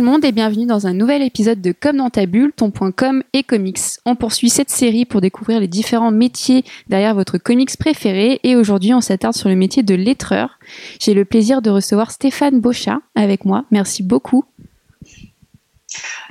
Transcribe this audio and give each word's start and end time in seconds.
Bonjour 0.00 0.12
tout 0.12 0.16
le 0.16 0.22
monde 0.22 0.24
et 0.24 0.32
bienvenue 0.32 0.64
dans 0.64 0.86
un 0.86 0.94
nouvel 0.94 1.20
épisode 1.20 1.60
de 1.60 1.72
Comme 1.72 1.98
dans 1.98 2.08
ta 2.08 2.24
bulle, 2.24 2.54
ton 2.54 2.70
point 2.70 2.90
com 2.90 3.22
et 3.34 3.42
comics. 3.42 3.80
On 4.06 4.16
poursuit 4.16 4.48
cette 4.48 4.70
série 4.70 5.04
pour 5.04 5.20
découvrir 5.20 5.60
les 5.60 5.68
différents 5.68 6.10
métiers 6.10 6.64
derrière 6.86 7.14
votre 7.14 7.36
comics 7.36 7.76
préféré 7.76 8.40
et 8.42 8.56
aujourd'hui 8.56 8.94
on 8.94 9.02
s'attarde 9.02 9.34
sur 9.34 9.50
le 9.50 9.56
métier 9.56 9.82
de 9.82 9.94
lettreur. 9.94 10.58
J'ai 11.02 11.12
le 11.12 11.26
plaisir 11.26 11.60
de 11.60 11.68
recevoir 11.68 12.12
Stéphane 12.12 12.60
Bochat 12.62 13.00
avec 13.14 13.44
moi. 13.44 13.66
Merci 13.70 14.02
beaucoup. 14.02 14.46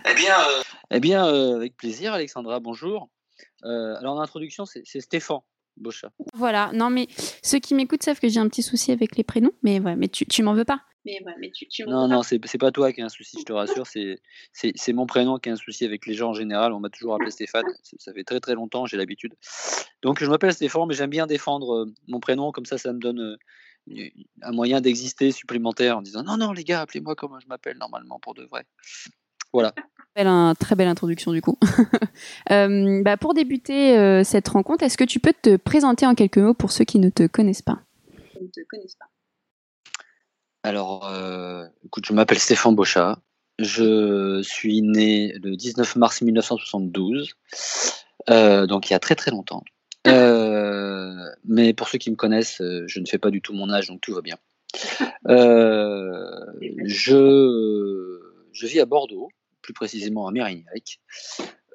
Eh 0.09 0.15
bien, 0.15 0.39
euh, 0.39 0.63
eh 0.89 0.99
bien 0.99 1.27
euh, 1.27 1.57
avec 1.57 1.77
plaisir 1.77 2.13
Alexandra, 2.13 2.59
bonjour. 2.59 3.07
Euh, 3.65 3.93
alors 3.99 4.15
en 4.15 4.21
introduction, 4.21 4.65
c'est 4.65 4.99
Stéphane. 4.99 5.41
Bochat. 5.77 6.09
Voilà, 6.33 6.71
non 6.73 6.89
mais 6.89 7.07
ceux 7.43 7.59
qui 7.59 7.75
m'écoutent 7.75 8.03
savent 8.03 8.19
que 8.19 8.29
j'ai 8.29 8.39
un 8.39 8.49
petit 8.49 8.63
souci 8.63 8.91
avec 8.91 9.15
les 9.15 9.23
prénoms, 9.23 9.53
mais 9.61 9.79
ouais, 9.79 9.95
mais 9.95 10.07
tu, 10.07 10.25
tu 10.25 10.41
m'en 10.41 10.55
veux 10.55 10.65
pas. 10.65 10.81
Mais, 11.05 11.19
mais 11.39 11.49
tu, 11.51 11.65
tu 11.67 11.83
non, 11.83 12.07
non, 12.07 12.23
c'est 12.23 12.39
pas 12.39 12.71
toi 12.71 12.91
qui 12.91 13.01
as 13.01 13.05
un 13.05 13.09
souci, 13.09 13.37
je 13.39 13.45
te 13.45 13.53
rassure. 13.53 13.87
C'est 13.87 14.93
mon 14.93 15.05
prénom 15.05 15.37
qui 15.37 15.49
a 15.49 15.53
un 15.53 15.55
souci 15.55 15.85
avec 15.85 16.05
les 16.05 16.13
gens 16.13 16.29
en 16.29 16.33
général. 16.33 16.73
On 16.73 16.79
m'a 16.79 16.89
toujours 16.89 17.15
appelé 17.15 17.31
Stéphane. 17.31 17.65
Ça 17.97 18.13
fait 18.13 18.23
très 18.23 18.39
très 18.39 18.55
longtemps, 18.55 18.85
j'ai 18.85 18.97
l'habitude. 18.97 19.33
Donc 20.01 20.21
je 20.21 20.29
m'appelle 20.29 20.53
Stéphane, 20.53 20.87
mais 20.87 20.93
j'aime 20.93 21.09
bien 21.09 21.27
défendre 21.27 21.73
euh, 21.73 21.93
mon 22.07 22.19
prénom. 22.19 22.51
Comme 22.51 22.65
ça, 22.65 22.77
ça 22.77 22.91
me 22.91 22.99
donne 22.99 23.37
euh, 23.89 24.09
un 24.41 24.51
moyen 24.51 24.81
d'exister 24.81 25.31
supplémentaire 25.31 25.97
en 25.97 26.01
disant 26.01 26.23
non, 26.23 26.37
non, 26.37 26.51
les 26.51 26.63
gars, 26.63 26.81
appelez-moi 26.81 27.15
comme 27.15 27.39
je 27.41 27.47
m'appelle 27.47 27.77
normalement 27.77 28.19
pour 28.19 28.33
de 28.33 28.43
vrai. 28.43 28.65
Voilà. 29.53 29.73
Belle, 30.15 30.27
très 30.59 30.75
belle 30.75 30.87
introduction 30.87 31.31
du 31.31 31.41
coup. 31.41 31.57
Euh, 32.51 33.01
bah, 33.03 33.15
pour 33.15 33.33
débuter 33.33 34.23
cette 34.23 34.47
rencontre, 34.49 34.83
est-ce 34.83 34.97
que 34.97 35.03
tu 35.03 35.19
peux 35.19 35.33
te 35.39 35.55
présenter 35.55 36.05
en 36.05 36.15
quelques 36.15 36.39
mots 36.39 36.55
pour 36.55 36.71
ceux 36.71 36.83
qui 36.83 36.99
ne 36.99 37.09
te 37.09 37.27
connaissent 37.27 37.61
pas? 37.61 37.79
Ne 38.41 38.47
te 38.47 38.61
connaissent 38.67 38.95
pas. 38.95 39.08
Alors, 40.63 41.07
euh, 41.07 41.65
écoute, 41.85 42.05
je 42.05 42.13
m'appelle 42.13 42.39
Stéphane 42.39 42.75
Bochat. 42.75 43.17
Je 43.59 44.41
suis 44.41 44.81
né 44.81 45.33
le 45.41 45.55
19 45.55 45.95
mars 45.95 46.21
1972, 46.21 47.33
euh, 48.29 48.67
donc 48.67 48.89
il 48.89 48.93
y 48.93 48.95
a 48.95 48.99
très 48.99 49.15
très 49.15 49.31
longtemps. 49.31 49.63
Euh, 50.07 51.13
mais 51.45 51.73
pour 51.73 51.87
ceux 51.87 51.97
qui 51.97 52.11
me 52.11 52.15
connaissent, 52.15 52.61
je 52.61 52.99
ne 52.99 53.05
fais 53.05 53.17
pas 53.17 53.31
du 53.31 53.41
tout 53.41 53.53
mon 53.53 53.69
âge, 53.69 53.87
donc 53.87 54.01
tout 54.01 54.13
va 54.13 54.21
bien. 54.21 54.37
je, 56.85 57.19
je 58.51 58.67
vis 58.67 58.79
à 58.79 58.85
Bordeaux, 58.85 59.29
plus 59.61 59.73
précisément 59.73 60.27
à 60.27 60.31
Mérignac. 60.31 60.99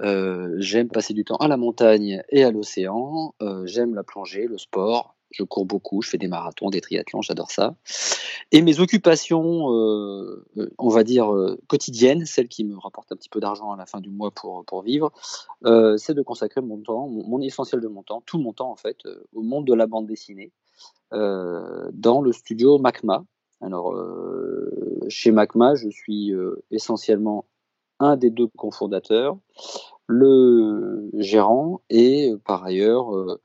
j'aime 0.00 0.88
passer 0.88 1.14
du 1.14 1.24
temps 1.24 1.36
à 1.36 1.48
la 1.48 1.56
montagne 1.56 2.22
et 2.30 2.44
à 2.44 2.50
l'océan. 2.50 3.34
j'aime 3.64 3.94
la 3.94 4.05
plongée, 4.05 4.46
le 4.46 4.58
sport, 4.58 5.14
je 5.34 5.42
cours 5.42 5.66
beaucoup, 5.66 6.00
je 6.00 6.10
fais 6.10 6.18
des 6.18 6.28
marathons, 6.28 6.70
des 6.70 6.80
triathlons, 6.80 7.20
j'adore 7.20 7.50
ça. 7.50 7.74
Et 8.52 8.62
mes 8.62 8.78
occupations, 8.78 9.72
euh, 9.72 10.44
euh, 10.56 10.70
on 10.78 10.88
va 10.88 11.02
dire 11.02 11.34
euh, 11.34 11.58
quotidiennes, 11.66 12.24
celles 12.24 12.46
qui 12.46 12.64
me 12.64 12.78
rapportent 12.78 13.10
un 13.10 13.16
petit 13.16 13.28
peu 13.28 13.40
d'argent 13.40 13.72
à 13.72 13.77
la 13.77 13.84
fin 13.84 14.00
du 14.00 14.10
mois 14.10 14.30
pour, 14.30 14.64
pour 14.64 14.82
vivre, 14.82 15.12
c'est 15.96 16.14
de 16.14 16.22
consacrer 16.22 16.60
mon 16.60 16.78
temps, 16.78 17.08
mon, 17.08 17.40
essentiel 17.40 17.80
de 17.80 17.88
mon 17.88 18.02
temps, 18.02 18.22
tout 18.24 18.38
mon 18.38 18.52
temps 18.52 18.70
en 18.70 18.77
fait, 18.77 18.98
au 19.32 19.42
monde 19.42 19.66
de 19.66 19.74
la 19.74 19.86
bande 19.86 20.06
dessinée, 20.06 20.52
dans 21.10 22.20
le 22.22 22.32
studio 22.32 22.78
MACMA. 22.78 23.24
Alors, 23.60 23.94
chez 25.08 25.33
MACMA, 25.33 25.74
je 25.74 25.89
suis 25.89 26.33
essentiellement 26.70 27.46
un 27.98 28.17
des 28.17 28.30
deux 28.30 28.48
cofondateurs, 28.56 29.36
le 30.06 31.11
gérant 31.14 31.80
et 31.89 32.33
par 32.44 32.64
ailleurs 32.64 33.39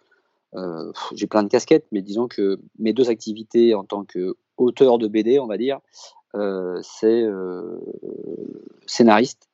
euh, 0.56 0.92
j'ai 1.14 1.28
plein 1.28 1.44
de 1.44 1.48
casquettes, 1.48 1.88
mais 1.92 2.02
disons 2.02 2.28
que 2.28 2.60
mes 2.78 2.94
deux 2.94 3.10
activités 3.10 3.76
en 3.76 3.84
tant 3.84 4.06
qu'auteur 4.06 4.98
de 4.98 5.08
BD, 5.08 5.40
on 5.40 5.48
va 5.48 5.58
dire, 5.58 5.80
euh, 6.36 6.80
c'est 6.82 7.24
euh, 7.24 7.80
scénariste. 8.86 9.48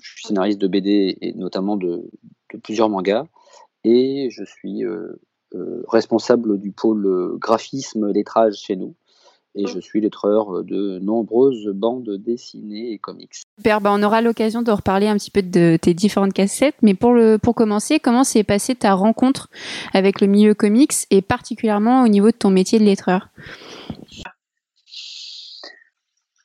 Je 0.00 0.10
suis 0.10 0.26
scénariste 0.26 0.60
de 0.60 0.68
BD 0.68 1.18
et 1.20 1.34
notamment 1.34 1.76
de, 1.76 2.10
plusieurs 2.62 2.88
mangas. 2.88 3.26
Et 3.84 4.28
je 4.30 4.44
suis 4.44 4.84
responsable 5.88 6.58
du 6.58 6.72
pôle 6.72 7.36
graphisme 7.38 8.10
lettrage 8.10 8.54
chez 8.54 8.76
nous 8.76 8.94
et 9.54 9.66
je 9.66 9.78
suis 9.78 10.00
lettreur 10.00 10.64
de 10.64 10.98
nombreuses 10.98 11.68
bandes 11.68 12.10
dessinées 12.18 12.92
et 12.92 12.98
comics. 12.98 13.34
Super, 13.58 13.80
bah, 13.80 13.90
on 13.92 14.02
aura 14.02 14.22
l'occasion 14.22 14.62
de 14.62 14.70
reparler 14.70 15.08
un 15.08 15.16
petit 15.16 15.30
peu 15.30 15.42
de 15.42 15.76
tes 15.80 15.94
différentes 15.94 16.32
cassettes, 16.32 16.76
mais 16.82 16.94
pour, 16.94 17.12
le, 17.12 17.38
pour 17.38 17.54
commencer, 17.54 18.00
comment 18.00 18.24
s'est 18.24 18.44
passée 18.44 18.74
ta 18.74 18.94
rencontre 18.94 19.48
avec 19.92 20.20
le 20.20 20.26
milieu 20.26 20.54
comics 20.54 20.94
et 21.10 21.22
particulièrement 21.22 22.02
au 22.02 22.08
niveau 22.08 22.30
de 22.30 22.36
ton 22.36 22.50
métier 22.50 22.78
de 22.78 22.84
lettreur? 22.84 23.28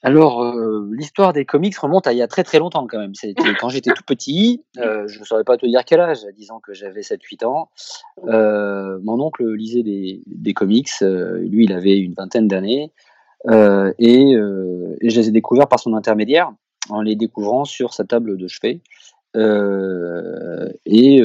Alors, 0.04 0.44
euh, 0.44 0.88
l'histoire 0.92 1.34
des 1.34 1.46
comics 1.46 1.76
remonte 1.76 2.06
à 2.06 2.14
il 2.14 2.20
y 2.20 2.22
a 2.22 2.28
très 2.28 2.44
très 2.44 2.60
longtemps 2.60 2.86
quand 2.88 3.00
même. 3.00 3.16
C'était 3.16 3.34
quand 3.60 3.70
j'étais 3.70 3.92
tout 3.92 4.04
petit, 4.06 4.64
euh, 4.78 5.08
je 5.08 5.20
ne 5.20 5.26
saurais 5.26 5.44
pas 5.44 5.58
te 5.58 5.66
dire 5.66 5.84
quel 5.86 6.00
âge, 6.00 6.20
disant 6.36 6.60
que 6.60 6.74
j'avais 6.74 7.02
7-8 7.02 7.46
ans. 7.46 7.70
Euh, 8.28 9.00
mon 9.04 9.20
oncle 9.20 9.52
lisait 9.54 9.84
des, 9.84 10.22
des 10.28 10.54
comics, 10.54 10.90
lui 11.02 11.66
il 11.66 11.74
avait 11.74 11.98
une 11.98 12.14
vingtaine 12.14 12.48
d'années, 12.48 12.92
et, 13.50 14.32
et, 14.32 15.10
je 15.10 15.20
les 15.20 15.30
ai 15.30 15.32
découverts 15.32 15.68
par 15.68 15.80
son 15.80 15.94
intermédiaire, 15.94 16.52
en 16.90 17.02
les 17.02 17.16
découvrant 17.16 17.66
sur 17.66 17.94
sa 17.94 18.04
table 18.04 18.38
de 18.38 18.48
chevet. 18.48 18.82
et 20.86 21.22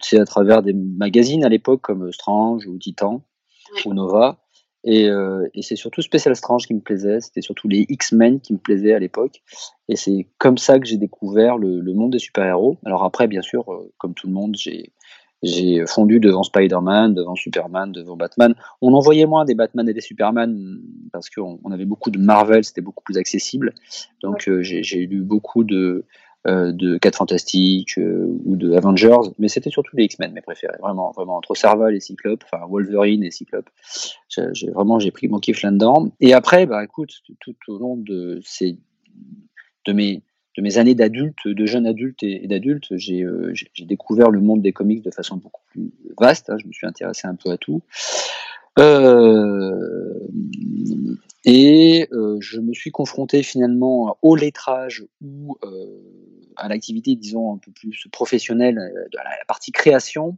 c'est 0.00 0.18
à 0.18 0.24
travers 0.24 0.62
des 0.62 0.72
magazines 0.72 1.44
à 1.44 1.48
l'époque 1.48 1.82
comme 1.82 2.12
Strange 2.12 2.66
ou 2.66 2.76
Titan 2.78 3.22
ou 3.84 3.94
Nova. 3.94 4.39
Euh, 4.86 5.46
et, 5.54 5.62
c'est 5.62 5.76
surtout 5.76 6.00
Special 6.02 6.34
Strange 6.34 6.66
qui 6.66 6.74
me 6.74 6.80
plaisait, 6.80 7.20
c'était 7.20 7.42
surtout 7.42 7.68
les 7.68 7.86
X-Men 7.88 8.40
qui 8.40 8.54
me 8.54 8.58
plaisaient 8.58 8.94
à 8.94 8.98
l'époque. 8.98 9.42
Et 9.88 9.96
c'est 9.96 10.26
comme 10.38 10.58
ça 10.58 10.78
que 10.78 10.86
j'ai 10.86 10.96
découvert 10.96 11.58
le, 11.58 11.82
monde 11.92 12.12
des 12.12 12.18
super-héros. 12.18 12.78
Alors 12.84 13.04
après, 13.04 13.28
bien 13.28 13.42
sûr, 13.42 13.70
euh, 13.72 13.92
comme 13.98 14.14
tout 14.14 14.26
le 14.26 14.32
monde, 14.32 14.56
j'ai, 14.56 14.92
j'ai 15.42 15.84
fondu 15.86 16.20
devant 16.20 16.42
Spider-Man, 16.42 17.14
devant 17.14 17.34
Superman, 17.34 17.92
devant 17.92 18.16
Batman. 18.16 18.54
On 18.80 18.94
en 18.94 19.00
voyait 19.00 19.26
moins 19.26 19.44
des 19.44 19.54
Batman 19.54 19.88
et 19.88 19.94
des 19.94 20.00
Superman 20.00 20.80
parce 21.12 21.28
qu'on 21.28 21.58
on 21.62 21.72
avait 21.72 21.84
beaucoup 21.84 22.10
de 22.10 22.18
Marvel, 22.18 22.64
c'était 22.64 22.80
beaucoup 22.80 23.04
plus 23.04 23.18
accessible. 23.18 23.74
Donc 24.22 24.48
euh, 24.48 24.62
j'ai, 24.62 24.82
j'ai 24.82 25.06
lu 25.06 25.20
beaucoup 25.22 25.64
de, 25.64 26.04
euh, 26.46 26.72
de 26.72 26.96
4 26.96 27.16
Fantastiques 27.16 27.98
euh, 27.98 28.26
ou 28.46 28.56
de 28.56 28.72
Avengers, 28.72 29.30
mais 29.38 29.48
c'était 29.48 29.68
surtout 29.68 29.94
les 29.94 30.04
X-Men 30.04 30.32
mes 30.32 30.40
préférés, 30.40 30.78
vraiment, 30.80 31.10
vraiment 31.10 31.36
entre 31.36 31.54
Serval 31.54 31.94
et 31.94 32.00
Cyclope, 32.00 32.42
enfin 32.44 32.64
Wolverine 32.66 33.22
et 33.22 33.30
Cyclope. 33.30 33.68
J'ai 34.28 34.70
vraiment 34.70 34.98
j'ai 34.98 35.10
pris 35.10 35.28
mon 35.28 35.38
kiff 35.38 35.62
là-dedans. 35.62 36.10
Et 36.18 36.32
après, 36.32 36.64
bah 36.64 36.82
écoute, 36.82 37.12
tout, 37.40 37.54
au 37.68 37.78
long 37.78 37.96
de 37.96 38.40
ces 38.42 38.78
de 39.84 39.92
mes 39.92 40.22
de 40.56 40.62
mes 40.62 40.78
années 40.78 40.94
d'adulte, 40.94 41.46
de 41.46 41.66
jeune 41.66 41.86
adulte 41.86 42.22
et, 42.22 42.46
d'adulte, 42.46 42.90
euh, 42.92 42.96
j'ai 43.52 43.84
découvert 43.84 44.30
le 44.30 44.40
monde 44.40 44.62
des 44.62 44.72
comics 44.72 45.02
de 45.02 45.10
façon 45.10 45.36
beaucoup 45.36 45.62
plus 45.70 45.92
vaste. 46.18 46.50
Hein, 46.50 46.56
je 46.60 46.66
me 46.66 46.72
suis 46.72 46.86
intéressé 46.86 47.28
un 47.28 47.34
peu 47.34 47.50
à 47.50 47.56
tout. 47.56 47.82
Euh, 48.78 50.28
et 51.44 52.08
euh, 52.12 52.36
je 52.40 52.60
me 52.60 52.72
suis 52.72 52.90
confronté 52.90 53.42
finalement 53.42 54.16
au 54.22 54.36
lettrage 54.36 55.04
ou 55.20 55.56
euh, 55.64 56.52
à 56.56 56.68
l'activité, 56.68 57.16
disons, 57.16 57.54
un 57.54 57.58
peu 57.58 57.72
plus 57.72 58.06
professionnelle, 58.12 58.76
de 58.76 59.16
la, 59.16 59.44
partie 59.46 59.72
création, 59.72 60.36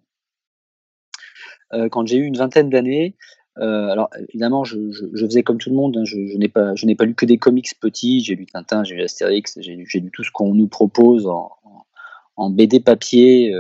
quand 1.91 2.07
j'ai 2.07 2.19
eu 2.19 2.25
une 2.25 2.37
vingtaine 2.37 2.69
d'années. 2.69 3.17
alors 3.57 4.11
évidemment, 4.29 4.63
je, 4.63 4.79
faisais 5.19 5.43
comme 5.43 5.59
tout 5.59 5.71
le 5.71 5.77
monde. 5.77 5.97
Hein, 5.97 6.05
je, 6.05 6.37
n'ai 6.37 6.49
pas, 6.49 6.75
je 6.75 6.85
n'ai 6.85 6.95
pas 6.95 7.07
lu 7.07 7.15
que 7.15 7.25
des 7.25 7.39
comics 7.39 7.69
petits. 7.81 8.21
J'ai 8.21 8.37
lu 8.37 8.47
Tintin, 8.47 8.85
j'ai 8.85 8.95
lu 8.95 9.03
Astérix, 9.03 9.59
j'ai 9.61 9.75
lu, 9.75 10.11
tout 10.13 10.23
ce 10.23 10.31
qu'on 10.31 10.55
nous 10.55 10.69
propose 10.69 11.27
en, 11.27 11.51
en, 12.37 12.51
BD 12.51 12.79
papier, 12.81 13.55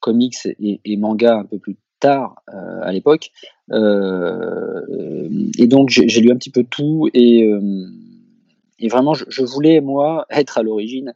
comics 0.00 0.46
et, 0.46 0.80
et, 0.84 0.96
manga 0.96 1.36
un 1.36 1.44
peu 1.44 1.58
plus 1.58 1.76
tard 2.00 2.42
euh, 2.52 2.80
à 2.82 2.92
l'époque. 2.92 3.30
Euh, 3.72 5.28
et 5.58 5.66
donc 5.66 5.90
j'ai 5.90 6.20
lu 6.20 6.30
un 6.30 6.36
petit 6.36 6.50
peu 6.50 6.64
tout 6.64 7.08
et, 7.14 7.44
euh, 7.44 7.86
et 8.78 8.88
vraiment 8.88 9.14
je, 9.14 9.42
voulais 9.42 9.80
moi 9.80 10.26
être 10.30 10.58
à 10.58 10.62
l'origine 10.62 11.14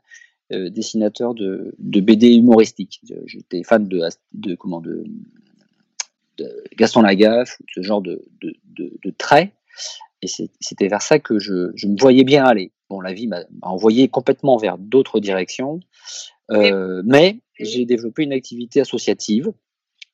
dessinateur 0.51 1.33
de, 1.33 1.77
de, 1.79 2.01
BD 2.01 2.35
humoristique. 2.35 3.01
J'étais 3.27 3.63
fan 3.63 3.87
de, 3.87 4.03
de 4.33 4.57
comment 4.57 4.81
de, 4.81 5.05
Gaston 6.77 7.03
Lagaffe, 7.03 7.59
ce 7.73 7.83
genre 7.83 8.03
de, 8.03 8.25
de, 8.41 8.57
de 8.77 9.15
traits. 9.17 9.53
Et 10.23 10.27
c'était 10.27 10.89
vers 10.89 11.03
ça 11.03 11.19
que 11.19 11.39
je, 11.39 11.71
je, 11.75 11.87
me 11.87 11.97
voyais 11.97 12.25
bien 12.25 12.45
aller. 12.45 12.73
Bon, 12.91 13.01
la 13.01 13.13
vie 13.13 13.27
m'a 13.27 13.45
envoyé 13.63 14.09
complètement 14.09 14.57
vers 14.57 14.77
d'autres 14.77 15.21
directions, 15.21 15.81
euh, 16.51 17.03
mais 17.07 17.39
j'ai 17.59 17.87
développé 17.87 18.25
une 18.25 18.33
activité 18.33 18.81
associative 18.81 19.53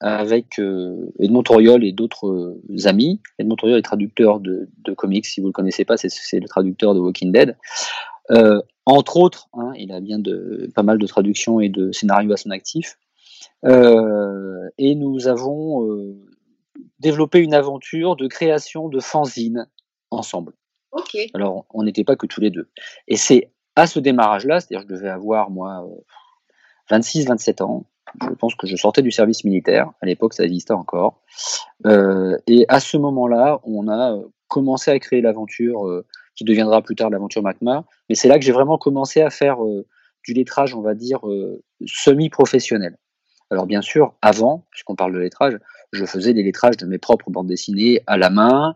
avec 0.01 0.59
euh, 0.59 1.11
Edmond 1.19 1.43
Toriol 1.43 1.85
et 1.85 1.93
d'autres 1.93 2.29
euh, 2.29 2.87
amis. 2.87 3.21
Edmond 3.39 3.57
Toriol 3.57 3.79
est 3.79 3.83
traducteur 3.83 4.41
de, 4.41 4.69
de 4.85 4.93
comics, 4.93 5.27
si 5.27 5.41
vous 5.41 5.47
ne 5.47 5.51
le 5.51 5.53
connaissez 5.53 5.85
pas, 5.85 5.97
c'est 5.97 6.41
le 6.41 6.49
traducteur 6.49 6.95
de 6.95 7.01
Walking 7.01 7.33
Dead. 7.33 7.57
Euh, 8.31 8.61
entre 8.85 9.17
autres, 9.17 9.49
hein, 9.55 9.73
il 9.77 9.93
a 9.93 10.01
bien 10.01 10.19
de, 10.19 10.71
pas 10.75 10.83
mal 10.83 10.99
de 10.99 11.07
traductions 11.07 11.61
et 11.61 11.69
de 11.69 11.93
scénarios 11.93 12.33
à 12.33 12.37
son 12.37 12.51
actif. 12.51 12.99
Et 14.79 14.95
nous 14.95 15.27
avons 15.27 16.15
développé 17.01 17.41
une 17.41 17.55
aventure 17.55 18.15
de 18.15 18.29
création 18.29 18.89
de 18.89 19.01
fanzines 19.01 19.67
ensemble. 20.11 20.53
Alors, 21.35 21.67
on 21.75 21.83
n'était 21.83 22.05
pas 22.05 22.15
que 22.15 22.27
tous 22.27 22.41
les 22.41 22.51
deux. 22.51 22.69
Et 23.09 23.17
c'est 23.17 23.51
à 23.75 23.89
ce 23.89 23.99
démarrage-là, 23.99 24.61
c'est-à-dire 24.61 24.87
que 24.87 24.95
je 24.95 25.01
devais 25.01 25.11
avoir, 25.11 25.51
moi, 25.51 25.85
26, 26.91 27.27
27 27.27 27.61
ans. 27.61 27.87
Je 28.23 28.35
pense 28.35 28.55
que 28.55 28.67
je 28.67 28.77
sortais 28.77 29.03
du 29.03 29.11
service 29.11 29.45
militaire. 29.45 29.91
À 30.01 30.07
l'époque, 30.07 30.35
ça 30.35 30.45
existait 30.45 30.73
encore. 30.73 31.23
Euh, 31.87 32.37
et 32.47 32.65
à 32.69 32.81
ce 32.81 32.97
moment-là, 32.97 33.61
on 33.65 33.89
a 33.89 34.19
commencé 34.49 34.91
à 34.91 34.99
créer 34.99 35.21
l'aventure 35.21 35.87
euh, 35.87 36.07
qui 36.37 36.45
deviendra 36.45 36.83
plus 36.83 36.95
tard 36.95 37.11
l'aventure 37.11 37.43
MACMA. 37.43 37.85
Mais 38.09 38.15
c'est 38.15 38.29
là 38.29 38.39
que 38.39 38.45
j'ai 38.45 38.53
vraiment 38.53 38.79
commencé 38.79 39.23
à 39.23 39.31
faire 39.31 39.65
euh, 39.65 39.87
du 40.25 40.35
lettrage, 40.35 40.75
on 40.75 40.83
va 40.83 40.95
dire, 40.95 41.27
euh, 41.29 41.63
semi-professionnel. 41.87 42.97
Alors 43.51 43.67
bien 43.67 43.83
sûr, 43.83 44.15
avant, 44.23 44.67
puisqu'on 44.71 44.97
parle 44.97 45.15
de 45.15 45.19
lettrage, 45.19 45.59
je 45.93 46.05
faisais 46.05 46.35
des 46.35 46.43
lettrages 46.43 46.77
de 46.77 46.87
mes 46.87 46.99
propres 46.99 47.31
bandes 47.31 47.47
dessinées 47.47 48.01
à 48.07 48.19
la 48.19 48.29
main. 48.29 48.75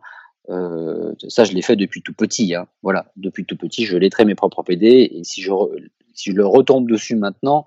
Euh, 0.48 1.12
ça, 1.28 1.44
je 1.44 1.52
l'ai 1.52 1.62
fait 1.62 1.76
depuis 1.76 2.02
tout 2.02 2.14
petit. 2.14 2.54
Hein. 2.54 2.66
Voilà, 2.82 3.12
depuis 3.16 3.44
tout 3.44 3.56
petit, 3.56 3.84
je 3.84 3.96
lettrais 3.96 4.24
mes 4.24 4.34
propres 4.34 4.62
PD. 4.62 5.10
Et 5.12 5.24
si 5.24 5.42
je, 5.42 5.52
si 6.14 6.30
je 6.30 6.36
le 6.36 6.46
retombe 6.46 6.88
dessus 6.88 7.16
maintenant, 7.16 7.66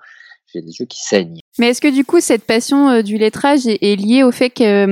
j'ai 0.54 0.62
des 0.62 0.80
yeux 0.80 0.86
qui 0.86 1.02
saignent. 1.02 1.40
Mais 1.60 1.70
est-ce 1.70 1.82
que 1.82 1.94
du 1.94 2.06
coup 2.06 2.20
cette 2.22 2.46
passion 2.46 2.90
euh, 2.90 3.02
du 3.02 3.18
lettrage 3.18 3.68
est, 3.68 3.80
est 3.82 3.96
liée 3.96 4.24
au 4.24 4.32
fait 4.32 4.50
que 4.50 4.84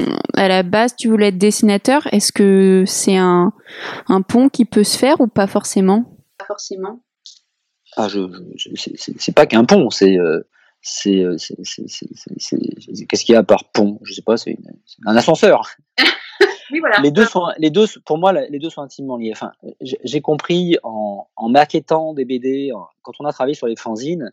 hum, 0.00 0.06
à 0.34 0.48
la 0.48 0.62
base 0.62 0.94
tu 0.96 1.08
voulais 1.08 1.28
être 1.28 1.38
dessinateur? 1.38 2.06
Est-ce 2.12 2.32
que 2.32 2.84
c'est 2.86 3.16
un, 3.16 3.52
un 4.08 4.22
pont 4.22 4.48
qui 4.48 4.64
peut 4.64 4.84
se 4.84 4.96
faire 4.98 5.20
ou 5.20 5.26
pas 5.26 5.46
forcément? 5.46 6.04
Pas 6.38 6.46
forcément. 6.46 7.00
Ah, 7.96 8.08
je, 8.08 8.20
je- 8.56 8.70
c'est- 8.96 9.32
pas 9.34 9.46
qu'un 9.46 9.64
pont, 9.64 9.88
c'est 9.90 10.18
euh, 10.18 10.40
c'est 10.82 11.20
euh, 11.24 11.36
c'est- 11.38 13.06
qu'est-ce 13.08 13.24
qu'il 13.24 13.34
y 13.34 13.36
a 13.36 13.42
par 13.42 13.64
pont? 13.72 13.98
Je 14.04 14.12
sais 14.12 14.22
pas, 14.22 14.36
c'est 14.36 14.56
un 15.06 15.16
ascenseur. 15.16 15.70
Oui, 16.72 16.80
voilà. 16.80 16.98
les 17.00 17.12
deux 17.12 17.24
sont 17.24 17.44
les 17.58 17.70
deux 17.70 17.86
pour 18.04 18.18
moi 18.18 18.32
les 18.32 18.58
deux 18.58 18.70
sont 18.70 18.82
intimement 18.82 19.16
liés 19.18 19.30
enfin 19.32 19.52
j'ai 19.80 20.20
compris 20.20 20.76
en, 20.82 21.28
en 21.36 21.48
maquettant 21.48 22.12
des 22.12 22.24
BD 22.24 22.72
en- 22.72 22.88
quand 23.02 23.12
on 23.20 23.24
a 23.24 23.32
travaillé 23.32 23.54
sur 23.54 23.68
les 23.68 23.76
fanzines 23.76 24.32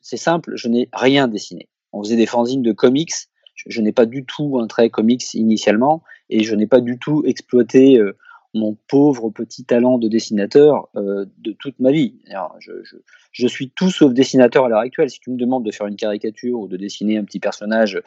c'est 0.00 0.16
simple 0.16 0.52
je 0.56 0.68
n'ai 0.68 0.88
rien 0.92 1.28
dessiné 1.28 1.68
on 1.92 2.02
faisait 2.02 2.16
des 2.16 2.26
fanzines 2.26 2.62
de 2.62 2.72
comics 2.72 3.12
je, 3.54 3.80
n'ai 3.80 3.92
pas 3.92 4.06
du 4.06 4.24
tout 4.24 4.58
un 4.58 4.66
trait 4.66 4.90
comics 4.90 5.34
initialement 5.34 6.02
et 6.30 6.42
je 6.42 6.54
n'ai 6.54 6.66
pas 6.66 6.80
du 6.80 6.98
tout 6.98 7.22
exploité 7.26 7.98
euh, 7.98 8.16
mon 8.54 8.76
pauvre 8.88 9.30
petit 9.30 9.64
talent 9.64 9.98
de 9.98 10.08
dessinateur 10.08 10.88
euh, 10.96 11.26
de 11.38 11.52
toute 11.52 11.78
ma 11.78 11.92
vie 11.92 12.14
je, 13.32 13.46
suis 13.46 13.70
tout 13.70 13.90
sauf 13.90 14.12
dessinateur 14.12 14.64
à 14.64 14.68
l'heure 14.68 14.80
actuelle 14.80 15.10
si 15.10 15.20
tu 15.20 15.30
me 15.30 15.36
demandes 15.36 15.64
de 15.64 15.70
faire 15.70 15.86
une 15.86 15.96
caricature 15.96 16.60
ou 16.60 16.68
de 16.68 16.76
dessiner 16.76 17.18
un 17.18 17.24
petit 17.24 17.40
personnage 17.40 18.00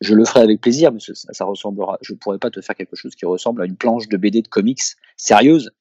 je, 0.00 0.14
le 0.14 0.24
ferai 0.24 0.40
avec 0.40 0.60
plaisir, 0.60 0.92
mais 0.92 1.00
ça, 1.00 1.44
ressemblera. 1.44 1.98
Je 2.02 2.14
pourrais 2.14 2.38
pas 2.38 2.50
te 2.50 2.60
faire 2.60 2.74
quelque 2.74 2.96
chose 2.96 3.14
qui 3.14 3.26
ressemble 3.26 3.62
à 3.62 3.66
une 3.66 3.76
planche 3.76 4.08
de 4.08 4.16
BD 4.16 4.42
de 4.42 4.48
comics 4.48 4.80
sérieuse, 5.16 5.72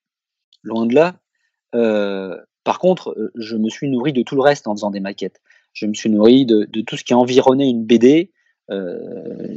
loin 0.64 0.86
de 0.86 0.96
là. 0.96 1.16
Euh, 1.76 2.38
par 2.64 2.80
contre, 2.80 3.12
euh, 3.18 3.32
je 3.36 3.56
me 3.56 3.70
suis 3.70 3.90
nourri 3.90 4.14
de 4.14 4.22
tout 4.22 4.36
le 4.36 4.42
reste 4.42 4.68
en 4.68 4.76
faisant 4.76 4.92
des 4.92 5.00
maquettes. 5.00 5.42
Je 5.74 5.86
me 5.86 5.94
suis 5.94 6.10
nourri 6.10 6.46
de, 6.46 6.66
tout 6.82 6.98
ce 6.98 7.04
qui 7.04 7.14
environnait 7.14 7.70
une 7.70 7.84
BD. 7.84 8.32
Euh, 8.70 9.48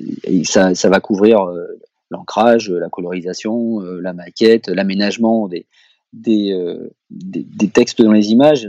ça, 0.45 0.75
ça 0.75 0.89
va 0.89 1.01
couvrir 1.01 1.43
euh, 1.43 1.67
l'ancrage, 2.11 2.71
la 2.71 2.89
colorisation, 2.89 3.81
la 3.81 4.13
maquette, 4.13 4.69
l'aménagement 4.69 5.47
des, 5.47 5.67
des, 6.13 6.55
des, 7.11 7.69
textes 7.69 8.01
dans 8.01 8.13
les 8.13 8.31
images. 8.31 8.67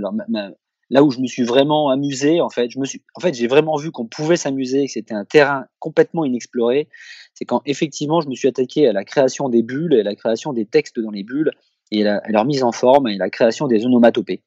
Là 0.89 1.03
où 1.03 1.11
je 1.11 1.19
me 1.19 1.27
suis 1.27 1.43
vraiment 1.43 1.89
amusé, 1.89 2.41
en 2.41 2.49
fait, 2.49 2.69
je 2.69 2.79
me 2.79 2.85
suis, 2.85 3.01
en 3.15 3.19
fait, 3.19 3.33
j'ai 3.33 3.47
vraiment 3.47 3.77
vu 3.77 3.91
qu'on 3.91 4.05
pouvait 4.05 4.37
s'amuser, 4.37 4.85
que 4.85 4.91
c'était 4.91 5.13
un 5.13 5.25
terrain 5.25 5.67
complètement 5.79 6.25
inexploré. 6.25 6.89
C'est 7.33 7.45
quand 7.45 7.61
effectivement 7.65 8.19
je 8.19 8.27
me 8.27 8.35
suis 8.35 8.47
attaqué 8.47 8.87
à 8.87 8.93
la 8.93 9.05
création 9.05 9.47
des 9.47 9.63
bulles 9.63 9.93
et 9.93 10.01
à 10.01 10.03
la 10.03 10.15
création 10.15 10.51
des 10.51 10.65
textes 10.65 10.99
dans 10.99 11.11
les 11.11 11.23
bulles 11.23 11.51
et 11.91 12.03
leur 12.03 12.45
mise 12.45 12.63
en 12.63 12.71
forme 12.71 13.07
et 13.07 13.17
la 13.17 13.29
création 13.29 13.67
des 13.67 13.85
onomatopées. 13.85 14.41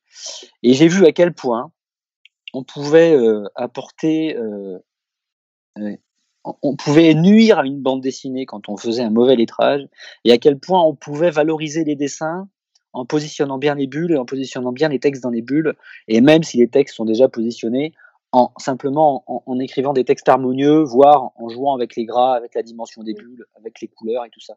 Et 0.62 0.74
j'ai 0.74 0.88
vu 0.88 1.06
à 1.06 1.12
quel 1.12 1.32
point 1.32 1.72
on 2.52 2.64
pouvait 2.64 3.14
euh, 3.14 3.44
apporter, 3.54 4.36
euh, 4.36 4.78
on 6.44 6.76
pouvait 6.76 7.14
nuire 7.14 7.58
à 7.58 7.66
une 7.66 7.80
bande 7.80 8.00
dessinée 8.00 8.46
quand 8.46 8.68
on 8.68 8.76
faisait 8.76 9.02
un 9.02 9.10
mauvais 9.10 9.36
lettrage, 9.36 9.86
et 10.24 10.32
à 10.32 10.38
quel 10.38 10.58
point 10.58 10.82
on 10.82 10.94
pouvait 10.94 11.30
valoriser 11.30 11.84
les 11.84 11.96
dessins 11.96 12.48
en 12.92 13.04
positionnant 13.04 13.58
bien 13.58 13.76
les 13.76 13.86
bulles 13.86 14.12
et 14.12 14.16
en 14.16 14.24
positionnant 14.24 14.72
bien 14.72 14.88
les 14.88 14.98
textes 14.98 15.22
dans 15.22 15.30
les 15.30 15.42
bulles, 15.42 15.74
et 16.08 16.20
même 16.20 16.42
si 16.42 16.56
les 16.56 16.68
textes 16.68 16.96
sont 16.96 17.04
déjà 17.04 17.28
positionnés, 17.28 17.94
en 18.32 18.52
simplement 18.58 19.24
en, 19.26 19.42
en 19.46 19.58
écrivant 19.58 19.92
des 19.92 20.04
textes 20.04 20.28
harmonieux, 20.28 20.82
voire 20.82 21.32
en 21.36 21.48
jouant 21.48 21.74
avec 21.74 21.96
les 21.96 22.04
gras, 22.04 22.34
avec 22.34 22.54
la 22.54 22.62
dimension 22.62 23.02
des 23.02 23.14
bulles, 23.14 23.44
avec 23.56 23.80
les 23.80 23.88
couleurs 23.88 24.24
et 24.24 24.30
tout 24.30 24.40
ça. 24.40 24.54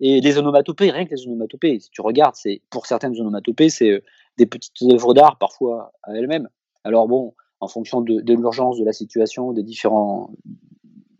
Et 0.00 0.20
les 0.20 0.38
onomatopées, 0.38 0.90
rien 0.90 1.06
que 1.06 1.14
les 1.14 1.26
onomatopées, 1.26 1.80
si 1.80 1.90
tu 1.90 2.02
regardes, 2.02 2.34
c'est 2.34 2.60
pour 2.70 2.86
certaines 2.86 3.18
onomatopées, 3.18 3.70
c'est 3.70 3.90
euh, 3.90 4.02
des 4.36 4.46
petites 4.46 4.76
œuvres 4.90 5.14
d'art 5.14 5.38
parfois 5.38 5.92
à 6.02 6.12
elles-mêmes. 6.12 6.48
Alors 6.84 7.08
bon, 7.08 7.34
en 7.60 7.68
fonction 7.68 8.00
de, 8.02 8.20
de 8.20 8.34
l'urgence 8.34 8.78
de 8.78 8.84
la 8.84 8.92
situation, 8.92 9.52
des 9.52 9.62
différents, 9.62 10.30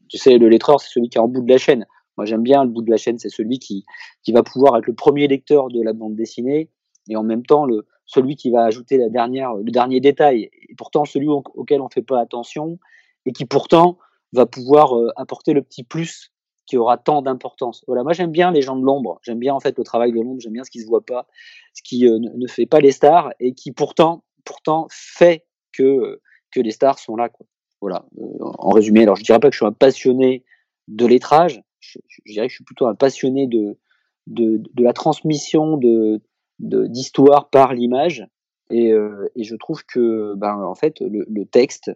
tu 0.09 0.19
sais, 0.19 0.37
le 0.37 0.49
lettreur, 0.49 0.81
c'est 0.81 0.91
celui 0.91 1.09
qui 1.09 1.17
est 1.17 1.21
en 1.23 1.29
bout 1.29 1.43
de 1.43 1.51
la 1.51 1.59
chaîne. 1.59 1.87
Moi, 2.17 2.27
j'aime 2.27 2.43
bien 2.43 2.65
le 2.65 2.71
bout 2.71 2.83
de 2.83 2.91
la 2.91 2.97
chaîne, 2.97 3.19
c'est 3.19 3.31
celui 3.31 3.59
qui, 3.59 3.85
qui 4.23 4.33
va 4.33 4.43
pouvoir 4.43 4.77
être 4.77 4.87
le 4.87 4.95
premier 4.95 5.27
lecteur 5.27 5.69
de 5.69 5.83
la 5.83 5.93
bande 5.93 6.15
dessinée 6.15 6.71
et 7.09 7.17
en 7.17 7.23
même 7.23 7.45
temps 7.45 7.65
le, 7.65 7.87
celui 8.07 8.37
qui 8.37 8.51
va 8.51 8.65
ajouter 8.65 8.99
la 8.99 9.09
dernière, 9.09 9.55
le 9.55 9.71
dernier 9.71 10.01
détail, 10.01 10.51
et 10.69 10.75
pourtant 10.77 11.05
celui 11.05 11.29
au- 11.29 11.43
auquel 11.55 11.81
on 11.81 11.85
ne 11.85 11.93
fait 11.93 12.03
pas 12.03 12.21
attention 12.21 12.79
et 13.27 13.33
qui 13.33 13.45
pourtant 13.45 13.99
va 14.33 14.47
pouvoir 14.47 14.97
euh, 14.97 15.11
apporter 15.17 15.53
le 15.53 15.63
petit 15.63 15.85
plus 15.85 16.31
qui 16.67 16.77
aura 16.77 16.97
tant 16.97 17.23
d'importance. 17.23 17.85
Voilà, 17.87 18.03
moi 18.03 18.13
j'aime 18.13 18.31
bien 18.31 18.51
les 18.51 18.63
gens 18.63 18.77
de 18.77 18.85
l'ombre, 18.85 19.19
j'aime 19.23 19.39
bien 19.39 19.55
en 19.55 19.61
fait 19.61 19.77
le 19.77 19.85
travail 19.85 20.13
de 20.13 20.21
l'ombre, 20.21 20.41
j'aime 20.41 20.53
bien 20.53 20.65
ce 20.65 20.71
qui 20.71 20.81
se 20.81 20.87
voit 20.87 21.05
pas, 21.05 21.27
ce 21.75 21.83
qui 21.83 22.09
euh, 22.09 22.19
ne, 22.19 22.47
fait 22.47 22.67
pas 22.67 22.81
les 22.81 22.93
stars 22.93 23.33
et 23.41 23.53
qui 23.55 23.71
pourtant, 23.73 24.25
pourtant 24.45 24.87
fait 24.91 25.45
que, 25.73 26.21
que 26.51 26.61
les 26.61 26.71
stars 26.71 26.99
sont 26.99 27.17
là. 27.17 27.29
Quoi. 27.29 27.47
Voilà, 27.81 28.07
euh, 28.19 28.23
en 28.41 28.71
résumé, 28.71 29.03
alors 29.03 29.17
je 29.17 29.23
dirais 29.25 29.41
pas 29.41 29.49
que 29.49 29.55
je 29.55 29.59
suis 29.59 29.67
un 29.67 29.73
passionné 29.73 30.45
de 30.89 31.07
lettrage, 31.07 31.63
je, 31.81 31.99
dirais 32.27 32.47
que 32.47 32.51
je 32.51 32.57
suis 32.57 32.65
plutôt 32.65 32.87
un 32.87 32.95
passionné 32.95 33.47
de, 33.47 33.79
de, 34.27 34.63
de 34.73 34.83
la 34.83 34.95
transmission 34.95 35.77
de- 35.77 36.21
d'histoire 36.59 37.51
par 37.51 37.75
l'image. 37.75 38.27
Et, 38.71 38.93
euh, 38.93 39.29
et 39.37 39.45
je 39.45 39.57
trouve 39.57 39.85
que 39.85 40.35
ben 40.37 40.57
en 40.57 40.75
fait 40.75 41.01
le, 41.01 41.27
le 41.29 41.45
texte 41.45 41.91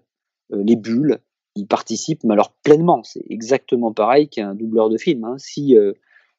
euh, 0.52 0.62
les 0.62 0.76
bulles 0.76 1.18
ils 1.54 1.66
participent 1.66 2.24
mais 2.24 2.34
alors 2.34 2.52
pleinement. 2.62 3.02
C'est 3.04 3.24
exactement 3.30 3.92
pareil 3.92 4.28
qu'un 4.28 4.54
doubleur 4.54 4.90
de 4.90 4.98
film 4.98 5.24
hein. 5.24 5.36
si 5.38 5.76
euh, 5.76 5.92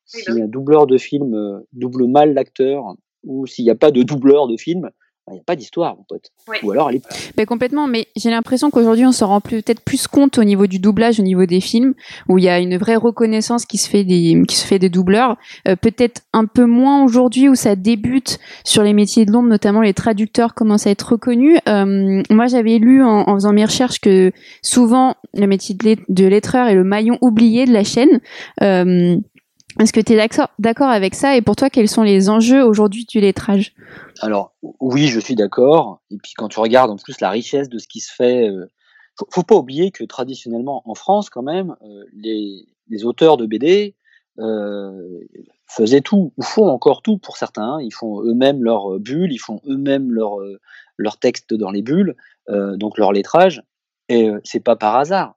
si 0.05 0.23
bah 0.27 0.43
un 0.43 0.47
doubleur 0.47 0.85
de 0.85 0.97
film 0.97 1.33
euh, 1.33 1.59
double 1.73 2.07
mal 2.07 2.33
l'acteur 2.33 2.95
ou 3.23 3.47
s'il 3.47 3.65
n'y 3.65 3.71
a 3.71 3.75
pas 3.75 3.91
de 3.91 4.03
doubleur 4.03 4.47
de 4.47 4.55
film 4.55 4.91
il 5.29 5.33
n'y 5.35 5.39
a 5.39 5.43
pas 5.45 5.55
d'histoire 5.55 5.95
mon 5.95 6.03
pote 6.03 6.31
Ouais. 6.47 6.57
ou 6.63 6.71
alors 6.71 6.89
elle 6.89 6.97
est 6.97 7.31
Mais 7.37 7.45
complètement, 7.45 7.87
mais 7.87 8.07
j'ai 8.15 8.29
l'impression 8.31 8.71
qu'aujourd'hui 8.71 9.05
on 9.05 9.11
se 9.11 9.23
rend 9.23 9.39
peut-être 9.41 9.81
plus 9.81 10.07
compte 10.07 10.37
au 10.37 10.43
niveau 10.43 10.65
du 10.67 10.79
doublage, 10.79 11.19
au 11.19 11.23
niveau 11.23 11.45
des 11.45 11.59
films, 11.61 11.93
où 12.27 12.37
il 12.37 12.43
y 12.43 12.49
a 12.49 12.59
une 12.59 12.77
vraie 12.77 12.95
reconnaissance 12.95 13.65
qui 13.65 13.77
se 13.77 13.89
fait 13.89 14.03
des, 14.03 14.41
qui 14.47 14.55
se 14.55 14.65
fait 14.65 14.79
des 14.79 14.89
doubleurs. 14.89 15.37
Euh, 15.67 15.75
peut-être 15.75 16.21
un 16.33 16.45
peu 16.45 16.65
moins 16.65 17.03
aujourd'hui 17.03 17.49
où 17.49 17.55
ça 17.55 17.75
débute 17.75 18.39
sur 18.63 18.83
les 18.83 18.93
métiers 18.93 19.25
de 19.25 19.31
l'ombre, 19.31 19.49
notamment 19.49 19.81
les 19.81 19.93
traducteurs 19.93 20.53
commencent 20.53 20.87
à 20.87 20.91
être 20.91 21.11
reconnus. 21.13 21.59
Euh, 21.67 22.23
moi 22.29 22.47
j'avais 22.47 22.77
lu 22.79 23.03
en, 23.03 23.27
en 23.27 23.33
faisant 23.35 23.53
mes 23.53 23.65
recherches 23.65 23.99
que 23.99 24.31
souvent 24.63 25.15
le 25.35 25.45
métier 25.47 25.75
de 25.75 26.25
lettreur 26.25 26.67
est 26.67 26.75
le 26.75 26.83
maillon 26.83 27.17
oublié 27.21 27.65
de 27.65 27.73
la 27.73 27.83
chaîne. 27.83 28.19
Euh, 28.63 29.17
est-ce 29.79 29.93
que 29.93 29.99
tu 29.99 30.13
es 30.13 30.27
d'accord 30.59 30.89
avec 30.89 31.15
ça 31.15 31.35
Et 31.35 31.41
pour 31.41 31.55
toi, 31.55 31.69
quels 31.69 31.87
sont 31.87 32.03
les 32.03 32.29
enjeux 32.29 32.63
aujourd'hui 32.63 33.05
du 33.05 33.19
lettrage? 33.19 33.73
Alors 34.21 34.53
oui, 34.61 35.07
je 35.07 35.19
suis 35.19 35.35
d'accord. 35.35 36.01
Et 36.09 36.17
puis 36.17 36.33
quand 36.35 36.47
tu 36.49 36.59
regardes 36.59 36.89
en 36.91 36.97
plus 36.97 37.21
la 37.21 37.29
richesse 37.29 37.69
de 37.69 37.77
ce 37.77 37.87
qui 37.87 37.99
se 37.99 38.13
fait, 38.13 38.49
euh, 38.49 38.65
faut, 39.17 39.27
faut 39.31 39.43
pas 39.43 39.55
oublier 39.55 39.91
que 39.91 40.03
traditionnellement 40.03 40.81
en 40.85 40.95
France 40.95 41.29
quand 41.29 41.43
même, 41.43 41.75
euh, 41.83 42.03
les, 42.13 42.65
auteurs 43.03 43.37
de 43.37 43.45
BD 43.45 43.95
euh, 44.39 45.19
faisaient 45.67 46.01
tout 46.01 46.33
ou 46.35 46.41
font 46.41 46.67
encore 46.67 47.01
tout 47.01 47.17
pour 47.17 47.37
certains. 47.37 47.75
hein. 47.75 47.81
Ils 47.81 47.93
font 47.93 48.21
eux-mêmes 48.23 48.63
leurs 48.63 48.99
bulles, 48.99 49.31
ils 49.31 49.37
font 49.37 49.61
eux-mêmes 49.67 50.11
leurs 50.11 50.41
euh, 50.41 50.59
textes 51.21 51.53
dans 51.53 51.71
les 51.71 51.81
bulles, 51.81 52.15
euh, 52.49 52.75
donc 52.75 52.97
leur 52.97 53.11
lettrage. 53.11 53.63
Et 54.09 54.29
euh, 54.29 54.39
c'est 54.43 54.59
pas 54.59 54.75
par 54.75 54.95
hasard. 54.95 55.35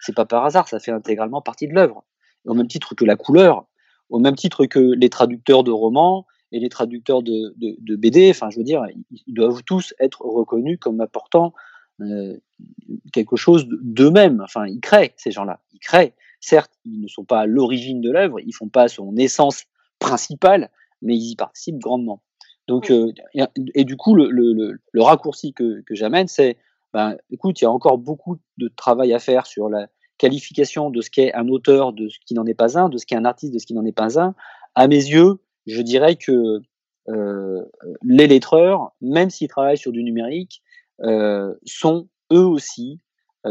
C'est 0.00 0.14
pas 0.14 0.26
par 0.26 0.44
hasard. 0.44 0.68
Ça 0.68 0.78
fait 0.78 0.92
intégralement 0.92 1.40
partie 1.40 1.66
de 1.66 1.74
l'œuvre. 1.74 2.04
Au 2.46 2.54
même 2.54 2.68
titre 2.68 2.94
que 2.94 3.04
la 3.04 3.16
couleur, 3.16 3.66
au 4.10 4.18
même 4.18 4.36
titre 4.36 4.66
que 4.66 4.78
les 4.78 5.08
traducteurs 5.08 5.64
de 5.64 5.70
romans 5.70 6.26
et 6.52 6.58
les 6.58 6.68
traducteurs 6.68 7.22
de, 7.22 7.54
de, 7.56 7.76
de 7.78 7.96
BD, 7.96 8.30
enfin, 8.30 8.50
je 8.50 8.58
veux 8.58 8.64
dire, 8.64 8.84
ils, 9.10 9.34
doivent 9.34 9.62
tous 9.64 9.94
être 10.00 10.22
reconnus 10.22 10.78
comme 10.80 11.00
apportant 11.00 11.54
euh, 12.00 12.36
quelque 13.12 13.36
chose 13.36 13.66
d'eux-mêmes. 13.68 14.40
Enfin, 14.42 14.66
ils 14.66 14.80
créent, 14.80 15.14
ces 15.16 15.30
gens-là. 15.30 15.60
Ils 15.72 15.78
créent. 15.78 16.14
Certes, 16.40 16.72
ils 16.84 17.00
ne 17.00 17.08
sont 17.08 17.24
pas 17.24 17.40
à 17.40 17.46
l'origine 17.46 18.00
de 18.00 18.10
l'œuvre, 18.10 18.40
ils 18.40 18.52
font 18.52 18.68
pas 18.68 18.88
son 18.88 19.16
essence 19.16 19.64
principale, 19.98 20.70
mais 21.02 21.14
ils 21.16 21.32
y 21.32 21.36
participent 21.36 21.78
grandement. 21.78 22.22
Donc, 22.66 22.90
euh, 22.90 23.12
et, 23.34 23.42
et 23.74 23.84
du 23.84 23.96
coup, 23.96 24.14
le, 24.14 24.30
le, 24.30 24.52
le, 24.52 24.80
le 24.90 25.02
raccourci 25.02 25.52
que, 25.52 25.82
que 25.82 25.94
j'amène, 25.94 26.28
c'est, 26.28 26.56
ben, 26.92 27.16
écoute, 27.30 27.60
il 27.60 27.64
y 27.64 27.66
a 27.66 27.70
encore 27.70 27.98
beaucoup 27.98 28.38
de 28.58 28.68
travail 28.68 29.12
à 29.12 29.18
faire 29.18 29.46
sur 29.46 29.68
la 29.68 29.88
qualification 30.20 30.90
de 30.90 31.00
ce 31.00 31.10
qu'est 31.10 31.32
un 31.34 31.48
auteur, 31.48 31.92
de 31.92 32.08
ce 32.08 32.18
qui 32.26 32.34
n'en 32.34 32.46
est 32.46 32.54
pas 32.54 32.78
un, 32.78 32.88
de 32.88 32.98
ce 32.98 33.06
qu'est 33.06 33.16
un 33.16 33.24
artiste, 33.24 33.54
de 33.54 33.58
ce 33.58 33.66
qui 33.66 33.74
n'en 33.74 33.84
est 33.84 33.92
pas 33.92 34.20
un. 34.20 34.34
À 34.74 34.86
mes 34.86 34.96
yeux, 34.96 35.38
je 35.66 35.80
dirais 35.82 36.16
que 36.16 36.60
les 38.04 38.28
lettreurs, 38.28 38.92
même 39.00 39.30
s'ils 39.30 39.48
travaillent 39.48 39.78
sur 39.78 39.92
du 39.92 40.04
numérique, 40.04 40.62
sont 41.64 42.08
eux 42.32 42.46
aussi 42.46 43.00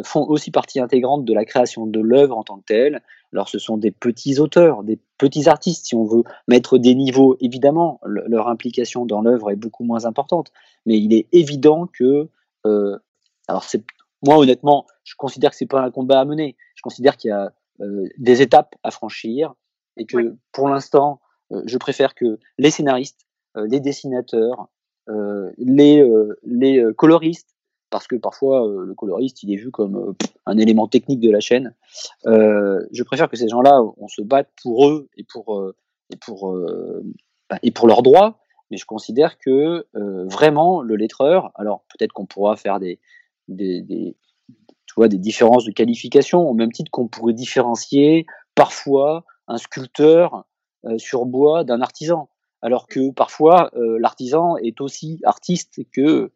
font 0.04 0.26
aussi 0.28 0.52
partie 0.52 0.80
intégrante 0.80 1.26
de 1.26 1.34
la 1.34 1.46
création 1.46 1.88
de 1.88 2.00
l'œuvre 2.00 2.38
en 2.38 2.44
tant 2.44 2.60
que 2.60 2.66
telle. 2.66 3.02
Alors 3.34 3.50
ce 3.50 3.60
sont 3.60 3.78
des 3.78 3.92
petits 3.92 4.40
auteurs, 4.40 4.84
des 4.84 5.00
petits 5.18 5.50
artistes, 5.50 5.86
si 5.86 5.96
on 5.96 6.06
veut 6.06 6.24
mettre 6.48 6.78
des 6.78 6.96
niveaux, 6.96 7.38
évidemment, 7.40 8.00
leur 8.04 8.48
implication 8.48 9.06
dans 9.06 9.22
l'œuvre 9.22 9.52
est 9.52 9.56
beaucoup 9.56 9.84
moins 9.84 10.06
importante, 10.06 10.52
mais 10.86 11.00
il 11.00 11.14
est 11.14 11.28
évident 11.32 11.88
que, 11.88 12.30
euh, 12.66 12.98
alors 13.48 13.64
c'est, 13.64 13.84
moi 14.24 14.38
honnêtement, 14.38 14.86
je 15.04 15.16
considère 15.18 15.52
que 15.52 15.56
c'est 15.56 15.66
pas 15.66 15.82
un 15.82 15.92
combat 15.92 16.20
à 16.20 16.26
mener, 16.26 16.56
je 16.76 16.82
considère 16.82 17.18
qu'il 17.18 17.30
y 17.30 17.34
a 17.34 17.54
euh, 17.82 18.08
des 18.18 18.42
étapes 18.42 18.76
à 18.84 18.92
franchir 18.92 19.54
et 19.98 20.06
que 20.06 20.36
pour 20.52 20.70
l'instant, 20.70 21.22
euh, 21.52 21.62
je 21.66 21.78
préfère 21.78 22.16
que 22.16 22.40
les 22.58 22.72
scénaristes, 22.72 23.26
les 23.56 23.80
dessinateurs, 23.80 24.68
les, 25.58 26.08
les 26.44 26.86
coloristes, 26.96 27.50
parce 27.90 28.08
que 28.08 28.16
parfois 28.16 28.68
euh, 28.68 28.86
le 28.86 28.94
coloriste 28.94 29.44
il 29.44 29.54
est 29.54 29.58
vu 29.58 29.72
comme 29.72 29.96
euh, 29.96 30.14
un 30.46 30.58
élément 30.58 30.88
technique 30.88 31.20
de 31.20 31.32
la 31.32 31.40
chaîne. 31.40 31.74
Euh, 32.26 32.86
je 32.92 33.04
préfère 33.04 33.30
que 33.30 33.38
ces 33.38 33.48
gens-là, 33.48 33.82
on 33.98 34.08
se 34.08 34.22
batte 34.22 34.50
pour 34.62 34.88
eux 34.88 35.10
et 35.18 35.24
pour 35.24 35.72
et 36.10 36.16
pour 36.18 36.58
bah, 37.50 37.58
et 37.62 37.72
pour 37.72 37.88
leurs 37.88 38.02
droits. 38.02 38.40
Mais 38.72 38.78
je 38.78 38.86
considère 38.86 39.40
que 39.40 39.88
vraiment 39.94 40.82
le 40.82 40.96
lettreur, 40.96 41.52
alors 41.56 41.84
peut-être 41.90 42.14
qu'on 42.14 42.28
pourra 42.28 42.56
faire 42.56 42.80
des, 42.80 43.00
des, 43.50 44.16
tu 44.86 44.94
vois, 44.96 45.08
des 45.08 45.18
différences 45.18 45.66
de 45.66 45.72
qualification, 45.72 46.48
au 46.48 46.54
même 46.54 46.72
titre 46.72 46.92
qu'on 46.92 47.08
pourrait 47.08 47.34
différencier 47.34 48.26
parfois 48.56 49.26
un 49.48 49.58
sculpteur 49.58 50.46
sur 50.98 51.26
bois 51.26 51.64
d'un 51.64 51.82
artisan, 51.82 52.30
alors 52.62 52.88
que 52.88 53.12
parfois 53.12 53.70
l'artisan 53.74 54.56
est 54.58 54.80
aussi 54.80 55.20
artiste 55.26 55.82
que 55.92 56.32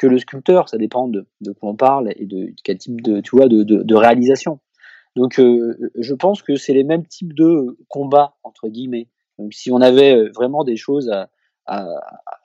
que 0.00 0.06
le 0.06 0.18
sculpteur. 0.18 0.68
Ça 0.68 0.78
dépend 0.78 1.06
de, 1.06 1.26
quoi 1.60 1.70
on 1.70 1.76
parle 1.76 2.12
et 2.16 2.24
de, 2.24 2.52
quel 2.64 2.78
type 2.78 3.02
de, 3.02 3.20
tu 3.20 3.36
vois, 3.36 3.48
de, 3.48 3.94
réalisation. 3.94 4.58
Donc, 5.14 5.38
euh, 5.38 5.92
je 5.96 6.14
pense 6.14 6.42
que 6.42 6.56
c'est 6.56 6.72
les 6.72 6.84
mêmes 6.84 7.06
types 7.06 7.34
de 7.34 7.76
combats, 7.88 8.36
entre 8.42 8.68
guillemets. 8.68 9.08
si 9.50 9.70
on 9.70 9.80
avait 9.80 10.14
euh, 10.14 10.30
vraiment 10.34 10.64
des 10.64 10.76
choses 10.76 11.10
à, 11.10 11.28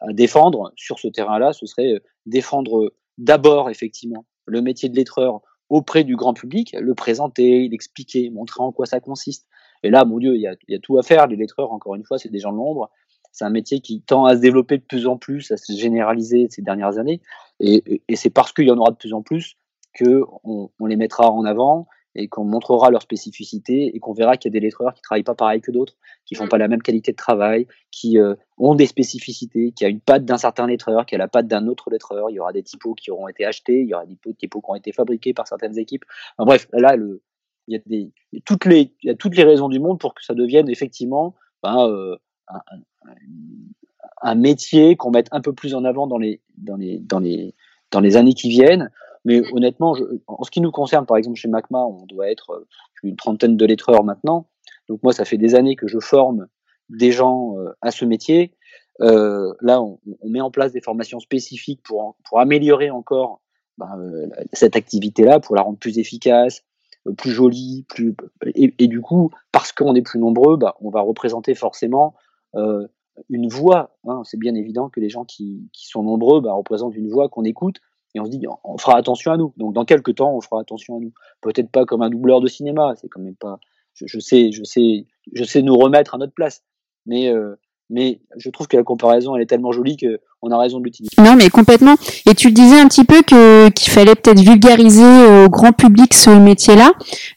défendre 0.09 0.71
sur 0.75 0.99
ce 0.99 1.07
terrain-là, 1.07 1.51
ce 1.51 1.65
serait 1.65 1.93
euh, 1.93 1.99
défendre 2.27 2.93
d'abord, 3.17 3.69
effectivement, 3.69 4.25
le 4.45 4.61
métier 4.61 4.89
de 4.89 4.95
lettreur 4.95 5.41
auprès 5.69 6.03
du 6.03 6.15
grand 6.15 6.33
public, 6.33 6.75
le 6.79 6.93
présenter, 6.93 7.67
l'expliquer, 7.67 8.29
montrer 8.29 8.61
en 8.61 8.71
quoi 8.71 8.85
ça 8.85 8.99
consiste. 8.99 9.47
Et 9.83 9.89
là, 9.89 10.05
mon 10.05 10.19
Dieu, 10.19 10.35
il 10.35 10.41
y 10.41 10.47
a, 10.47 10.79
tout 10.79 10.97
à 10.97 11.03
faire. 11.03 11.27
Les 11.27 11.35
lettreurs, 11.35 11.71
encore 11.71 11.95
une 11.95 12.03
fois, 12.03 12.17
c'est 12.17 12.29
des 12.29 12.39
gens 12.39 12.51
de 12.51 12.57
l'ombre 12.57 12.91
c'est 13.35 13.43
un 13.43 13.49
métier 13.49 13.81
qui 13.81 14.01
tend 14.01 14.23
à 14.23 14.37
se 14.37 14.39
développer 14.39 14.77
de 14.77 14.83
plus 14.83 15.07
en 15.07 15.17
plus, 15.17 15.51
à 15.51 15.57
se 15.57 15.73
généraliser 15.73 16.47
ces 16.49 16.61
dernières 16.61 16.97
années. 16.97 17.21
Et, 17.59 18.01
c'est 18.15 18.29
parce 18.29 18.53
qu'il 18.53 18.65
y 18.65 18.71
en 18.71 18.77
aura 18.77 18.91
de 18.91 18.95
plus 18.95 19.13
en 19.13 19.21
plus 19.23 19.57
qu'on 19.99 20.71
on 20.79 20.85
les 20.85 20.95
mettra 20.95 21.29
en 21.29 21.43
avant 21.43 21.85
et 22.15 22.27
qu'on 22.27 22.45
montrera 22.45 22.89
leur 22.89 23.01
spécificité 23.01 23.95
et 23.95 23.99
qu'on 23.99 24.13
verra 24.13 24.37
qu'il 24.37 24.49
y 24.49 24.53
a 24.53 24.59
des 24.59 24.65
lettreurs 24.65 24.93
qui 24.93 25.01
travaillent 25.01 25.23
pas 25.23 25.35
pareil 25.35 25.61
que 25.61 25.71
d'autres, 25.71 25.95
qui 26.25 26.35
font 26.35 26.47
pas 26.47 26.57
la 26.57 26.67
même 26.67 26.81
qualité 26.81 27.11
de 27.11 27.17
travail, 27.17 27.67
qui 27.91 28.17
euh, 28.19 28.35
ont 28.57 28.75
des 28.75 28.85
spécificités, 28.85 29.71
qui 29.73 29.85
a 29.85 29.89
une 29.89 29.99
patte 29.99 30.25
d'un 30.25 30.37
certain 30.37 30.67
lettreur, 30.67 31.05
qui 31.05 31.15
a 31.15 31.17
la 31.17 31.27
patte 31.27 31.47
d'un 31.47 31.67
autre 31.67 31.89
lettreur. 31.89 32.29
Il 32.29 32.35
y 32.35 32.39
aura 32.39 32.53
des 32.53 32.63
typos 32.63 32.95
qui 32.95 33.11
auront 33.11 33.27
été 33.27 33.45
achetés, 33.45 33.81
il 33.81 33.87
y 33.87 33.93
aura 33.93 34.05
des 34.05 34.17
typos 34.33 34.61
qui 34.61 34.71
ont 34.71 34.75
été 34.75 34.91
fabriqués 34.91 35.33
par 35.33 35.47
certaines 35.47 35.77
équipes. 35.77 36.05
bref, 36.37 36.67
là, 36.71 36.95
le, 36.95 37.21
il, 37.67 37.75
y 37.75 37.77
a 37.77 37.81
des, 37.85 38.11
toutes 38.45 38.65
les, 38.65 38.93
il 39.03 39.07
y 39.07 39.09
a 39.09 39.15
toutes 39.15 39.35
les 39.35 39.43
raisons 39.43 39.69
du 39.69 39.79
monde 39.79 39.99
pour 39.99 40.13
que 40.13 40.23
ça 40.23 40.33
devienne 40.33 40.69
effectivement 40.69 41.35
ben, 41.63 41.87
euh, 41.89 42.15
un, 42.47 42.59
un 44.21 44.35
métier 44.35 44.95
qu'on 44.95 45.11
mette 45.11 45.27
un 45.31 45.41
peu 45.41 45.53
plus 45.53 45.75
en 45.75 45.83
avant 45.83 46.07
dans 46.07 46.17
les, 46.17 46.41
dans 46.57 46.77
les, 46.77 46.99
dans 46.99 47.19
les, 47.19 47.53
dans 47.91 47.99
les 47.99 48.17
années 48.17 48.33
qui 48.33 48.49
viennent. 48.49 48.89
Mais 49.25 49.41
honnêtement, 49.53 49.97
en 50.27 50.43
ce 50.43 50.51
qui 50.51 50.61
nous 50.61 50.71
concerne, 50.71 51.05
par 51.05 51.17
exemple 51.17 51.37
chez 51.37 51.47
MACMA, 51.47 51.83
on 51.83 52.05
doit 52.05 52.29
être 52.29 52.51
euh, 52.51 52.67
une 53.03 53.15
trentaine 53.15 53.57
de 53.57 53.65
lettreurs 53.65 54.03
maintenant. 54.03 54.47
Donc 54.87 55.01
moi, 55.03 55.13
ça 55.13 55.25
fait 55.25 55.37
des 55.37 55.55
années 55.55 55.75
que 55.75 55.87
je 55.87 55.99
forme 55.99 56.47
des 56.89 57.11
gens 57.11 57.57
euh, 57.57 57.71
à 57.81 57.89
ce 57.89 58.05
métier. 58.05 58.53
Euh, 59.01 59.51
là, 59.61 59.81
on, 59.81 59.99
met 60.23 60.41
en 60.41 60.51
place 60.51 60.71
des 60.71 60.79
formations 60.79 61.19
spécifiques 61.19 61.81
pour, 61.83 62.15
pour 62.23 62.39
améliorer 62.39 62.91
encore 62.91 63.41
ben, 63.79 64.29
cette 64.53 64.75
activité-là, 64.75 65.39
pour 65.39 65.55
la 65.55 65.63
rendre 65.63 65.79
plus 65.79 65.97
efficace, 65.97 66.63
plus 67.17 67.31
jolie, 67.31 67.85
plus 67.89 68.15
et, 68.45 68.87
du 68.87 69.01
coup, 69.01 69.31
parce 69.51 69.71
qu'on 69.73 69.95
est 69.95 70.01
plus 70.01 70.19
nombreux, 70.19 70.55
ben, 70.55 70.73
on 70.79 70.89
va 70.91 71.01
représenter 71.01 71.55
forcément 71.55 72.15
une 73.29 73.49
voix. 73.49 73.97
Hein. 74.07 74.21
C'est 74.23 74.39
bien 74.39 74.55
évident 74.55 74.89
que 74.89 75.01
les 75.01 75.09
gens 75.09 75.25
qui, 75.25 75.69
sont 75.73 76.03
nombreux 76.03 76.39
bah, 76.39 76.53
représentent 76.53 76.95
une 76.95 77.09
voix 77.09 77.27
qu'on 77.27 77.43
écoute 77.43 77.81
et 78.15 78.19
on 78.19 78.25
se 78.25 78.31
dit 78.31 78.45
on 78.63 78.77
fera 78.77 78.97
attention 78.97 79.33
à 79.33 79.37
nous. 79.37 79.53
Donc 79.57 79.73
dans 79.73 79.85
quelques 79.85 80.15
temps, 80.15 80.35
on 80.35 80.41
fera 80.41 80.61
attention 80.61 80.97
à 80.97 80.99
nous. 80.99 81.11
Peut-être 81.41 81.69
pas 81.69 81.85
comme 81.85 82.01
un 82.01 82.09
doubleur 82.09 82.39
de 82.39 82.47
cinéma, 82.47 82.95
c'est 82.95 83.09
quand 83.09 83.19
même 83.21 83.35
pas. 83.35 83.59
Je, 83.93 84.19
sais, 84.19 84.51
je 84.51 84.63
sais, 84.63 85.05
je 85.33 85.43
sais 85.43 85.61
nous 85.61 85.75
remettre 85.77 86.15
à 86.15 86.17
notre 86.17 86.33
place, 86.33 86.63
mais 87.05 87.29
euh, 87.29 87.55
mais 87.89 88.19
je 88.37 88.49
trouve 88.49 88.67
que 88.67 88.77
la 88.77 88.83
comparaison 88.83 89.35
elle 89.35 89.43
est 89.43 89.47
tellement 89.47 89.71
jolie 89.71 89.97
que 89.97 90.19
on 90.45 90.51
a 90.51 90.59
raison 90.59 90.79
de 90.79 90.83
l'utiliser. 90.83 91.09
Non, 91.17 91.35
mais 91.35 91.49
complètement. 91.49 91.95
Et 92.29 92.35
tu 92.35 92.51
disais 92.51 92.79
un 92.79 92.87
petit 92.87 93.03
peu 93.03 93.23
que 93.23 93.69
qu'il 93.69 93.91
fallait 93.91 94.13
peut-être 94.13 94.39
vulgariser 94.39 95.03
au 95.03 95.49
grand 95.49 95.71
public 95.71 96.13
ce 96.13 96.29
métier-là. 96.29 96.91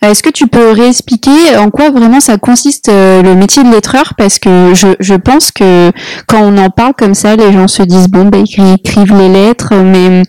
Euh, 0.04 0.10
est-ce 0.10 0.22
que 0.22 0.28
tu 0.28 0.46
peux 0.46 0.72
réexpliquer 0.72 1.56
en 1.56 1.70
quoi 1.70 1.90
vraiment 1.90 2.20
ça 2.20 2.36
consiste 2.36 2.90
euh, 2.90 3.22
le 3.22 3.34
métier 3.34 3.62
de 3.62 3.70
lettreur? 3.70 4.12
Parce 4.18 4.38
que 4.38 4.74
je, 4.74 4.88
je 5.00 5.14
pense 5.14 5.52
que 5.52 5.90
quand 6.26 6.42
on 6.42 6.58
en 6.58 6.68
parle 6.68 6.92
comme 6.94 7.14
ça, 7.14 7.34
les 7.34 7.50
gens 7.50 7.66
se 7.66 7.82
disent 7.82 8.08
bon, 8.08 8.26
bah, 8.26 8.38
ils 8.38 8.74
écrivent 8.74 9.16
les 9.16 9.30
lettres, 9.30 9.74
mais, 9.74 10.22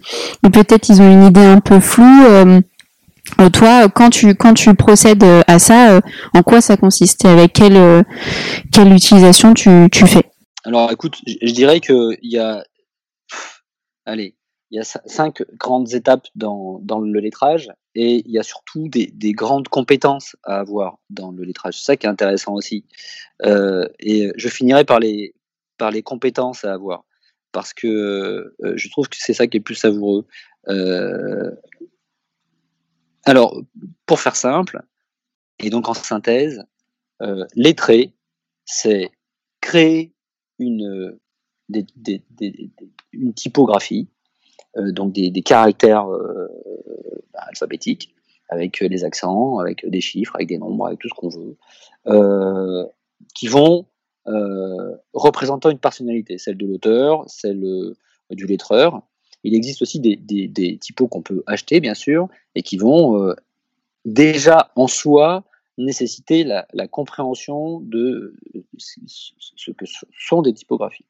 peut-être 0.44 0.88
ils 0.90 1.02
ont 1.02 1.12
une 1.12 1.26
idée 1.26 1.42
un 1.42 1.60
peu 1.60 1.80
floue. 1.80 2.64
Euh, 3.40 3.50
toi, 3.50 3.90
quand 3.90 4.10
tu 4.10 4.36
quand 4.36 4.54
tu 4.54 4.74
procèdes 4.76 5.24
à 5.48 5.60
ça, 5.60 6.02
en 6.34 6.44
quoi 6.44 6.62
ça 6.62 6.78
consiste 6.78 7.26
avec 7.26 7.54
quelle 7.54 8.06
quelle 8.72 8.94
utilisation 8.94 9.54
tu, 9.54 9.88
tu 9.92 10.06
fais? 10.08 10.24
Alors, 10.66 10.92
écoute, 10.92 11.18
je 11.26 11.52
dirais 11.52 11.80
que 11.80 12.18
il 12.22 12.32
y 12.32 12.38
a 12.38 12.64
allez, 14.06 14.36
il 14.72 14.78
y 14.78 14.80
a 14.80 14.84
cinq 14.84 15.44
grandes 15.58 15.94
étapes 15.94 16.28
dans, 16.36 16.80
dans 16.84 17.00
le 17.00 17.20
lettrage 17.20 17.70
et 17.96 18.22
il 18.26 18.32
y 18.32 18.38
a 18.40 18.44
surtout 18.44 18.88
des, 18.88 19.08
des, 19.08 19.32
grandes 19.32 19.68
compétences 19.68 20.36
à 20.44 20.60
avoir 20.60 21.00
dans 21.10 21.32
le 21.32 21.44
lettrage. 21.44 21.78
C'est 21.78 21.86
ça 21.86 21.98
qui 21.98 22.06
est 22.06 22.10
intéressant 22.10 22.54
aussi. 22.54 22.86
Euh, 23.46 23.88
et 24.00 24.32
je 24.36 24.48
finirai 24.48 24.86
par 24.86 25.00
les, 25.00 25.34
par 25.78 25.92
les 25.92 26.04
compétences 26.04 26.66
à 26.66 26.74
avoir 26.74 27.04
parce 27.52 27.74
que 27.74 27.88
euh, 27.88 28.74
je 28.76 28.90
trouve 28.90 29.10
que 29.10 29.18
c'est 29.20 29.34
ça 29.34 29.48
qui 29.48 29.58
est 29.58 29.62
plus 29.62 29.76
savoureux. 29.76 30.28
Euh, 30.68 31.52
alors, 33.26 33.62
pour 34.06 34.20
faire 34.20 34.36
simple, 34.36 34.82
et 35.60 35.70
donc 35.70 35.90
en 35.90 35.94
synthèse, 35.94 36.64
euh, 37.22 37.46
lettrer, 37.56 38.14
c'est 38.66 39.12
créer 39.62 40.14
une, 40.58 41.18
des, 41.70 41.86
des, 41.96 42.24
des, 42.32 42.72
typographie, 43.36 44.08
euh, 44.78 44.92
donc 44.92 45.14
des, 45.14 45.32
caractères 45.42 46.12
euh, 46.12 46.48
bah, 47.34 47.42
alphabétiques, 47.48 48.14
avec 48.50 48.80
les 48.80 49.04
accents, 49.04 49.60
avec 49.60 49.88
des 49.88 50.02
chiffres, 50.02 50.36
avec 50.36 50.48
des 50.48 50.58
nombres, 50.58 50.88
avec 50.88 51.00
tout 51.00 51.08
ce 51.08 51.14
qu'on 51.14 51.30
veut, 51.30 51.58
euh, 52.08 52.86
qui 53.36 53.48
vont 53.48 53.86
représentant 55.14 55.72
une 55.72 55.80
personnalité, 55.80 56.38
celle 56.38 56.58
de 56.58 56.68
l'auteur, 56.68 57.24
celle 57.28 57.66
du 58.30 58.46
lettreur. 58.46 59.02
Il 59.44 59.56
existe 59.56 59.82
aussi 59.82 60.00
des, 60.00 60.78
typos 60.80 61.08
qu'on 61.08 61.22
peut 61.22 61.44
acheter, 61.48 61.80
bien 61.80 61.94
sûr, 61.94 62.28
et 62.56 62.62
qui 62.62 62.78
vont 62.78 63.34
déjà 64.06 64.72
en 64.76 64.88
soi 64.88 65.44
nécessiter 65.78 66.44
la, 66.44 66.88
compréhension 66.88 67.80
de 67.80 68.36
ce 68.78 69.72
que 69.72 69.86
sont 70.18 70.42
des 70.42 70.54
typographies. 70.54 71.06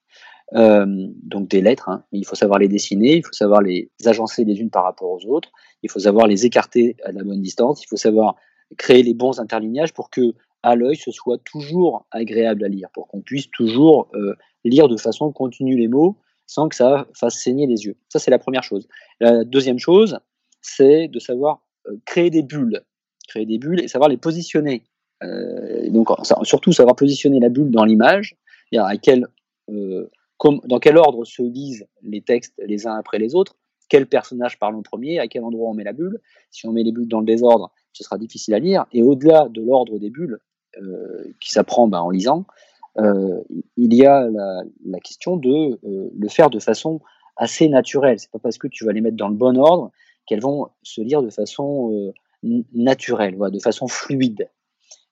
Euh, 0.53 1.07
donc 1.23 1.47
des 1.47 1.61
lettres, 1.61 1.89
hein. 1.89 2.03
il 2.11 2.25
faut 2.25 2.35
savoir 2.35 2.57
les 2.57 2.67
dessiner, 2.67 3.17
il 3.17 3.23
faut 3.23 3.33
savoir 3.33 3.61
les 3.61 3.91
agencer 4.05 4.43
les 4.45 4.59
unes 4.59 4.71
par 4.71 4.83
rapport 4.83 5.11
aux 5.11 5.25
autres, 5.27 5.51
il 5.83 5.91
faut 5.91 5.99
savoir 5.99 6.25
les 6.25 6.45
écarter 6.45 6.95
à 7.03 7.11
la 7.11 7.23
bonne 7.23 7.41
distance, 7.41 7.83
il 7.83 7.87
faut 7.87 7.97
savoir 7.97 8.35
créer 8.77 9.03
les 9.03 9.13
bons 9.13 9.39
interlignages 9.39 9.93
pour 9.93 10.09
que 10.09 10.33
à 10.63 10.75
l'œil 10.75 10.95
ce 10.95 11.11
soit 11.11 11.37
toujours 11.43 12.07
agréable 12.09 12.63
à 12.63 12.67
lire, 12.67 12.89
pour 12.93 13.07
qu'on 13.07 13.21
puisse 13.21 13.49
toujours 13.51 14.09
euh, 14.15 14.35
lire 14.63 14.87
de 14.87 14.97
façon 14.97 15.31
continue 15.31 15.77
les 15.77 15.87
mots 15.87 16.17
sans 16.49 16.67
que 16.67 16.75
ça 16.75 17.07
fasse 17.13 17.35
saigner 17.35 17.67
les 17.67 17.85
yeux. 17.85 17.95
Ça 18.09 18.17
c'est 18.17 18.31
la 18.31 18.39
première 18.39 18.63
chose. 18.63 18.87
La 19.19 19.43
deuxième 19.43 19.77
chose, 19.77 20.19
c'est 20.61 21.07
de 21.07 21.19
savoir 21.19 21.61
euh, 21.87 21.95
créer 22.05 22.31
des 22.31 22.41
bulles, 22.41 22.81
créer 23.27 23.45
des 23.45 23.59
bulles 23.59 23.81
et 23.81 23.87
savoir 23.87 24.09
les 24.09 24.17
positionner. 24.17 24.83
donc 25.89 26.07
surtout 26.43 26.71
savoir 26.71 26.95
positionner 26.95 27.39
la 27.39 27.49
bulle 27.49 27.71
dans 27.71 27.85
l'image, 27.85 28.37
quel 29.03 29.27
dans 29.67 30.79
quel 30.79 30.97
ordre 30.97 31.25
se 31.25 31.43
lisent 31.43 31.85
les 32.01 32.21
textes 32.21 32.55
les 32.65 32.87
uns 32.87 32.95
après 32.95 33.19
les 33.19 33.35
autres, 33.35 33.55
quel 33.89 34.07
personnage 34.07 34.57
parle 34.57 34.75
en 34.75 34.81
premier, 34.81 35.19
à 35.19 35.27
quel 35.27 35.43
endroit 35.43 35.69
on 35.69 35.73
met 35.73 35.83
la 35.83 35.93
bulle. 35.93 36.19
Si 36.51 36.65
on 36.67 36.71
met 36.71 36.83
les 36.83 36.91
bulles 36.91 37.09
dans 37.09 37.19
le 37.19 37.25
désordre, 37.25 37.71
ce 37.91 38.03
sera 38.03 38.17
difficile 38.17 38.53
à 38.53 38.59
lire. 38.59 38.85
Et 38.93 39.03
au-delà 39.03 39.49
de 39.49 39.61
l'ordre 39.61 39.99
des 39.99 40.09
bulles, 40.09 40.39
euh, 40.77 41.33
qui 41.41 41.49
s'apprend 41.49 41.87
bah, 41.87 42.03
en 42.03 42.11
lisant, 42.11 42.45
il 42.97 43.93
y 43.93 44.05
a 44.05 44.29
la, 44.29 44.99
question 45.03 45.37
de 45.37 45.79
le 45.83 46.27
faire 46.29 46.49
de 46.49 46.59
façon 46.59 46.99
assez 47.37 47.69
naturelle. 47.69 48.19
C'est 48.19 48.31
pas 48.31 48.39
parce 48.39 48.57
que 48.57 48.67
tu 48.67 48.85
vas 48.85 48.91
les 48.91 49.01
mettre 49.01 49.17
dans 49.17 49.29
le 49.29 49.35
bon 49.35 49.57
ordre 49.57 49.91
qu'elles 50.25 50.41
vont 50.41 50.67
se 50.83 51.01
lire 51.01 51.21
de 51.21 51.29
façon 51.29 52.13
naturelle, 52.73 53.35
voilà, 53.35 53.51
de 53.51 53.59
façon 53.59 53.87
fluide. 53.87 54.49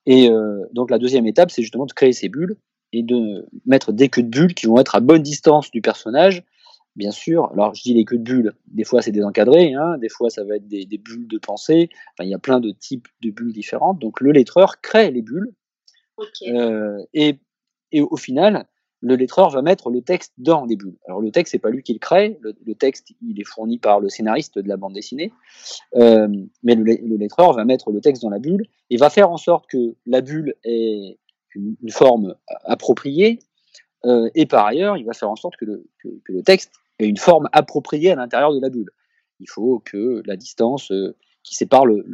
Et 0.05 0.29
donc 0.74 0.91
la 0.91 1.00
deuxième 1.00 1.25
étape, 1.27 1.51
c'est 1.51 1.62
justement 1.62 1.86
de 1.86 1.93
créer 1.93 2.13
ces 2.13 2.29
bulles 2.29 2.57
et 2.93 3.03
de 3.03 3.48
mettre 3.65 3.91
des 3.91 4.10
queues 4.10 4.24
de 4.24 4.29
bulles 4.29 4.53
qui 4.53 4.65
vont 4.65 4.79
être 4.79 4.96
à 4.96 5.00
bonne 5.00 5.22
distance 5.22 5.72
du 5.72 5.81
personnage, 5.81 6.43
bien 6.96 7.12
sûr. 7.12 7.51
Alors 7.51 7.74
je 7.74 7.84
dis 7.84 7.93
les 7.93 8.05
queues 8.05 8.17
de 8.17 8.24
bulles, 8.24 8.53
des 8.67 8.84
fois 8.84 9.01
c'est 9.01 9.12
désencadré, 9.12 9.74
hein, 9.74 9.98
des 9.98 10.10
fois 10.10 10.29
ça 10.29 10.43
va 10.43 10.55
être 10.55 10.67
des, 10.67 10.86
bulles 10.98 11.27
de 11.27 11.38
pensée, 11.38 11.89
enfin, 12.13 12.25
il 12.25 12.29
y 12.29 12.34
a 12.34 12.39
plein 12.39 12.60
de 12.60 12.72
types 12.72 13.07
de 13.22 13.29
bulles 13.29 13.53
différentes. 13.53 14.00
Donc 14.00 14.22
le 14.22 14.31
lettreur 14.31 14.81
crée 14.81 15.12
les 15.12 15.22
bulles, 15.22 15.53
euh, 16.48 16.98
et, 17.13 17.39
et, 17.91 18.01
au 18.01 18.17
final, 18.17 18.65
le 19.01 19.15
lettreur 19.15 19.50
va 19.50 19.62
mettre 19.62 19.89
le 19.89 20.01
texte 20.01 20.34
dans 20.38 20.65
les 20.65 20.75
bulles. 20.75 20.98
Alors 21.08 21.22
le 21.22 21.29
texte, 21.29 21.51
c'est 21.51 21.60
pas 21.60 21.70
lui 21.70 21.84
qui 21.84 21.94
le 21.94 22.00
crée, 22.00 22.39
le, 22.41 22.74
texte, 22.74 23.13
il 23.22 23.39
est 23.39 23.44
fourni 23.44 23.77
par 23.77 24.00
le 24.00 24.10
scénariste 24.10 24.58
de 24.58 24.67
la 24.67 24.75
bande 24.75 24.94
dessinée, 24.94 25.32
euh, 25.96 26.27
mais 26.63 26.75
le, 26.75 26.84
le 26.84 27.17
lettreur 27.17 27.53
va 27.53 27.63
mettre 27.63 27.91
le 27.91 28.01
texte 28.01 28.24
dans 28.24 28.29
la 28.29 28.39
bulle 28.39 28.65
et 28.89 28.98
va 28.98 29.10
faire 29.10 29.29
en 29.29 29.38
sorte 29.38 29.67
que 29.67 29.96
la 30.08 30.22
bulle 30.22 30.56
est 30.63 31.20
une, 31.53 31.91
forme 31.91 32.36
appropriée, 32.65 33.39
euh, 34.06 34.29
et 34.36 34.46
par 34.46 34.65
ailleurs, 34.65 34.98
il 34.98 35.06
va 35.06 35.13
faire 35.13 35.29
en 35.29 35.36
sorte 35.36 35.56
que 35.58 35.65
le, 35.65 36.44
texte 36.44 36.72
ait 37.00 37.08
une 37.08 37.17
forme 37.17 37.50
appropriée 37.51 38.12
à 38.12 38.15
l'intérieur 38.15 38.53
de 38.53 38.60
la 38.60 38.70
bulle. 38.70 38.89
Il 39.39 39.50
faut 39.50 39.79
que 39.79 40.22
la 40.25 40.36
distance 40.36 40.91
euh, 40.91 41.15
qui 41.48 41.56
sépare 41.56 41.86
le, 41.86 42.06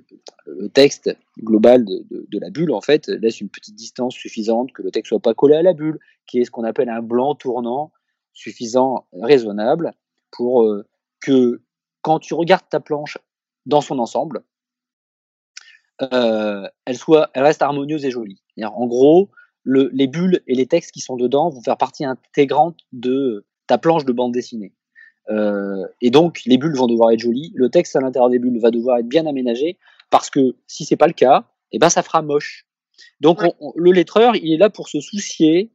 texte 0.74 1.18
global 1.42 1.84
de, 1.86 2.40
la 2.40 2.52
bulle, 2.52 2.72
en 2.72 2.82
fait, 2.82 3.08
laisse 3.08 3.42
une 3.42 3.50
petite 3.50 3.74
distance 3.74 4.14
suffisante, 4.14 4.72
que 4.74 4.84
le 4.84 4.92
texte 4.92 5.10
soit 5.10 5.20
pas 5.20 5.34
collé 5.34 5.56
à 5.56 5.64
la 5.64 5.74
bulle, 5.74 6.00
qui 6.28 6.40
est 6.40 6.46
ce 6.46 6.52
qu'on 6.52 6.64
appelle 6.64 6.90
un 6.90 7.02
blanc 7.02 7.34
tournant 7.34 7.92
suffisant, 8.34 9.08
raisonnable, 9.12 9.94
pour 10.30 10.64
euh, 10.64 10.86
que 11.20 11.62
quand 12.02 12.20
tu 12.20 12.36
regardes 12.36 12.68
ta 12.70 12.80
planche 12.80 13.18
dans 13.66 13.82
son 13.82 13.98
ensemble, 13.98 14.44
euh, 16.04 16.68
elle, 16.86 16.98
soit, 16.98 17.32
reste 17.34 17.64
harmonieuse 17.64 18.06
et 18.06 18.12
jolie. 18.12 18.44
En 18.62 18.86
gros, 18.86 19.32
le, 19.64 19.90
les 19.94 20.08
bulles 20.08 20.42
et 20.46 20.54
les 20.54 20.68
textes 20.68 20.92
qui 20.92 21.00
sont 21.00 21.16
dedans 21.16 21.50
vont 21.50 21.62
faire 21.62 21.78
partie 21.78 22.06
intégrante 22.06 22.82
de 22.92 23.48
ta 23.66 23.80
planche 23.80 24.06
de 24.06 24.12
bande 24.12 24.32
dessinée. 24.32 24.74
Euh, 25.30 25.86
et 26.02 26.10
donc, 26.10 26.42
les 26.46 26.58
bulles 26.58 26.76
vont 26.76 26.88
devoir 26.88 27.12
être 27.12 27.20
jolies. 27.20 27.52
Le 27.56 27.70
texte 27.70 27.96
à 27.96 28.02
l'intérieur 28.02 28.30
des 28.30 28.40
bulles 28.40 28.60
va 28.60 28.72
devoir 28.72 28.98
être 28.98 29.08
bien 29.08 29.26
aménagé 29.26 29.78
parce 30.10 30.30
que 30.30 30.56
si 30.68 30.86
c'est 30.86 30.98
pas 30.98 31.08
le 31.08 31.14
cas, 31.14 31.46
eh 31.72 31.80
ben 31.80 31.90
ça 31.90 32.04
fera 32.04 32.22
moche. 32.22 32.66
Donc, 33.20 33.42
le 33.76 33.92
lettreur, 33.92 34.36
il 34.36 34.54
est 34.54 34.58
là 34.58 34.70
pour 34.70 34.90
se 34.90 35.00
soucier 35.00 35.72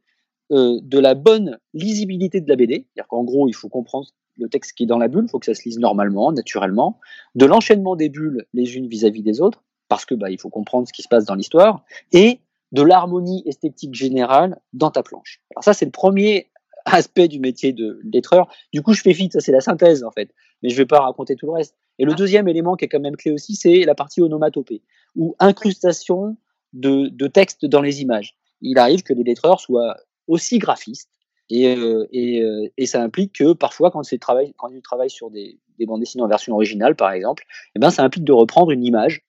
euh, 0.51 0.79
de 0.81 0.97
la 0.99 1.15
bonne 1.15 1.59
lisibilité 1.73 2.41
de 2.41 2.49
la 2.49 2.55
BD. 2.55 2.73
C'est-à-dire 2.73 3.07
qu'en 3.07 3.23
gros, 3.23 3.47
il 3.47 3.53
faut 3.53 3.69
comprendre 3.69 4.07
le 4.37 4.49
texte 4.49 4.73
qui 4.73 4.83
est 4.83 4.87
dans 4.87 4.97
la 4.97 5.07
bulle, 5.07 5.25
il 5.25 5.29
faut 5.29 5.39
que 5.39 5.45
ça 5.45 5.53
se 5.53 5.63
lise 5.63 5.79
normalement, 5.79 6.31
naturellement, 6.31 6.99
de 7.35 7.45
l'enchaînement 7.45 7.95
des 7.95 8.09
bulles 8.09 8.45
les 8.53 8.77
unes 8.77 8.87
vis-à-vis 8.87 9.21
des 9.21 9.41
autres, 9.41 9.63
parce 9.89 10.05
que 10.05 10.15
bah, 10.15 10.31
il 10.31 10.39
faut 10.39 10.49
comprendre 10.49 10.87
ce 10.87 10.93
qui 10.93 11.01
se 11.01 11.07
passe 11.07 11.25
dans 11.25 11.35
l'histoire, 11.35 11.83
et 12.13 12.39
de 12.71 12.81
l'harmonie 12.81 13.43
esthétique 13.45 13.93
générale 13.93 14.59
dans 14.73 14.91
ta 14.91 15.03
planche. 15.03 15.41
Alors 15.51 15.63
ça, 15.63 15.73
c'est 15.73 15.85
le 15.85 15.91
premier 15.91 16.49
aspect 16.93 17.27
du 17.27 17.39
métier 17.39 17.73
de 17.73 17.99
lettreur. 18.03 18.47
Du 18.73 18.81
coup, 18.81 18.93
je 18.93 19.01
fais 19.01 19.11
vite, 19.11 19.33
ça 19.33 19.39
c'est 19.39 19.51
la 19.51 19.61
synthèse 19.61 20.03
en 20.03 20.11
fait, 20.11 20.29
mais 20.61 20.69
je 20.69 20.75
vais 20.75 20.85
pas 20.85 20.99
raconter 20.99 21.35
tout 21.35 21.45
le 21.47 21.53
reste. 21.53 21.75
Et 21.97 22.05
le 22.05 22.13
ah. 22.13 22.15
deuxième 22.15 22.47
élément 22.47 22.75
qui 22.75 22.85
est 22.85 22.87
quand 22.87 22.99
même 22.99 23.15
clé 23.15 23.31
aussi, 23.31 23.55
c'est 23.55 23.83
la 23.83 23.95
partie 23.95 24.21
onomatopée, 24.21 24.81
ou 25.15 25.35
incrustation 25.39 26.37
de, 26.73 27.07
de 27.09 27.27
texte 27.27 27.65
dans 27.65 27.81
les 27.81 28.01
images. 28.01 28.35
Il 28.61 28.77
arrive 28.77 29.03
que 29.03 29.13
les 29.13 29.23
lettreurs 29.23 29.59
soient 29.59 29.95
aussi 30.27 30.59
graphistes, 30.59 31.09
et, 31.49 31.75
euh, 31.75 32.07
et, 32.11 32.43
euh, 32.43 32.67
et, 32.77 32.85
ça 32.85 33.01
implique 33.01 33.33
que 33.33 33.53
parfois, 33.53 33.89
quand, 33.89 34.01
travail, 34.19 34.53
quand 34.57 34.69
ils 34.69 34.83
travaillent 34.83 35.09
sur 35.09 35.31
des, 35.31 35.59
des 35.79 35.87
bandes 35.87 35.99
dessinées 35.99 36.23
en 36.23 36.27
version 36.27 36.53
originale, 36.53 36.95
par 36.95 37.11
exemple, 37.11 37.43
eh 37.75 37.79
ben, 37.79 37.89
ça 37.89 38.03
implique 38.03 38.23
de 38.23 38.33
reprendre 38.33 38.69
une 38.69 38.85
image 38.85 39.23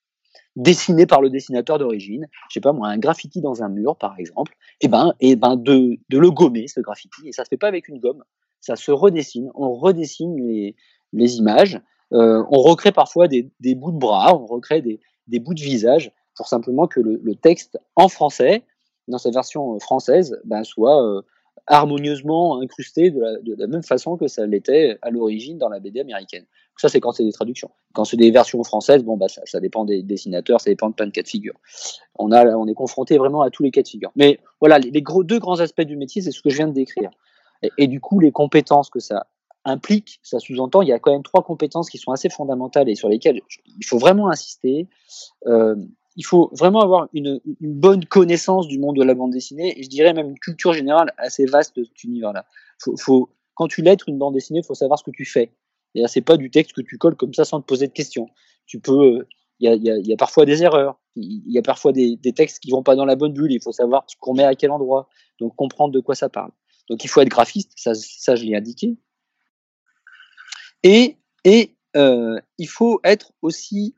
dessiné 0.55 1.05
par 1.05 1.21
le 1.21 1.29
dessinateur 1.29 1.79
d'origine, 1.79 2.27
je 2.49 2.53
sais 2.55 2.61
pas 2.61 2.73
moi, 2.73 2.89
un 2.89 2.97
graffiti 2.97 3.41
dans 3.41 3.63
un 3.63 3.69
mur 3.69 3.95
par 3.95 4.19
exemple, 4.19 4.53
et 4.81 4.85
eh 4.85 4.87
ben, 4.87 5.13
et 5.19 5.35
ben 5.35 5.55
de, 5.55 5.97
de 6.09 6.17
le 6.17 6.31
gommer 6.31 6.67
ce 6.67 6.79
graffiti, 6.81 7.27
et 7.27 7.31
ça 7.31 7.45
se 7.45 7.49
fait 7.49 7.57
pas 7.57 7.67
avec 7.67 7.87
une 7.87 7.99
gomme, 7.99 8.23
ça 8.59 8.75
se 8.75 8.91
redessine, 8.91 9.49
on 9.55 9.73
redessine 9.73 10.35
les, 10.35 10.75
les 11.13 11.37
images, 11.37 11.79
euh, 12.13 12.43
on 12.49 12.61
recrée 12.61 12.91
parfois 12.91 13.27
des, 13.27 13.49
des, 13.59 13.75
bouts 13.75 13.91
de 13.91 13.97
bras, 13.97 14.35
on 14.35 14.45
recrée 14.45 14.81
des, 14.81 14.99
des 15.27 15.39
bouts 15.39 15.53
de 15.53 15.61
visage 15.61 16.11
pour 16.35 16.47
simplement 16.47 16.87
que 16.87 16.99
le, 16.99 17.35
texte 17.35 17.79
en 17.95 18.09
français, 18.09 18.63
dans 19.07 19.17
sa 19.17 19.31
version 19.31 19.79
française, 19.79 20.39
ben, 20.43 20.63
soit 20.63 21.03
euh, 21.05 21.21
harmonieusement 21.67 22.59
incrusté 22.61 23.11
de 23.11 23.21
la, 23.57 23.67
même 23.67 23.83
façon 23.83 24.17
que 24.17 24.27
ça 24.27 24.45
l'était 24.45 24.97
à 25.01 25.09
l'origine 25.09 25.57
dans 25.57 25.69
la 25.69 25.79
BD 25.79 25.99
américaine. 25.99 26.45
Ça, 26.77 26.89
c'est 26.89 26.99
quand 26.99 27.11
c'est 27.11 27.23
des 27.23 27.31
traductions. 27.31 27.69
Quand 27.93 28.05
c'est 28.05 28.17
des 28.17 28.31
versions 28.31 28.63
françaises, 28.63 29.03
bon, 29.03 29.17
bah, 29.17 29.27
ça, 29.27 29.59
dépend 29.59 29.85
des 29.85 30.01
dessinateurs, 30.01 30.59
ça 30.61 30.69
dépend 30.69 30.89
de 30.89 30.95
plein 30.95 31.05
de 31.05 31.11
cas 31.11 31.21
de 31.21 31.27
figure. 31.27 31.53
On, 32.17 32.31
est 32.31 32.73
confronté 32.73 33.17
vraiment 33.17 33.41
à 33.41 33.49
tous 33.49 33.63
les 33.63 33.71
cas 33.71 33.81
de 33.81 33.87
figure. 33.87 34.11
Mais 34.15 34.39
voilà, 34.59 34.79
les, 34.79 34.91
deux 34.91 35.39
grands 35.39 35.59
aspects 35.59 35.81
du 35.81 35.95
métier, 35.95 36.21
c'est 36.21 36.31
ce 36.31 36.41
que 36.41 36.49
je 36.49 36.57
viens 36.57 36.67
de 36.67 36.73
décrire. 36.73 37.11
Et, 37.77 37.87
du 37.87 37.99
coup, 37.99 38.19
les 38.19 38.31
compétences 38.31 38.89
que 38.89 38.99
ça 38.99 39.27
implique, 39.63 40.19
ça 40.23 40.39
sous-entend, 40.39 40.81
il 40.81 40.87
y 40.87 40.93
a 40.93 40.97
quand 40.97 41.11
même 41.11 41.21
trois 41.21 41.43
compétences 41.43 41.89
qui 41.89 41.99
sont 41.99 42.11
assez 42.11 42.29
fondamentales 42.29 42.89
et 42.89 42.95
sur 42.95 43.09
lesquelles 43.09 43.41
il 43.77 43.85
faut 43.85 43.99
vraiment 43.99 44.29
insister. 44.29 44.87
Euh, 45.45 45.75
il 46.15 46.25
faut 46.25 46.49
vraiment 46.53 46.81
avoir 46.81 47.07
une, 47.13 47.39
bonne 47.61 48.05
connaissance 48.05 48.67
du 48.67 48.79
monde 48.79 48.97
de 48.97 49.03
la 49.03 49.13
bande 49.13 49.31
dessinée 49.31 49.79
et 49.79 49.83
je 49.83 49.89
dirais 49.89 50.13
même 50.13 50.29
une 50.29 50.39
culture 50.39 50.73
générale 50.73 51.13
assez 51.17 51.45
vaste 51.45 51.77
de 51.77 51.83
cet 51.83 52.03
univers-là. 52.03 52.45
Faut, 52.97 53.29
quand 53.53 53.67
tu 53.67 53.81
lettres 53.81 54.09
une 54.09 54.17
bande 54.17 54.33
dessinée, 54.33 54.59
il 54.59 54.65
faut 54.65 54.73
savoir 54.73 54.99
ce 54.99 55.03
que 55.03 55.11
tu 55.11 55.25
fais. 55.25 55.51
Et 55.95 56.01
là, 56.01 56.07
c'est 56.07 56.21
pas 56.21 56.37
du 56.37 56.49
texte 56.49 56.73
que 56.73 56.81
tu 56.81 56.97
colles 56.97 57.15
comme 57.15 57.33
ça 57.33 57.45
sans 57.45 57.61
te 57.61 57.65
poser 57.65 57.87
de 57.87 57.93
questions. 57.93 58.29
Tu 58.65 58.79
peux, 58.79 59.27
il 59.59 59.69
y 59.69 59.69
a, 59.69 59.75
y, 59.75 60.07
y 60.07 60.13
a, 60.13 60.17
parfois 60.17 60.45
des 60.45 60.63
erreurs. 60.63 60.99
Il 61.15 61.51
y 61.51 61.57
a 61.57 61.61
parfois 61.61 61.91
des, 61.91 62.15
des, 62.15 62.33
textes 62.33 62.59
qui 62.59 62.71
vont 62.71 62.83
pas 62.83 62.95
dans 62.95 63.05
la 63.05 63.15
bonne 63.15 63.33
bulle. 63.33 63.51
Il 63.51 63.61
faut 63.61 63.71
savoir 63.71 64.05
ce 64.07 64.15
qu'on 64.19 64.33
met 64.33 64.43
à 64.43 64.55
quel 64.55 64.71
endroit. 64.71 65.09
Donc 65.39 65.55
comprendre 65.55 65.93
de 65.93 65.99
quoi 65.99 66.15
ça 66.15 66.29
parle. 66.29 66.51
Donc 66.89 67.03
il 67.03 67.07
faut 67.07 67.21
être 67.21 67.29
graphiste. 67.29 67.71
Ça, 67.75 67.93
ça 67.93 68.35
je 68.35 68.45
l'ai 68.45 68.55
indiqué. 68.55 68.95
Et, 70.83 71.17
et 71.43 71.75
euh, 71.95 72.39
il 72.57 72.67
faut 72.67 72.99
être 73.03 73.33
aussi, 73.41 73.95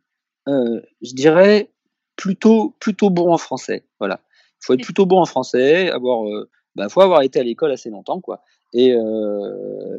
euh, 0.47 0.81
je 1.01 1.13
dirais, 1.13 1.71
plutôt, 2.15 2.75
plutôt 2.79 3.09
bon 3.09 3.31
en 3.31 3.37
français. 3.37 3.85
Voilà. 3.99 4.21
Il 4.61 4.65
faut 4.65 4.73
être 4.73 4.83
plutôt 4.83 5.05
bon 5.05 5.19
en 5.19 5.25
français, 5.25 5.89
avoir, 5.91 6.27
euh, 6.27 6.49
bah, 6.75 6.89
faut 6.89 7.01
avoir 7.01 7.21
été 7.21 7.39
à 7.39 7.43
l'école 7.43 7.71
assez 7.71 7.89
longtemps, 7.89 8.21
quoi. 8.21 8.43
Et, 8.73 8.91
euh, 8.93 9.97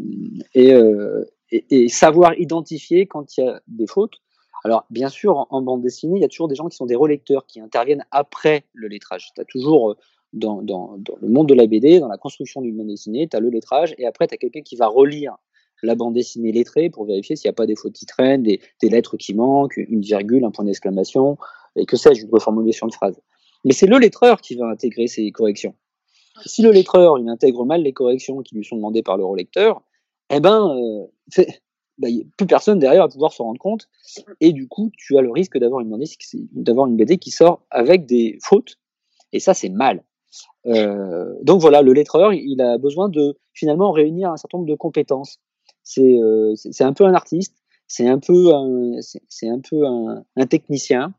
et, 0.55 0.73
euh, 0.75 1.25
et, 1.71 1.89
savoir 1.89 2.39
identifier 2.39 3.07
quand 3.07 3.37
il 3.37 3.45
y 3.45 3.49
a 3.49 3.61
des 3.69 3.87
fautes. 3.87 4.21
Alors, 4.65 4.87
bien 4.91 5.09
sûr, 5.09 5.47
en, 5.51 5.63
bande 5.63 5.83
dessinée, 5.83 6.19
il 6.19 6.23
y 6.23 6.25
a 6.25 6.29
toujours 6.29 6.49
des 6.49 6.55
gens 6.55 6.69
qui 6.69 6.77
sont 6.77 6.87
des 6.87 6.95
relecteurs, 6.95 7.47
qui 7.47 7.61
interviennent 7.61 8.05
après 8.11 8.65
le 8.73 8.89
lettrage. 8.89 9.29
Tu 9.35 9.41
as 9.41 9.45
toujours, 9.45 9.91
euh, 9.91 9.97
dans, 10.33 10.61
le 11.21 11.29
monde 11.29 11.49
de 11.49 11.55
la 11.55 11.67
BD, 11.67 12.01
dans 12.01 12.09
la 12.09 12.17
construction 12.17 12.63
d'une 12.63 12.77
bande 12.77 12.89
dessinée, 12.89 13.29
tu 13.29 13.37
as 13.37 13.41
le 13.41 13.51
lettrage, 13.51 13.95
et 13.99 14.07
après, 14.07 14.27
tu 14.27 14.35
as 14.35 14.39
quelqu'un 14.39 14.63
qui 14.63 14.77
va 14.77 14.87
relire 14.87 15.37
la 15.83 15.95
bande 15.95 16.15
dessinée 16.15 16.51
lettrée 16.51 16.89
pour 16.89 17.05
vérifier 17.05 17.37
s'il 17.37 17.49
n'y 17.49 17.51
a 17.51 17.55
pas 17.55 17.67
des 17.67 17.77
fautes 17.77 17.93
qui 17.93 18.07
traînent, 18.07 18.43
des, 18.43 18.61
des, 18.81 18.89
lettres 18.89 19.19
qui 19.19 19.35
manquent, 19.35 19.77
une 19.77 20.01
virgule, 20.01 20.45
un 20.45 20.51
point 20.51 20.65
d'exclamation, 20.65 21.37
et 21.77 21.85
que 21.85 21.97
sais-je, 21.97 22.23
une 22.23 22.31
reformulation 22.31 22.87
de 22.87 22.95
phrase. 22.95 23.21
Mais 23.67 23.73
c'est 23.73 23.87
le 23.87 23.99
lettreur 23.99 24.41
qui 24.41 24.55
va 24.55 24.67
intégrer 24.67 25.09
ces 25.09 25.31
corrections. 25.31 25.75
Si 26.47 26.63
le 26.63 26.71
lettreur 26.71 27.19
il 27.19 27.29
intègre 27.29 27.65
mal 27.65 27.83
les 27.83 27.93
corrections 27.93 28.43
qui 28.43 28.57
lui 28.57 28.65
sont 28.65 28.77
demandées 28.77 29.03
par 29.03 29.17
le 29.17 29.25
relecteur, 29.25 29.83
eh 30.31 30.41
ben, 30.41 30.77
euh, 30.77 31.45
bah, 31.99 32.09
plus 32.37 32.47
personne 32.47 32.79
derrière 32.79 33.03
va 33.03 33.09
pouvoir 33.09 33.33
se 33.33 33.43
rendre 33.43 33.59
compte. 33.59 33.89
Et 34.41 34.53
du 34.53 34.69
coup, 34.69 34.91
tu 34.97 35.17
as 35.19 35.23
le 35.23 35.31
risque 35.31 35.59
d'avoir 35.59 35.81
une, 35.81 35.93
une 35.95 36.97
BD 36.97 37.19
qui 37.19 37.31
sort 37.31 37.65
avec 37.71 38.07
des 38.07 38.39
fautes. 38.43 38.77
Et 39.33 39.41
ça, 39.41 39.55
c'est 39.55 39.69
mal. 39.69 40.05
Euh, 40.67 41.35
donc 41.43 41.61
voilà, 41.61 41.83
le 41.83 41.93
lettreur, 41.93 42.33
il 42.33 42.61
a 42.61 42.79
besoin 42.79 43.09
de 43.09 43.37
finalement 43.53 43.93
réunir 43.93 44.31
un 44.31 44.37
certain 44.37 44.59
nombre 44.59 44.71
de 44.71 44.77
compétences. 44.77 45.39
C'est, 45.83 46.19
euh, 46.19 46.55
un 46.81 46.93
peu 46.93 47.05
un 47.05 47.15
artiste, 47.15 47.55
c'est 47.87 48.09
un 48.09 48.19
peu 48.19 48.55
un, 48.55 50.47
technicien, 50.49 51.13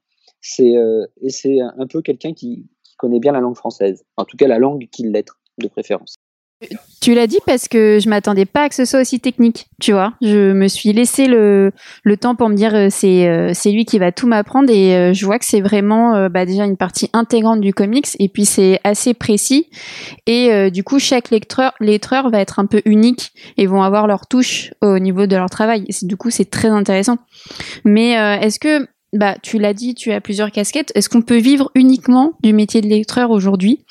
euh, 0.60 1.06
et 1.22 1.30
c'est 1.30 1.60
un 1.62 1.88
peu 1.88 2.02
quelqu'un 2.02 2.34
qui, 2.34 2.68
connaît 2.98 3.20
bien 3.20 3.34
la 3.34 3.41
langue 3.41 3.58
française, 3.58 4.06
en 4.15 4.24
tout 4.24 4.38
cas 4.38 4.48
la 4.48 4.58
langue 4.58 4.88
qu'il 4.89 5.12
lettre 5.12 5.38
de 5.58 5.68
préférence. 5.68 6.14
Tu 7.06 7.13
l'as 7.13 7.28
dit 7.28 7.38
parce 7.45 7.67
que 7.67 7.99
je 8.01 8.10
m'attendais 8.10 8.45
pas 8.45 8.63
à 8.63 8.69
que 8.69 8.73
ce 8.73 8.84
soit 8.84 9.01
aussi 9.01 9.19
technique, 9.19 9.67
tu 9.80 9.91
vois. 9.91 10.13
Je 10.23 10.54
me 10.54 10.67
suis 10.67 10.91
laissé 10.91 11.28
le, 11.28 11.71
le 12.04 12.17
temps 12.17 12.34
pour 12.34 12.49
me 12.49 12.56
dire 12.56 12.73
euh, 12.73 12.88
c'est 12.89 13.28
euh, 13.28 13.51
c'est 13.54 13.71
lui 13.71 13.86
qui 13.86 13.99
va 13.99 14.12
tout 14.12 14.25
m'apprendre 14.25 14.71
et 14.71 14.95
euh, 14.95 15.13
je 15.13 15.23
vois 15.23 15.38
que 15.38 15.45
c'est 15.45 15.62
vraiment 15.62 16.30
bah, 16.30 16.47
déjà 16.47 16.65
une 16.65 16.78
partie 16.78 17.12
intégrante 17.13 17.62
du 17.62 17.75
comics 17.75 18.08
et 18.17 18.28
puis 18.28 18.45
c'est 18.45 18.80
assez 18.84 19.13
précis 19.13 19.67
et 20.25 20.71
du 20.71 20.84
coup 20.84 20.97
chaque 20.97 21.30
lecteur 21.30 21.73
va 22.32 22.39
être 22.39 22.58
un 22.58 22.65
peu 22.65 22.82
unique 22.86 23.34
et 23.58 23.67
vont 23.67 23.84
avoir 23.84 24.08
leur 24.08 24.25
touche 24.25 24.73
au 24.82 24.97
niveau 24.97 25.28
de 25.28 25.36
leur 25.36 25.51
travail. 25.51 25.86
Du 26.01 26.17
coup 26.17 26.32
c'est 26.32 26.49
très 26.49 26.69
intéressant. 26.69 27.17
Mais 27.84 28.13
est-ce 28.41 28.60
que 28.60 28.88
bah 29.13 29.36
tu 29.43 29.60
l'as 29.60 29.75
dit, 29.75 29.93
tu 29.93 30.12
as 30.12 30.21
plusieurs 30.21 30.51
casquettes. 30.51 30.91
Est-ce 30.95 31.10
qu'on 31.10 31.21
peut 31.21 31.38
vivre 31.38 31.69
uniquement 31.75 32.34
du 32.41 32.51
métier 32.51 32.82
de 32.82 32.88
lecteur 32.88 33.30
aujourd'hui? 33.30 33.86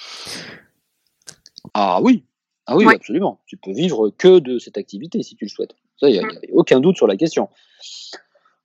Ah 1.74 2.00
oui, 2.02 2.24
ah 2.66 2.76
oui, 2.76 2.86
absolument. 2.86 3.40
Tu 3.46 3.56
peux 3.56 3.72
vivre 3.72 4.10
que 4.10 4.38
de 4.38 4.58
cette 4.58 4.78
activité 4.78 5.22
si 5.22 5.36
tu 5.36 5.44
le 5.44 5.50
souhaites. 5.50 5.74
Ça, 6.00 6.08
il 6.08 6.18
n'y 6.18 6.24
a, 6.24 6.28
aucun 6.52 6.80
doute 6.80 6.96
sur 6.96 7.06
la 7.06 7.16
question. 7.16 7.48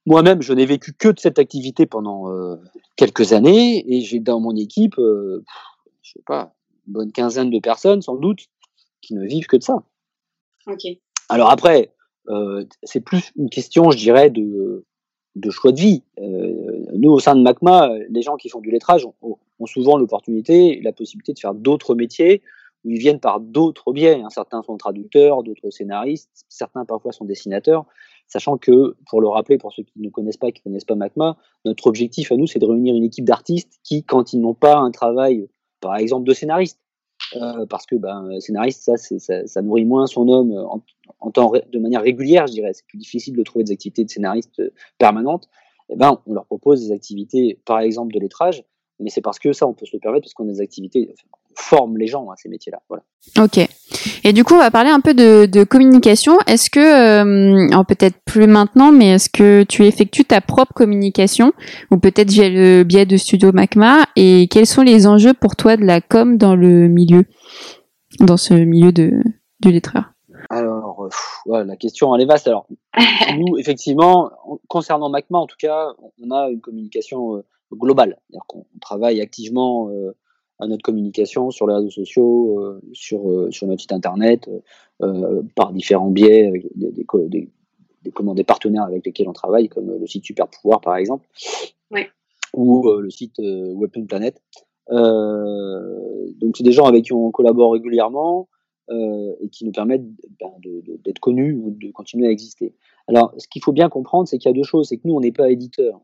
Moi-même, 0.06 0.42
je 0.42 0.54
n'ai 0.54 0.66
vécu 0.66 0.94
que 0.94 1.10
de 1.10 1.20
cette 1.20 1.38
activité 1.38 1.86
pendant 1.86 2.32
euh, 2.32 2.56
quelques 2.96 3.34
années 3.34 3.84
et 3.94 4.02
j'ai 4.02 4.20
dans 4.20 4.40
mon 4.40 4.56
équipe, 4.56 4.98
euh, 4.98 5.44
je 6.02 6.14
sais 6.14 6.24
pas, 6.26 6.56
une 6.88 6.94
bonne 6.94 7.12
quinzaine 7.12 7.50
de 7.50 7.60
personnes 7.60 8.02
sans 8.02 8.16
doute 8.16 8.46
qui 9.02 9.14
ne 9.14 9.26
vivent 9.26 9.48
que 9.48 9.58
de 9.58 9.64
ça. 9.64 9.84
Alors 11.28 11.50
après, 11.50 11.94
euh, 12.30 12.66
c'est 12.84 13.02
plus 13.02 13.32
une 13.36 13.50
question, 13.50 13.92
je 13.92 13.98
dirais, 13.98 14.30
de, 14.30 14.86
de 15.36 15.50
choix 15.50 15.72
de 15.74 15.80
vie. 15.80 16.04
Euh, 16.20 16.86
nous, 16.96 17.12
au 17.12 17.20
sein 17.20 17.36
de 17.36 17.42
MACMA, 17.42 17.90
les 18.10 18.22
gens 18.22 18.38
qui 18.38 18.50
font 18.50 18.62
du 18.62 18.72
lettrage 18.72 19.06
ont, 19.22 19.38
ont 19.60 19.66
souvent 19.66 19.98
l'opportunité 19.98 20.80
la 20.82 20.94
possibilité 20.94 21.34
de 21.34 21.40
faire 21.40 21.54
d'autres 21.54 21.96
métiers 21.96 22.42
où 22.86 22.92
ils 22.92 23.00
viennent 23.00 23.20
par 23.20 23.40
d'autres 23.40 23.92
biais. 23.92 24.22
Hein. 24.22 24.30
Certains 24.30 24.62
sont 24.64 24.78
traducteurs, 24.78 25.44
d'autres 25.44 25.70
scénaristes, 25.70 26.46
certains 26.50 26.86
parfois 26.86 27.12
sont 27.12 27.26
dessinateurs. 27.26 27.86
Sachant 28.28 28.58
que, 28.58 28.96
pour 29.10 29.22
le 29.22 29.28
rappeler, 29.28 29.58
pour 29.58 29.74
ceux 29.74 29.84
qui 29.84 30.00
ne 30.00 30.10
connaissent 30.10 30.38
pas, 30.38 30.52
qui 30.52 30.62
ne 30.62 30.70
connaissent 30.70 30.86
pas 30.86 30.96
MACMA, 30.96 31.38
notre 31.66 31.88
objectif 31.88 32.32
à 32.32 32.38
nous, 32.38 32.46
c'est 32.46 32.60
de 32.60 32.66
réunir 32.66 32.96
une 32.96 33.04
équipe 33.04 33.26
d'artistes 33.26 33.80
qui, 33.84 34.04
quand 34.04 34.34
ils 34.34 34.40
n'ont 34.40 34.54
pas 34.54 34.78
un 34.78 34.92
travail, 34.92 35.50
par 35.82 35.96
exemple, 35.98 36.28
de 36.28 36.34
scénariste, 36.34 36.80
euh, 37.36 37.66
parce 37.66 37.86
que 37.86 37.96
ben, 37.96 38.40
scénariste, 38.40 38.84
ça, 38.84 38.98
ça, 39.46 39.62
nourrit 39.62 39.86
moins 39.86 40.08
son 40.08 40.28
homme 40.30 40.52
en, 40.52 40.84
en 41.20 41.32
temps 41.32 41.52
de 41.52 41.80
manière 41.80 42.02
régulière, 42.02 42.48
je 42.48 42.54
dirais. 42.54 42.72
C'est 42.74 42.86
plus 42.86 42.98
difficile 42.98 43.36
de 43.36 43.44
trouver 43.44 43.66
des 43.66 43.72
activités 43.72 44.04
de 44.04 44.10
scénariste 44.10 44.60
euh, 44.60 44.70
permanentes. 44.98 45.50
Eh 45.90 45.96
ben, 45.96 46.22
on 46.28 46.34
leur 46.34 46.46
propose 46.46 46.86
des 46.86 46.92
activités, 46.92 47.60
par 47.66 47.80
exemple, 47.80 48.14
de 48.14 48.20
lettrage, 48.20 48.64
mais 49.00 49.10
c'est 49.10 49.22
parce 49.22 49.40
que 49.40 49.54
ça, 49.54 49.68
on 49.68 49.74
peut 49.74 49.86
se 49.86 49.96
le 49.96 50.00
permettre 50.00 50.26
parce 50.26 50.34
qu'on 50.34 50.48
a 50.48 50.52
des 50.52 50.62
activités, 50.62 51.14
forment 51.56 51.98
les 51.98 52.08
gens 52.08 52.30
à 52.30 52.36
ces 52.36 52.50
métiers-là. 52.50 52.82
Voilà. 52.88 53.04
Ok. 53.38 53.58
Et 54.24 54.34
du 54.34 54.44
coup, 54.44 54.54
on 54.54 54.60
va 54.60 54.72
parler 54.72 54.90
un 54.90 55.02
peu 55.02 55.14
de, 55.14 55.46
de 55.46 55.64
communication. 55.64 56.38
Est-ce 56.48 56.70
que, 56.70 56.80
euh, 56.80 57.84
peut-être 57.84 58.18
plus 58.26 58.48
maintenant, 58.48 58.92
mais 58.92 59.10
est-ce 59.10 59.30
que 59.30 59.64
tu 59.64 59.86
effectues 59.86 60.26
ta 60.26 60.42
propre 60.42 60.74
communication 60.74 61.52
ou 61.92 61.98
peut-être 61.98 62.30
via 62.30 62.50
le 62.50 62.84
biais 62.84 63.06
de 63.06 63.18
Studio 63.18 63.52
Macma 63.52 64.06
Et 64.16 64.48
quels 64.50 64.68
sont 64.68 64.82
les 64.82 65.08
enjeux 65.08 65.34
pour 65.34 65.56
toi 65.56 65.78
de 65.78 65.84
la 65.84 66.02
com 66.02 66.38
dans 66.38 66.56
le 66.56 66.88
milieu, 66.88 67.26
dans 68.20 68.38
ce 68.38 68.54
milieu 68.54 68.92
de, 68.92 69.22
du 69.60 69.72
lettreur? 69.72 70.12
Alors, 70.50 71.10
ouais, 71.46 71.64
la 71.64 71.76
question 71.76 72.16
elle 72.16 72.22
est 72.22 72.26
vaste. 72.26 72.48
Alors, 72.48 72.68
nous, 73.38 73.58
effectivement, 73.58 74.32
concernant 74.68 75.10
Macma, 75.10 75.40
en 75.40 75.48
tout 75.48 75.58
cas, 75.60 75.94
on 76.22 76.32
a 76.32 76.50
une 76.50 76.62
communication 76.62 77.36
euh, 77.36 77.46
globale. 77.74 78.18
C'est-à-dire 78.22 78.46
qu'on 78.48 78.66
travaille 78.82 79.22
activement 79.22 79.90
euh, 79.90 80.16
à 80.60 80.68
notre 80.68 80.84
communication 80.84 81.52
sur 81.52 81.68
les 81.68 81.76
réseaux 81.76 81.90
sociaux, 81.90 82.60
euh, 82.60 82.82
sur, 82.94 83.30
euh, 83.30 83.50
sur 83.52 83.68
notre 83.68 83.82
site 83.82 83.94
internet, 83.94 84.50
par 85.56 85.72
différents 85.72 86.10
biais, 86.10 86.48
avec 86.48 86.68
des, 86.76 86.92
des, 86.92 87.06
des, 87.30 87.50
des, 88.04 88.44
partenaires 88.44 88.84
avec 88.84 89.06
lesquels 89.06 89.30
on 89.30 89.34
travaille, 89.34 89.70
comme 89.70 89.98
le 89.98 90.08
site 90.08 90.26
Super 90.26 90.48
Pouvoir 90.50 90.82
par 90.82 90.98
exemple, 90.98 91.26
oui. 91.92 92.02
ou 92.54 92.86
le 92.86 93.10
site 93.10 93.40
Weapon 93.40 94.06
Planet. 94.08 94.42
donc 94.90 96.58
c'est 96.58 96.64
des 96.64 96.74
gens 96.74 96.86
avec 96.86 97.06
qui 97.06 97.14
on 97.14 97.32
collabore 97.32 97.72
régulièrement 97.72 98.50
et 98.92 99.48
qui 99.50 99.64
nous 99.64 99.72
permettent 99.72 100.06
ben, 100.42 100.52
d'être 101.06 101.20
connus 101.20 101.54
ou 101.54 101.72
de 101.72 101.92
continuer 101.92 102.28
à 102.28 102.32
exister. 102.32 102.76
Alors 103.08 103.34
ce 103.38 103.48
qu'il 103.48 103.64
faut 103.64 103.72
bien 103.72 103.88
comprendre, 103.88 104.28
c'est 104.28 104.38
qu'il 104.38 104.50
y 104.50 104.54
a 104.54 104.56
deux 104.56 104.64
choses, 104.64 104.90
c'est 104.90 104.98
que 104.98 105.08
nous 105.08 105.16
on 105.16 105.22
n'est 105.22 105.32
pas 105.32 105.50
éditeur. 105.50 106.02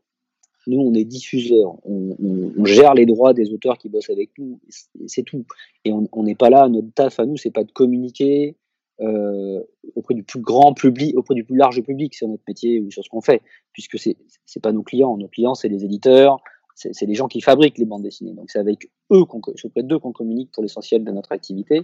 Nous, 0.66 0.80
on 0.80 0.94
est 0.94 1.04
diffuseur. 1.04 1.76
On, 1.84 2.64
gère 2.64 2.94
les 2.94 3.06
droits 3.06 3.32
des 3.32 3.52
auteurs 3.52 3.78
qui 3.78 3.88
bossent 3.88 4.10
avec 4.10 4.30
nous. 4.38 4.58
C'est 5.06 5.22
tout. 5.22 5.44
Et 5.84 5.92
on 5.92 6.22
n'est 6.22 6.34
pas 6.34 6.50
là. 6.50 6.68
Notre 6.68 6.92
taf 6.92 7.20
à 7.20 7.26
nous, 7.26 7.36
c'est 7.36 7.52
pas 7.52 7.64
de 7.64 7.72
communiquer 7.72 8.56
euh, 9.02 9.62
auprès 9.94 10.14
du 10.14 10.22
plus 10.22 10.40
grand 10.40 10.72
public, 10.72 11.16
auprès 11.18 11.34
du 11.34 11.44
plus 11.44 11.56
large 11.56 11.82
public 11.82 12.14
sur 12.14 12.28
notre 12.28 12.42
métier 12.48 12.80
ou 12.80 12.90
sur 12.90 13.04
ce 13.04 13.10
qu'on 13.10 13.20
fait, 13.20 13.42
puisque 13.74 13.98
c'est 13.98 14.16
c'est 14.46 14.60
pas 14.60 14.72
nos 14.72 14.82
clients. 14.82 15.18
Nos 15.18 15.28
clients, 15.28 15.54
c'est 15.54 15.68
les 15.68 15.84
éditeurs, 15.84 16.38
c'est 16.74 17.04
les 17.04 17.14
gens 17.14 17.28
qui 17.28 17.42
fabriquent 17.42 17.76
les 17.76 17.84
bandes 17.84 18.02
dessinées. 18.02 18.32
Donc 18.32 18.50
c'est 18.50 18.58
avec 18.58 18.90
eux, 19.12 19.20
auprès 19.20 19.82
d'eux 19.82 19.98
qu'on 19.98 20.12
communique 20.12 20.50
pour 20.50 20.62
l'essentiel 20.62 21.04
de 21.04 21.10
notre 21.10 21.32
activité. 21.32 21.82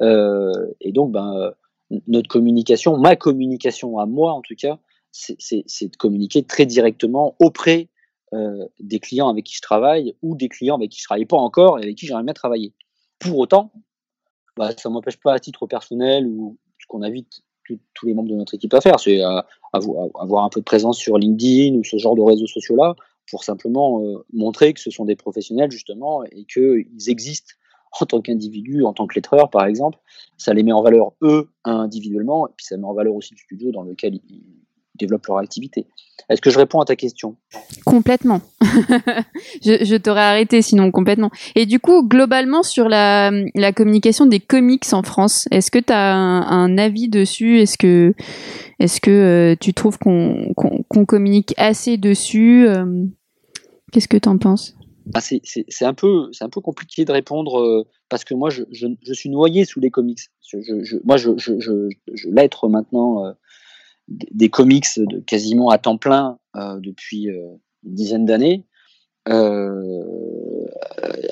Euh, 0.00 0.52
et 0.80 0.92
donc, 0.92 1.10
ben, 1.10 1.52
notre 2.06 2.28
communication, 2.28 2.96
ma 2.96 3.16
communication 3.16 3.98
à 3.98 4.06
moi 4.06 4.32
en 4.32 4.40
tout 4.40 4.54
cas, 4.56 4.78
c'est 5.10 5.36
de 5.36 5.96
communiquer 5.96 6.44
très 6.44 6.64
directement 6.64 7.34
auprès 7.40 7.88
euh, 8.32 8.66
des 8.80 8.98
clients 8.98 9.28
avec 9.28 9.44
qui 9.44 9.56
je 9.56 9.60
travaille 9.60 10.16
ou 10.22 10.36
des 10.36 10.48
clients 10.48 10.76
avec 10.76 10.90
qui 10.90 11.00
je 11.00 11.04
travaille 11.04 11.26
pas 11.26 11.36
encore 11.36 11.78
et 11.78 11.82
avec 11.82 11.96
qui 11.96 12.06
j'aimerais 12.06 12.22
bien 12.22 12.32
travailler. 12.32 12.72
Pour 13.18 13.38
autant, 13.38 13.72
bah, 14.56 14.70
ça 14.76 14.88
m'empêche 14.88 15.18
pas 15.18 15.34
à 15.34 15.38
titre 15.38 15.66
personnel 15.66 16.26
ou 16.26 16.58
ce 16.78 16.86
qu'on 16.86 17.02
invite 17.02 17.42
tous 17.94 18.06
les 18.06 18.14
membres 18.14 18.28
de 18.28 18.34
notre 18.34 18.54
équipe 18.54 18.74
à 18.74 18.80
faire, 18.80 18.98
c'est 18.98 19.20
à, 19.20 19.46
avoir 19.72 20.44
un 20.44 20.48
peu 20.48 20.60
de 20.60 20.64
présence 20.64 20.98
sur 20.98 21.18
LinkedIn 21.18 21.76
ou 21.76 21.84
ce 21.84 21.96
genre 21.96 22.16
de 22.16 22.22
réseaux 22.22 22.46
sociaux-là 22.46 22.94
pour 23.30 23.44
simplement 23.44 24.02
euh, 24.02 24.24
montrer 24.32 24.74
que 24.74 24.80
ce 24.80 24.90
sont 24.90 25.04
des 25.04 25.16
professionnels 25.16 25.70
justement 25.70 26.24
et 26.24 26.44
qu'ils 26.44 27.08
existent 27.08 27.52
en 28.00 28.06
tant 28.06 28.20
qu'individus, 28.22 28.84
en 28.84 28.94
tant 28.94 29.06
que 29.06 29.14
lettreurs 29.14 29.50
par 29.50 29.66
exemple. 29.66 29.98
Ça 30.38 30.54
les 30.54 30.62
met 30.62 30.72
en 30.72 30.82
valeur 30.82 31.12
eux 31.22 31.50
individuellement 31.64 32.48
et 32.48 32.52
puis 32.56 32.66
ça 32.66 32.76
met 32.76 32.84
en 32.84 32.94
valeur 32.94 33.14
aussi 33.14 33.34
le 33.34 33.38
studio 33.38 33.70
dans 33.72 33.82
lequel 33.82 34.20
ils, 34.28 34.61
développent 34.98 35.26
leur 35.26 35.38
activité. 35.38 35.86
Est-ce 36.28 36.40
que 36.40 36.50
je 36.50 36.58
réponds 36.58 36.80
à 36.80 36.84
ta 36.84 36.96
question? 36.96 37.36
Complètement. 37.84 38.40
je, 39.64 39.84
je 39.84 39.96
t'aurais 39.96 40.22
arrêté 40.22 40.62
sinon 40.62 40.90
complètement. 40.90 41.30
Et 41.54 41.66
du 41.66 41.80
coup, 41.80 42.06
globalement, 42.06 42.62
sur 42.62 42.88
la, 42.88 43.30
la 43.54 43.72
communication 43.72 44.26
des 44.26 44.40
comics 44.40 44.84
en 44.92 45.02
France, 45.02 45.46
est-ce 45.50 45.70
que 45.70 45.78
tu 45.78 45.92
as 45.92 46.14
un, 46.14 46.78
avis 46.78 47.08
dessus? 47.08 47.60
Est-ce 47.60 47.76
que, 47.76 48.14
est 48.78 49.00
que 49.00 49.10
euh, 49.10 49.56
tu 49.60 49.74
trouves 49.74 49.98
qu'on 49.98 51.04
communique 51.06 51.54
assez 51.56 51.96
dessus? 51.96 52.66
Euh, 52.66 53.04
Qu'est-ce 53.92 54.08
que 54.08 54.16
tu 54.16 54.28
en 54.28 54.38
penses? 54.38 54.74
Ah, 55.14 55.20
c'est 55.20 55.84
un 55.84 55.94
peu 55.94 56.30
un 56.40 56.48
peu 56.48 56.60
compliqué 56.60 57.04
de 57.04 57.12
répondre 57.12 57.60
euh, 57.60 57.84
parce 58.08 58.24
que 58.24 58.34
moi 58.34 58.50
je, 58.50 58.62
je, 58.70 58.86
je, 59.02 59.12
suis 59.12 59.28
noyé 59.28 59.64
sous 59.64 59.80
les 59.80 59.90
comics. 59.90 60.20
Je, 60.46 60.96
moi 61.04 61.16
je, 61.16 61.36
je, 61.36 61.58
je, 61.58 62.28
l'être 62.30 62.68
maintenant 62.68 63.34
des 64.08 64.48
comics 64.48 64.86
de 64.96 65.20
quasiment 65.20 65.70
à 65.70 65.78
temps 65.78 65.98
plein 65.98 66.38
euh, 66.56 66.78
depuis 66.80 67.28
euh, 67.30 67.54
une 67.84 67.94
dizaine 67.94 68.24
d'années. 68.24 68.64
Euh, 69.28 70.66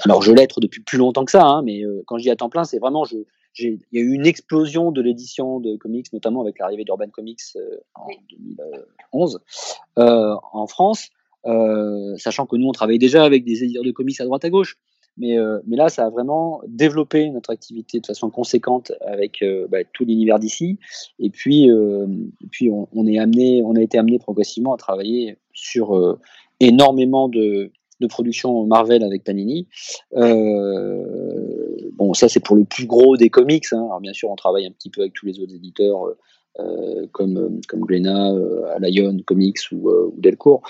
alors 0.05 0.23
je 0.23 0.33
l'être 0.33 0.61
depuis 0.61 0.81
plus 0.81 0.99
longtemps 0.99 1.25
que 1.25 1.33
ça, 1.33 1.45
hein, 1.45 1.63
mais 1.63 1.83
quand 2.07 2.19
je 2.19 2.23
dis 2.23 2.31
à 2.31 2.37
temps 2.37 2.49
plein, 2.49 2.65
c'est 2.65 2.79
vraiment 2.79 3.05
je, 3.05 3.17
il 3.59 3.81
y 3.93 3.99
a 3.99 4.03
eu 4.03 4.13
une 4.13 4.27
explosion 4.27 4.93
de 4.93 5.03
l'édition 5.03 5.59
de 5.59 5.77
comics, 5.77 6.13
notamment 6.13 6.41
avec 6.41 6.59
l'arrivée 6.61 6.85
d'Urban 6.85 7.09
Comics 7.11 7.41
en 7.97 8.07
2011 8.31 9.41
en 9.97 10.67
France, 10.69 11.09
sachant 12.17 12.47
que 12.47 12.55
nous 12.55 12.69
on 12.69 12.73
travaillait 12.73 13.01
déjà 13.01 13.25
avec 13.25 13.45
des 13.45 13.65
éditeurs 13.65 13.83
de 13.83 13.91
comics 13.91 14.21
à 14.21 14.25
droite 14.25 14.45
à 14.45 14.51
gauche. 14.51 14.79
Mais, 15.21 15.39
euh, 15.39 15.61
mais 15.67 15.77
là, 15.77 15.91
ça 15.91 16.07
a 16.07 16.11
vraiment 16.11 16.63
développé 16.67 17.29
notre 17.29 17.51
activité 17.51 18.01
de 18.01 18.07
façon 18.07 18.31
conséquente 18.31 18.93
avec 19.03 19.43
euh, 19.43 19.67
bah, 19.69 19.85
tout 19.93 20.07
l'univers 20.07 20.39
d'ici. 20.39 20.79
Et 21.19 21.29
puis, 21.29 21.71
euh, 21.71 22.07
on, 22.93 23.07
est 23.07 23.19
amené, 23.19 23.63
on 23.63 23.77
a 23.77 23.83
été 23.83 23.99
amené 23.99 24.19
progressivement 24.19 24.73
à 24.73 24.79
travailler 24.79 25.37
sur 25.53 26.19
énormément 26.59 27.29
de, 27.29 27.71
productions 28.09 28.65
Marvel 28.65 29.05
avec 29.05 29.25
Panini. 29.25 29.69
bon, 30.13 30.25
ça 32.15 32.31
c'est 32.31 32.41
pour 32.41 32.57
le 32.57 32.65
plus 32.65 32.87
gros 32.87 33.19
des 33.19 33.29
comics. 33.29 33.67
Hein. 33.73 33.85
Alors 33.85 34.01
bien 34.01 34.15
sûr, 34.15 34.31
on 34.31 34.37
travaille 34.37 34.67
un 34.67 34.71
petit 34.71 34.89
peu 34.89 35.03
avec 35.03 35.13
tous 35.13 35.27
les 35.27 35.39
autres 35.39 35.55
éditeurs. 35.55 36.15
Comme, 37.13 37.61
comme 37.69 37.81
Glénat, 37.81 38.33
euh, 38.33 39.23
Comics 39.25 39.59
ou, 39.73 39.91
ou 39.91 40.15
Delcourt, 40.19 40.61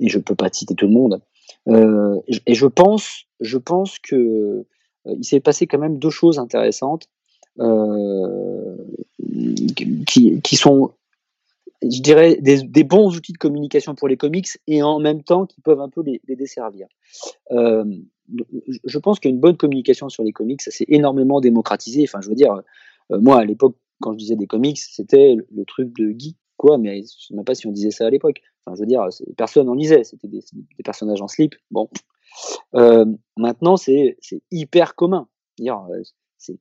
et 0.00 0.08
je 0.08 0.18
peux 0.18 0.34
pas 0.34 0.48
citer 0.50 0.74
tout 0.74 0.86
le 0.86 0.92
monde. 0.92 1.20
Euh, 1.68 2.20
et 2.46 2.54
je 2.54 2.66
pense, 2.66 3.24
je 3.40 3.58
pense 3.58 3.98
que 3.98 4.16
euh, 4.16 4.64
il 5.06 5.24
s'est 5.24 5.40
passé 5.40 5.66
quand 5.66 5.78
même 5.78 5.98
deux 5.98 6.10
choses 6.10 6.38
intéressantes 6.38 7.08
euh, 7.60 8.76
qui, 10.06 10.56
sont, 10.56 10.92
je 11.82 12.00
dirais, 12.00 12.38
des, 12.40 12.84
bons 12.84 13.16
outils 13.16 13.32
de 13.32 13.38
communication 13.38 13.94
pour 13.94 14.08
les 14.08 14.16
comics 14.16 14.48
et 14.66 14.82
en 14.82 14.98
même 14.98 15.22
temps 15.22 15.46
qui 15.46 15.60
peuvent 15.60 15.80
un 15.80 15.88
peu 15.88 16.02
les, 16.02 16.20
desservir. 16.36 16.86
Je 17.50 18.98
pense 18.98 19.20
qu'une 19.20 19.38
bonne 19.38 19.56
communication 19.56 20.08
sur 20.08 20.22
les 20.22 20.32
comics, 20.32 20.62
ça 20.62 20.70
s'est 20.70 20.86
énormément 20.88 21.40
démocratisé. 21.40 22.04
Enfin, 22.04 22.20
je 22.20 22.28
veux 22.28 22.34
dire, 22.34 22.62
moi 23.10 23.40
à 23.40 23.44
l'époque, 23.44 23.76
quand 24.00 24.12
je 24.12 24.18
disais 24.18 24.36
des 24.36 24.46
comics, 24.46 24.78
c'était 24.78 25.36
le, 25.36 25.64
truc 25.64 25.96
de 25.98 26.14
geek, 26.16 26.36
quoi, 26.58 26.76
mais 26.76 26.96
je 26.96 27.00
ne 27.00 27.06
sais 27.06 27.34
même 27.34 27.44
pas 27.44 27.54
si 27.54 27.66
on 27.66 27.72
disait 27.72 27.90
ça 27.90 28.06
à 28.06 28.10
l'époque 28.10 28.42
je 28.74 28.80
veux 28.80 28.86
dire, 28.86 29.06
personne 29.36 29.68
en 29.68 29.74
lisait, 29.74 30.04
c'était 30.04 30.28
des, 30.28 30.42
personnages 30.84 31.22
en 31.22 31.28
slip. 31.28 31.54
Bon, 31.70 31.88
euh, 32.74 33.04
maintenant 33.36 33.76
c'est 33.76 34.16
hyper 34.50 34.94
commun. 34.94 35.28
Euh, 35.60 36.02
c'est 36.36 36.58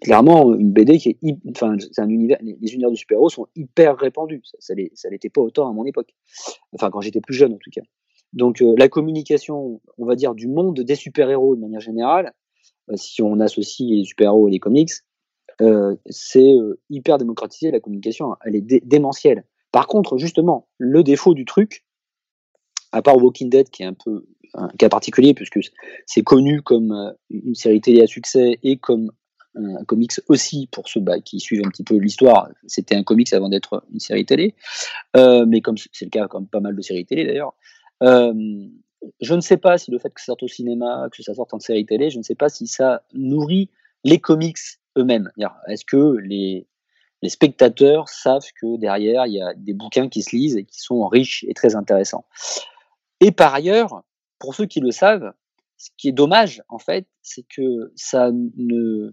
clairement 0.00 0.54
une 0.54 0.72
BD 0.72 0.98
qui 0.98 1.10
est, 1.10 1.36
enfin, 1.50 1.76
c'est 1.78 2.00
un 2.00 2.08
univers. 2.08 2.38
Les, 2.42 2.72
univers 2.72 2.90
de 2.90 2.96
super-héros 2.96 3.28
sont 3.28 3.46
hyper 3.54 3.96
répandus. 3.96 4.42
Ça, 4.58 4.74
ça 4.94 5.08
l'était 5.10 5.30
pas 5.30 5.40
autant 5.40 5.68
à 5.68 5.72
mon 5.72 5.84
époque. 5.84 6.14
Enfin, 6.72 6.90
quand 6.90 7.00
j'étais 7.00 7.20
plus 7.20 7.34
jeune 7.34 7.54
en 7.54 7.58
tout 7.58 7.70
cas. 7.70 7.82
Donc 8.32 8.62
euh, 8.62 8.74
la 8.76 8.88
communication, 8.88 9.80
on 9.98 10.06
va 10.06 10.16
dire, 10.16 10.34
du 10.34 10.48
monde 10.48 10.80
des 10.80 10.94
super-héros 10.94 11.54
de 11.54 11.60
manière 11.60 11.80
générale, 11.80 12.32
si 12.94 13.22
on 13.22 13.38
associe 13.40 13.88
les 13.88 14.04
super-héros 14.04 14.48
et 14.48 14.50
les 14.50 14.58
comics, 14.58 14.90
c'est 16.06 16.54
hyper 16.90 17.18
démocratisé, 17.18 17.70
la 17.70 17.80
communication, 17.80 18.36
elle 18.44 18.56
est 18.56 18.84
démentielle. 18.86 19.44
Par 19.70 19.86
contre, 19.86 20.18
justement, 20.18 20.68
le 20.78 21.02
défaut 21.02 21.34
du 21.34 21.44
truc, 21.44 21.84
à 22.92 23.02
part 23.02 23.16
Walking 23.16 23.50
Dead, 23.50 23.70
qui 23.70 23.82
est 23.82 23.86
un 23.86 23.94
peu 23.94 24.26
un 24.54 24.68
cas 24.68 24.88
particulier, 24.88 25.34
puisque 25.34 25.60
c'est 26.06 26.22
connu 26.22 26.60
comme 26.62 27.14
une 27.30 27.54
série 27.54 27.80
télé 27.80 28.02
à 28.02 28.06
succès 28.06 28.58
et 28.62 28.76
comme 28.76 29.12
un 29.54 29.84
comics 29.84 30.12
aussi 30.28 30.68
pour 30.70 30.88
ceux 30.88 31.00
bah, 31.00 31.20
qui 31.20 31.40
suivent 31.40 31.62
un 31.64 31.70
petit 31.70 31.84
peu 31.84 31.96
l'histoire. 31.96 32.48
C'était 32.66 32.94
un 32.94 33.02
comics 33.02 33.32
avant 33.32 33.48
d'être 33.48 33.84
une 33.92 34.00
série 34.00 34.24
télé, 34.24 34.54
euh, 35.16 35.44
mais 35.46 35.60
comme 35.60 35.76
c'est 35.76 36.04
le 36.04 36.10
cas 36.10 36.26
comme 36.28 36.46
pas 36.46 36.60
mal 36.60 36.74
de 36.74 36.82
séries 36.82 37.04
télé 37.04 37.26
d'ailleurs. 37.26 37.54
Euh, 38.02 38.32
je 39.20 39.34
ne 39.34 39.40
sais 39.40 39.56
pas 39.56 39.78
si 39.78 39.90
le 39.90 39.98
fait 39.98 40.10
que 40.10 40.20
ça 40.20 40.26
sorte 40.26 40.42
au 40.44 40.48
cinéma, 40.48 41.08
que 41.12 41.22
ça 41.22 41.34
sorte 41.34 41.54
en 41.54 41.60
série 41.60 41.84
télé, 41.84 42.10
je 42.10 42.18
ne 42.18 42.22
sais 42.22 42.34
pas 42.34 42.48
si 42.48 42.66
ça 42.66 43.02
nourrit 43.12 43.68
les 44.04 44.18
comics 44.18 44.58
eux-mêmes. 44.96 45.30
Est-ce 45.68 45.84
que 45.84 46.16
les, 46.18 46.66
les 47.22 47.28
spectateurs 47.28 48.08
savent 48.08 48.46
que 48.60 48.76
derrière, 48.78 49.26
il 49.26 49.34
y 49.34 49.42
a 49.42 49.54
des 49.54 49.72
bouquins 49.74 50.08
qui 50.08 50.22
se 50.22 50.34
lisent 50.34 50.56
et 50.56 50.64
qui 50.64 50.80
sont 50.80 51.06
riches 51.06 51.44
et 51.48 51.54
très 51.54 51.76
intéressants? 51.76 52.24
Et 53.20 53.30
par 53.30 53.54
ailleurs, 53.54 54.02
pour 54.38 54.54
ceux 54.54 54.66
qui 54.66 54.80
le 54.80 54.90
savent, 54.90 55.32
ce 55.76 55.90
qui 55.96 56.08
est 56.08 56.12
dommage, 56.12 56.62
en 56.68 56.78
fait, 56.78 57.06
c'est 57.22 57.44
que 57.48 57.92
ça 57.96 58.30
ne, 58.32 59.12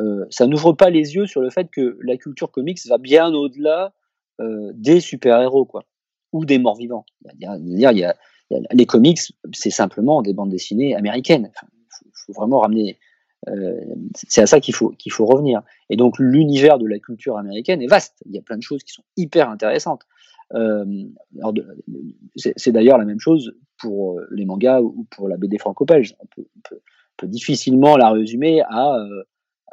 euh, 0.00 0.26
ça 0.30 0.46
n'ouvre 0.46 0.72
pas 0.72 0.90
les 0.90 1.14
yeux 1.14 1.26
sur 1.26 1.40
le 1.40 1.50
fait 1.50 1.68
que 1.70 1.98
la 2.02 2.16
culture 2.16 2.50
comics 2.50 2.78
va 2.86 2.98
bien 2.98 3.32
au-delà 3.32 3.94
euh, 4.40 4.72
des 4.74 5.00
super-héros, 5.00 5.64
quoi, 5.64 5.84
ou 6.32 6.44
des 6.44 6.58
morts-vivants. 6.58 7.04
Les 8.72 8.86
comics, 8.86 9.20
c'est 9.52 9.70
simplement 9.70 10.22
des 10.22 10.34
bandes 10.34 10.50
dessinées 10.50 10.94
américaines. 10.96 11.50
Il 12.04 12.10
faut, 12.26 12.32
vraiment 12.32 12.60
ramener. 12.60 12.98
Euh, 13.48 13.80
c'est 14.14 14.42
à 14.42 14.46
ça 14.46 14.60
qu'il 14.60 14.74
faut, 14.74 14.90
qu'il 14.90 15.12
faut 15.12 15.26
revenir. 15.26 15.62
Et 15.90 15.96
donc, 15.96 16.18
l'univers 16.18 16.78
de 16.78 16.86
la 16.86 16.98
culture 16.98 17.36
américaine 17.36 17.82
est 17.82 17.86
vaste. 17.86 18.22
Il 18.26 18.34
y 18.34 18.38
a 18.38 18.42
plein 18.42 18.56
de 18.56 18.62
choses 18.62 18.82
qui 18.82 18.92
sont 18.92 19.04
hyper 19.16 19.50
intéressantes. 19.50 20.02
c'est 22.36 22.72
d'ailleurs 22.72 22.98
la 22.98 23.04
même 23.04 23.20
chose 23.20 23.54
pour 23.78 24.20
les 24.30 24.44
mangas 24.44 24.80
ou 24.80 25.06
pour 25.10 25.28
la 25.28 25.36
BD 25.36 25.58
franco-belge. 25.58 26.14
On 26.20 26.26
peut, 26.26 26.46
difficilement 27.26 27.96
la 27.96 28.10
résumer 28.10 28.60
à 28.68 28.98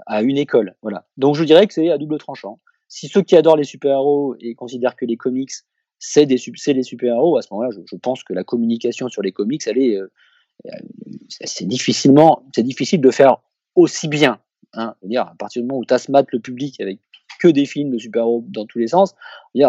à 0.05 0.21
une 0.21 0.37
école. 0.37 0.75
Voilà. 0.81 1.05
Donc 1.17 1.35
je 1.35 1.43
dirais 1.43 1.67
que 1.67 1.73
c'est 1.73 1.89
à 1.89 1.97
double 1.97 2.17
tranchant. 2.17 2.59
Si 2.87 3.07
ceux 3.07 3.21
qui 3.21 3.35
adorent 3.35 3.57
les 3.57 3.65
super-héros 3.65 4.35
et 4.39 4.55
considèrent 4.55 4.95
que 4.95 5.05
les 5.05 5.17
comics 5.17 5.51
c'est 6.01 6.25
des 6.25 6.37
les 6.67 6.83
super-héros, 6.83 7.37
à 7.37 7.43
ce 7.43 7.49
moment-là, 7.51 7.69
je, 7.71 7.95
pense 7.95 8.23
que 8.23 8.33
la 8.33 8.43
communication 8.43 9.07
sur 9.07 9.21
les 9.21 9.31
comics, 9.31 9.61
elle 9.67 9.77
est, 9.77 9.97
euh, 9.97 10.07
c'est 11.29 11.67
difficilement, 11.67 12.43
c'est 12.55 12.63
difficile 12.63 12.99
de 13.01 13.11
faire 13.11 13.37
aussi 13.75 14.07
bien. 14.07 14.39
Hein. 14.73 14.95
dire, 15.03 15.23
à 15.23 15.35
partir 15.37 15.61
du 15.61 15.67
moment 15.67 15.79
où 15.79 15.85
tu 15.85 15.93
as 15.93 16.07
le 16.07 16.39
public 16.39 16.79
avec 16.79 16.99
que 17.39 17.47
des 17.47 17.65
films 17.65 17.91
de 17.91 17.97
super-héros 17.97 18.45
dans 18.47 18.65
tous 18.65 18.77
les 18.79 18.87
sens, 18.87 19.15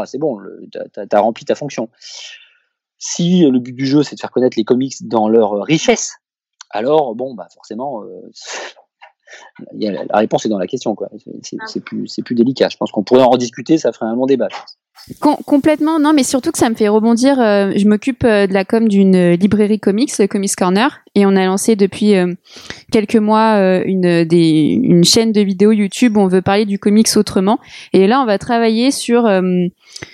c'est 0.05 0.19
bon, 0.19 0.39
tu 0.71 0.79
as, 0.79 1.21
rempli 1.21 1.45
ta 1.45 1.55
fonction. 1.55 1.89
Si 2.99 3.45
le 3.45 3.59
but 3.59 3.73
du 3.73 3.87
jeu 3.87 4.03
c'est 4.03 4.15
de 4.15 4.21
faire 4.21 4.31
connaître 4.31 4.57
les 4.57 4.65
comics 4.65 5.09
dans 5.09 5.29
leur 5.29 5.63
richesse, 5.65 6.19
alors 6.71 7.15
bon, 7.15 7.35
bah 7.35 7.49
forcément, 7.53 8.03
euh, 8.05 8.31
la 9.75 10.19
réponse 10.19 10.47
est 10.47 10.49
dans 10.49 10.59
la 10.59 10.67
question. 10.67 10.95
quoi. 10.95 11.09
C'est 11.43 11.57
ah. 11.61 11.81
plus, 11.85 12.21
plus 12.25 12.35
délicat. 12.35 12.69
Je 12.71 12.77
pense 12.77 12.91
qu'on 12.91 13.03
pourrait 13.03 13.23
en 13.23 13.31
rediscuter, 13.31 13.79
ça 13.79 13.93
ferait 13.93 14.07
un 14.07 14.15
long 14.15 14.27
débat. 14.27 14.49
complètement, 15.21 15.99
non, 15.99 16.13
mais 16.13 16.23
surtout 16.23 16.53
que 16.53 16.59
ça 16.59 16.71
me 16.71 16.75
fait 16.75 16.89
rebondir. 16.89 17.41
Euh, 17.41 17.73
je 17.75 17.89
m'occupe 17.89 18.25
euh, 18.25 18.47
de 18.47 18.53
la 18.53 18.65
com 18.65 18.89
d'une 18.89 19.33
librairie 19.33 19.81
comics, 19.81 20.17
le 20.19 20.27
Comics 20.27 20.55
Corner, 20.57 21.01
et 21.15 21.27
on 21.27 21.35
a 21.35 21.45
lancé 21.45 21.77
depuis 21.77 22.15
euh, 22.15 22.33
quelques 22.93 23.17
mois 23.17 23.83
une, 23.85 24.25
des, 24.25 24.79
une 24.83 25.05
chaîne 25.05 25.33
de 25.33 25.41
vidéos 25.41 25.73
YouTube 25.73 26.17
où 26.17 26.21
on 26.21 26.29
veut 26.29 26.43
parler 26.43 26.67
du 26.67 26.79
comics 26.79 27.09
autrement. 27.17 27.59
Et 27.93 28.07
là, 28.07 28.21
on 28.21 28.27
va 28.27 28.39
travailler 28.39 28.91
sur 28.91 29.29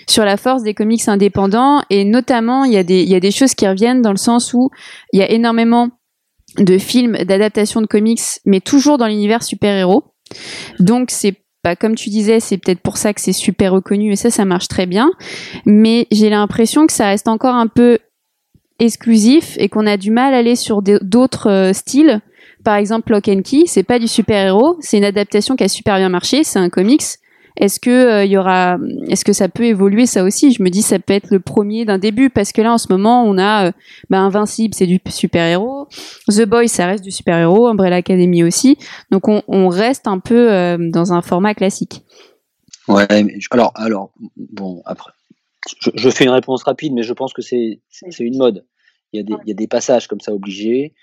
sur 0.07 0.25
la 0.25 0.37
force 0.37 0.63
des 0.63 0.73
comics 0.73 1.07
indépendants, 1.07 1.81
et 1.89 2.05
notamment, 2.05 2.63
il 2.63 2.73
y 2.73 2.77
a 2.77 2.83
des 2.83 3.03
il 3.03 3.09
y 3.09 3.15
a 3.15 3.19
des 3.19 3.31
choses 3.31 3.53
qui 3.53 3.67
reviennent 3.67 4.01
dans 4.01 4.11
le 4.11 4.17
sens 4.17 4.53
où 4.53 4.69
il 5.13 5.19
y 5.19 5.23
a 5.23 5.29
énormément 5.29 5.89
de 6.57 6.77
films, 6.77 7.17
d'adaptation 7.25 7.81
de 7.81 7.87
comics, 7.87 8.21
mais 8.45 8.59
toujours 8.59 8.97
dans 8.97 9.07
l'univers 9.07 9.43
super-héros. 9.43 10.03
Donc 10.79 11.11
c'est 11.11 11.35
pas 11.61 11.75
comme 11.75 11.95
tu 11.95 12.09
disais, 12.09 12.39
c'est 12.39 12.57
peut-être 12.57 12.79
pour 12.79 12.97
ça 12.97 13.13
que 13.13 13.21
c'est 13.21 13.33
super 13.33 13.73
reconnu 13.73 14.13
et 14.13 14.15
ça, 14.15 14.29
ça 14.29 14.45
marche 14.45 14.67
très 14.67 14.85
bien. 14.85 15.11
Mais 15.65 16.07
j'ai 16.11 16.29
l'impression 16.29 16.87
que 16.87 16.93
ça 16.93 17.07
reste 17.07 17.27
encore 17.27 17.55
un 17.55 17.67
peu 17.67 17.99
exclusif 18.79 19.55
et 19.59 19.67
qu'on 19.69 19.85
a 19.85 19.97
du 19.97 20.11
mal 20.11 20.33
à 20.33 20.37
aller 20.37 20.55
sur 20.55 20.81
d'autres 20.81 21.49
euh, 21.49 21.73
styles. 21.73 22.21
Par 22.63 22.75
exemple, 22.75 23.11
Lock 23.11 23.27
and 23.27 23.41
Key, 23.41 23.63
c'est 23.67 23.83
pas 23.83 23.99
du 23.99 24.07
super-héros, 24.07 24.77
c'est 24.79 24.97
une 24.97 25.05
adaptation 25.05 25.55
qui 25.55 25.63
a 25.63 25.67
super 25.67 25.97
bien 25.97 26.09
marché, 26.09 26.43
c'est 26.43 26.59
un 26.59 26.69
comics, 26.69 27.03
est-ce 27.59 27.81
que 27.81 27.89
euh, 27.89 28.25
il 28.25 28.31
y 28.31 28.37
aura, 28.37 28.77
est-ce 29.09 29.25
que 29.25 29.33
ça 29.33 29.49
peut 29.49 29.65
évoluer 29.65 30.05
ça 30.05 30.23
aussi? 30.23 30.53
Je 30.53 30.63
me 30.63 30.69
dis 30.69 30.81
ça 30.81 30.97
peut 30.97 31.13
être 31.13 31.29
le 31.29 31.41
premier 31.41 31.83
d'un 31.83 31.97
début 31.97 32.29
parce 32.29 32.53
que 32.53 32.61
là 32.61 32.71
en 32.71 32.77
ce 32.77 32.87
moment 32.89 33.23
on 33.25 33.37
a 33.37 33.67
euh, 33.67 33.71
bah, 34.09 34.19
Invincible, 34.19 34.73
c'est 34.73 34.87
du 34.87 35.01
super 35.09 35.45
héros, 35.45 35.87
The 36.29 36.45
Boys 36.45 36.69
ça 36.69 36.87
reste 36.87 37.03
du 37.03 37.11
super 37.11 37.37
héros, 37.37 37.67
Umbrella 37.67 37.97
Academy 37.97 38.43
aussi, 38.43 38.77
donc 39.11 39.27
on, 39.27 39.67
reste 39.67 40.07
un 40.07 40.19
peu 40.19 40.51
euh, 40.51 40.77
dans 40.79 41.11
un 41.11 41.21
format 41.21 41.53
classique. 41.53 42.03
Ouais, 42.87 43.05
alors 43.51 43.71
alors 43.75 44.11
bon 44.37 44.81
après, 44.85 45.11
je, 45.93 46.09
fais 46.09 46.23
une 46.23 46.31
réponse 46.31 46.63
rapide, 46.63 46.93
mais 46.93 47.03
je 47.03 47.13
pense 47.13 47.33
que 47.33 47.41
c'est 47.41 47.81
c'est 47.89 48.23
une 48.23 48.37
mode. 48.37 48.65
Il 49.11 49.17
y 49.17 49.19
a 49.19 49.23
des 49.23 49.33
il 49.43 49.49
y 49.49 49.51
a 49.51 49.55
des 49.55 49.67
passages 49.67 50.07
comme 50.07 50.21
ça 50.21 50.33
obligés 50.33 50.93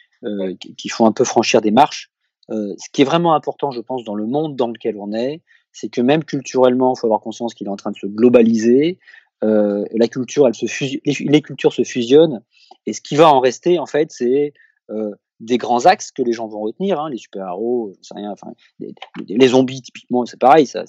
qui 0.78 0.88
font 0.88 1.06
un 1.06 1.12
peu 1.12 1.24
franchir 1.24 1.60
des 1.60 1.70
marches. 1.70 2.10
ce 2.48 2.90
qui 2.92 3.02
est 3.02 3.04
vraiment 3.04 3.34
important, 3.34 3.70
je 3.70 3.80
pense, 3.82 4.04
dans 4.04 4.14
le 4.14 4.26
monde 4.26 4.56
dans 4.56 4.68
lequel 4.68 4.96
on 4.98 5.12
est, 5.12 5.42
c'est 5.76 5.90
que 5.90 6.00
même 6.00 6.24
culturellement, 6.24 6.94
il 6.96 6.98
faut 6.98 7.06
avoir 7.06 7.20
conscience 7.20 7.52
qu'il 7.52 7.66
est 7.66 7.70
en 7.70 7.76
train 7.76 7.90
de 7.90 7.96
se 7.96 8.06
globaliser. 8.06 8.98
Euh, 9.44 9.84
la 9.92 10.08
culture, 10.08 10.48
elle 10.48 10.54
se 10.54 10.64
les, 11.04 11.42
cultures 11.42 11.74
se 11.74 11.84
fusionnent, 11.84 12.42
et 12.86 12.94
ce 12.94 13.02
qui 13.02 13.14
va 13.14 13.28
en 13.28 13.40
rester, 13.40 13.78
en 13.78 13.84
fait, 13.84 14.10
c'est 14.10 14.54
euh, 14.90 15.10
des 15.40 15.58
grands 15.58 15.84
axes 15.84 16.12
que 16.12 16.22
les 16.22 16.32
gens 16.32 16.46
vont 16.46 16.60
retenir, 16.60 16.98
hein, 16.98 17.10
les 17.10 17.18
super-héros, 17.18 17.92
je 18.00 18.08
sais 18.08 18.14
rien, 18.14 18.30
enfin, 18.30 18.54
les, 18.78 19.48
zombies 19.48 19.82
typiquement, 19.82 20.24
c'est 20.24 20.40
pareil, 20.40 20.64
il 20.64 20.66
ça, 20.66 20.84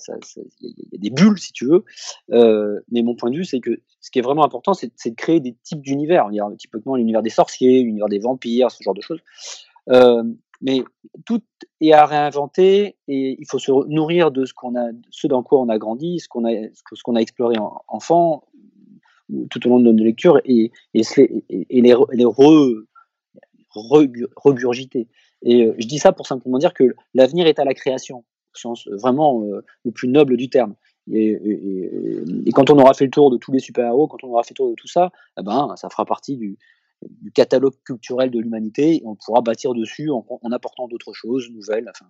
y, 0.61 0.95
a 0.95 0.97
des 0.97 1.09
bulles 1.09 1.37
si 1.37 1.51
tu 1.51 1.65
veux. 1.65 1.83
Euh, 2.31 2.79
mais 2.89 3.01
mon 3.01 3.15
point 3.15 3.29
de 3.29 3.35
vue, 3.35 3.43
c'est 3.43 3.59
que 3.59 3.81
ce 3.99 4.09
qui 4.09 4.19
est 4.19 4.21
vraiment 4.21 4.45
important, 4.45 4.73
c'est 4.73 4.87
de 4.87 5.15
créer 5.15 5.41
des 5.41 5.57
types 5.63 5.81
d'univers. 5.81 6.29
Typiquement 6.57 6.95
l'univers 6.95 7.21
des 7.21 7.29
sorciers, 7.29 7.83
l'univers 7.83 8.07
des 8.07 8.19
vampires, 8.19 8.71
ce 8.71 8.81
genre 8.83 8.93
de 8.93 9.01
choses. 9.01 9.19
Mais 10.61 10.83
tout 11.25 11.41
est 11.81 11.93
à 11.93 12.05
réinventer 12.05 12.95
et 13.07 13.37
il 13.39 13.45
faut 13.47 13.59
se 13.59 13.71
nourrir 13.87 14.31
de 14.31 14.45
ce 14.45 14.53
qu'on 14.53 14.75
a, 14.75 14.89
ce 15.09 15.27
dans 15.27 15.43
quoi 15.43 15.59
on 15.59 15.69
a 15.69 15.77
grandi, 15.77 16.19
ce 16.19 16.27
qu'on 16.27 16.45
a, 16.45 16.51
ce 16.73 17.03
qu'on 17.03 17.15
a 17.15 17.19
exploré 17.19 17.57
en, 17.57 17.81
enfant 17.87 18.43
tout 19.49 19.65
au 19.67 19.69
long 19.69 19.79
de 19.79 19.91
notre 19.91 20.03
lecture 20.03 20.39
et, 20.45 20.71
les, 20.93 21.93
re, 21.93 22.83
regurgiter. 23.75 25.07
Et 25.43 25.65
euh, 25.65 25.75
je 25.77 25.85
dis 25.85 25.99
ça 25.99 26.11
pour 26.13 26.25
simplement 26.25 26.57
dire 26.57 26.73
que 26.73 26.95
l'avenir 27.13 27.45
est 27.45 27.59
à 27.59 27.65
la 27.65 27.73
création, 27.73 28.19
au 28.19 28.57
sens 28.57 28.87
vraiment 28.87 29.43
euh, 29.43 29.63
le 29.85 29.91
plus 29.91 30.07
noble 30.07 30.37
du 30.37 30.49
terme. 30.49 30.75
Et, 31.09 31.39
et, 32.45 32.51
quand 32.51 32.69
on 32.69 32.77
aura 32.79 32.93
fait 32.93 33.05
le 33.05 33.11
tour 33.11 33.31
de 33.31 33.37
tous 33.37 33.53
les 33.53 33.59
super-héros, 33.59 34.07
quand 34.07 34.23
on 34.25 34.29
aura 34.29 34.43
fait 34.43 34.51
le 34.51 34.55
tour 34.55 34.69
de 34.69 34.75
tout 34.75 34.87
ça, 34.87 35.11
eh 35.39 35.43
ben, 35.43 35.73
ça 35.77 35.89
fera 35.89 36.03
partie 36.03 36.35
du, 36.35 36.57
du 37.01 37.31
catalogue 37.31 37.75
culturel 37.85 38.31
de 38.31 38.39
l'humanité 38.39 39.01
on 39.05 39.15
pourra 39.15 39.41
bâtir 39.41 39.73
dessus 39.73 40.09
en, 40.09 40.51
apportant 40.51 40.87
d'autres 40.87 41.13
choses 41.13 41.49
nouvelles. 41.51 41.89
Enfin, 41.89 42.09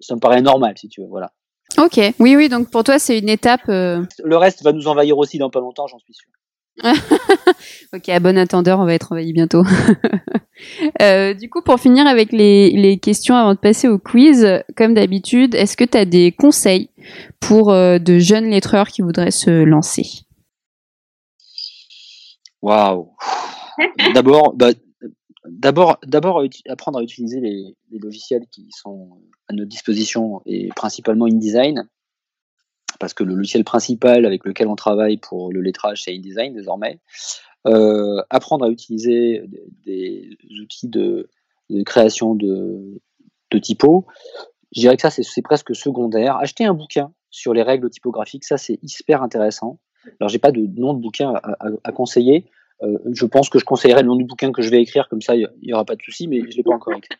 ça 0.00 0.14
me 0.14 0.20
paraît 0.20 0.42
normal, 0.42 0.74
si 0.76 0.88
tu 0.88 1.00
veux. 1.00 1.08
Voilà. 1.08 1.32
Ok, 1.76 2.00
oui, 2.18 2.36
oui, 2.36 2.48
donc 2.48 2.70
pour 2.70 2.84
toi, 2.84 2.98
c'est 2.98 3.18
une 3.18 3.28
étape. 3.28 3.68
Euh, 3.68 4.02
Le 4.24 4.36
reste 4.36 4.62
va 4.62 4.72
nous 4.72 4.88
envahir 4.88 5.18
aussi 5.18 5.38
dans 5.38 5.50
pas 5.50 5.60
longtemps, 5.60 5.86
j'en 5.86 5.98
suis 5.98 6.14
sûr. 6.14 6.28
ok, 7.92 8.08
à 8.08 8.20
bon 8.20 8.38
attendeur, 8.38 8.78
on 8.78 8.84
va 8.84 8.94
être 8.94 9.12
envahi 9.12 9.32
bientôt. 9.32 9.62
Euh, 11.00 11.34
du 11.34 11.48
coup, 11.48 11.62
pour 11.62 11.78
finir 11.78 12.08
avec 12.08 12.32
les, 12.32 12.70
les, 12.70 12.98
questions 12.98 13.36
avant 13.36 13.54
de 13.54 13.60
passer 13.60 13.86
au 13.86 14.00
quiz, 14.00 14.44
comme 14.76 14.92
d'habitude, 14.92 15.54
est-ce 15.54 15.76
que 15.76 15.84
tu 15.84 15.96
as 15.96 16.04
des 16.04 16.32
conseils 16.32 16.90
pour 17.38 17.70
euh, 17.70 18.00
de 18.00 18.18
jeunes 18.18 18.50
lettreurs 18.50 18.88
qui 18.88 19.02
voudraient 19.02 19.30
se 19.30 19.50
lancer? 19.62 20.24
Waouh 22.60 23.10
D'abord, 24.14 24.54
bah, 24.54 24.72
d'abord, 25.46 25.98
d'abord 26.06 26.42
apprendre 26.68 26.98
à 26.98 27.02
utiliser 27.02 27.40
les, 27.40 27.76
logiciels 27.98 28.46
qui 28.50 28.68
sont 28.70 29.20
à 29.48 29.54
notre 29.54 29.68
disposition 29.68 30.42
et 30.46 30.68
principalement 30.68 31.26
InDesign, 31.26 31.88
parce 33.00 33.14
que 33.14 33.24
le 33.24 33.34
logiciel 33.34 33.64
principal 33.64 34.26
avec 34.26 34.44
lequel 34.44 34.68
on 34.68 34.76
travaille 34.76 35.16
pour 35.16 35.52
le 35.52 35.60
lettrage, 35.60 36.02
c'est 36.02 36.14
InDesign 36.14 36.54
désormais. 36.54 37.00
Euh, 37.66 38.22
apprendre 38.30 38.64
à 38.64 38.68
utiliser 38.68 39.42
des, 39.84 40.36
outils 40.62 40.88
de, 40.88 41.28
création 41.84 42.34
de, 42.34 43.00
de 43.50 43.58
typos. 43.58 44.06
Je 44.74 44.80
dirais 44.80 44.96
que 44.96 45.02
ça, 45.02 45.10
c'est 45.10 45.42
presque 45.42 45.74
secondaire. 45.74 46.36
Acheter 46.36 46.64
un 46.64 46.74
bouquin 46.74 47.12
sur 47.30 47.52
les 47.52 47.62
règles 47.62 47.90
typographiques, 47.90 48.44
ça, 48.44 48.58
c'est 48.58 48.78
hyper 48.82 49.22
intéressant. 49.22 49.80
Alors, 50.20 50.28
j'ai 50.28 50.38
pas 50.38 50.52
de 50.52 50.60
nom 50.80 50.94
de 50.94 51.00
bouquin 51.00 51.34
à 51.84 51.92
conseiller, 51.92 52.46
Euh, 52.82 52.98
je 53.12 53.26
pense 53.26 53.48
que 53.48 53.58
je 53.58 53.64
conseillerais 53.64 54.02
le 54.02 54.08
nom 54.08 54.16
du 54.16 54.24
bouquin 54.24 54.52
que 54.52 54.62
je 54.62 54.70
vais 54.70 54.80
écrire, 54.80 55.08
comme 55.08 55.20
ça 55.20 55.34
il 55.34 55.48
n'y 55.62 55.72
aura 55.72 55.84
pas 55.84 55.96
de 55.96 56.02
souci, 56.02 56.28
mais 56.28 56.40
je 56.48 56.56
l'ai 56.56 56.62
pas 56.62 56.74
encore 56.74 56.94
écrit. 56.94 57.16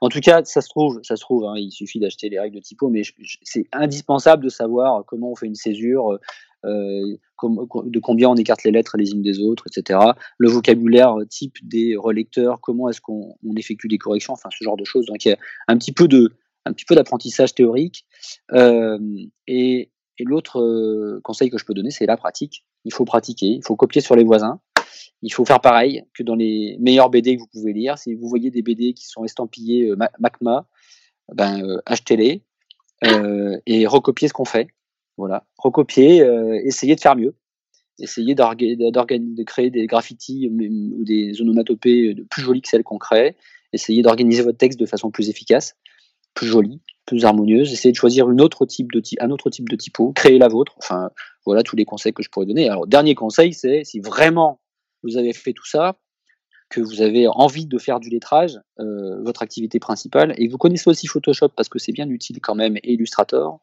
En 0.00 0.08
tout 0.08 0.20
cas, 0.20 0.44
ça 0.44 0.60
se 0.60 0.68
trouve, 0.68 1.00
ça 1.02 1.16
se 1.16 1.22
trouve. 1.22 1.44
Hein, 1.44 1.54
il 1.56 1.70
suffit 1.70 1.98
d'acheter 1.98 2.28
les 2.28 2.38
règles 2.38 2.56
de 2.56 2.60
typo, 2.60 2.88
mais 2.88 3.02
c'est 3.42 3.66
indispensable 3.72 4.44
de 4.44 4.48
savoir 4.50 5.04
comment 5.06 5.32
on 5.32 5.34
fait 5.34 5.46
une 5.46 5.54
césure, 5.54 6.18
euh, 6.64 7.16
de 7.44 7.98
combien 8.00 8.28
on 8.28 8.34
écarte 8.36 8.64
les 8.64 8.70
lettres 8.70 8.96
les 8.96 9.12
unes 9.12 9.22
des 9.22 9.40
autres, 9.40 9.64
etc. 9.66 9.98
Le 10.36 10.48
vocabulaire 10.48 11.14
type 11.28 11.56
des 11.62 11.96
relecteurs, 11.96 12.60
comment 12.60 12.88
est-ce 12.88 13.00
qu'on 13.00 13.36
effectue 13.56 13.88
des 13.88 13.98
corrections, 13.98 14.34
enfin 14.34 14.50
ce 14.56 14.64
genre 14.64 14.76
de 14.76 14.84
choses. 14.84 15.06
Donc 15.06 15.24
il 15.24 15.28
y 15.28 15.32
a 15.32 15.38
un 15.68 15.78
petit 15.78 15.92
peu 15.92 16.08
de 16.08 16.32
un 16.68 16.72
petit 16.72 16.84
peu 16.84 16.94
d'apprentissage 16.94 17.54
théorique. 17.54 18.06
Euh, 18.52 18.98
et, 19.46 19.90
l'autre 20.20 20.60
euh, 20.60 21.20
conseil 21.22 21.48
que 21.48 21.58
je 21.58 21.64
peux 21.64 21.74
donner, 21.74 21.92
c'est 21.92 22.04
la 22.04 22.16
pratique. 22.16 22.64
Il 22.84 22.92
faut 22.92 23.04
pratiquer, 23.04 23.46
il 23.46 23.62
faut 23.64 23.76
copier 23.76 24.00
sur 24.00 24.16
les 24.16 24.24
voisins. 24.24 24.60
Il 25.22 25.32
faut 25.32 25.44
faire 25.44 25.60
pareil 25.60 26.04
que 26.14 26.22
dans 26.22 26.34
les 26.34 26.76
meilleurs 26.80 27.10
BD 27.10 27.36
que 27.36 27.40
vous 27.40 27.48
pouvez 27.48 27.72
lire. 27.72 27.98
Si 27.98 28.14
vous 28.14 28.28
voyez 28.28 28.50
des 28.50 28.62
BD 28.62 28.94
qui 28.94 29.06
sont 29.06 29.24
estampillés 29.24 29.90
euh, 29.90 29.96
MACMA, 30.18 30.66
ben, 31.34 31.62
euh, 31.62 31.80
achetez-les 31.86 32.42
et 33.66 33.86
recopiez 33.86 34.26
ce 34.26 34.32
qu'on 34.32 34.44
fait. 34.44 34.68
Voilà, 35.16 35.44
recopier, 35.56 36.24
essayez 36.64 36.96
de 36.96 37.00
faire 37.00 37.14
mieux. 37.14 37.36
Essayez 38.00 38.34
de 38.34 39.42
créer 39.44 39.70
des 39.70 39.86
graffitis 39.86 40.48
ou 40.48 41.04
des 41.04 41.40
onomatopées 41.40 42.16
plus 42.28 42.42
jolies 42.42 42.60
que 42.60 42.68
celles 42.68 42.82
qu'on 42.82 42.98
crée. 42.98 43.36
Essayez 43.72 44.02
d'organiser 44.02 44.42
votre 44.42 44.58
texte 44.58 44.80
de 44.80 44.86
façon 44.86 45.12
plus 45.12 45.28
efficace, 45.28 45.76
plus 46.34 46.48
jolie 46.48 46.80
plus 47.08 47.24
harmonieuse, 47.24 47.72
essayez 47.72 47.90
de 47.90 47.96
choisir 47.96 48.30
une 48.30 48.40
autre 48.40 48.66
type 48.66 48.92
de 48.92 49.02
un 49.20 49.30
autre 49.30 49.48
type 49.48 49.68
de 49.68 49.76
typo, 49.76 50.12
créer 50.12 50.38
la 50.38 50.48
vôtre. 50.48 50.74
Enfin, 50.76 51.10
voilà 51.46 51.62
tous 51.62 51.74
les 51.74 51.86
conseils 51.86 52.12
que 52.12 52.22
je 52.22 52.28
pourrais 52.28 52.46
donner. 52.46 52.68
Alors, 52.68 52.86
dernier 52.86 53.14
conseil, 53.14 53.54
c'est 53.54 53.82
si 53.82 53.98
vraiment 53.98 54.60
vous 55.02 55.16
avez 55.16 55.32
fait 55.32 55.52
tout 55.52 55.66
ça, 55.66 55.98
que 56.70 56.80
vous 56.80 57.00
avez 57.00 57.26
envie 57.28 57.66
de 57.66 57.78
faire 57.78 57.98
du 57.98 58.10
lettrage, 58.10 58.60
euh, 58.78 59.22
votre 59.22 59.42
activité 59.42 59.78
principale, 59.78 60.34
et 60.36 60.48
vous 60.48 60.58
connaissez 60.58 60.90
aussi 60.90 61.06
Photoshop 61.06 61.48
parce 61.56 61.68
que 61.68 61.78
c'est 61.78 61.92
bien 61.92 62.08
utile 62.08 62.40
quand 62.40 62.54
même, 62.54 62.76
et 62.76 62.92
Illustrator, 62.92 63.60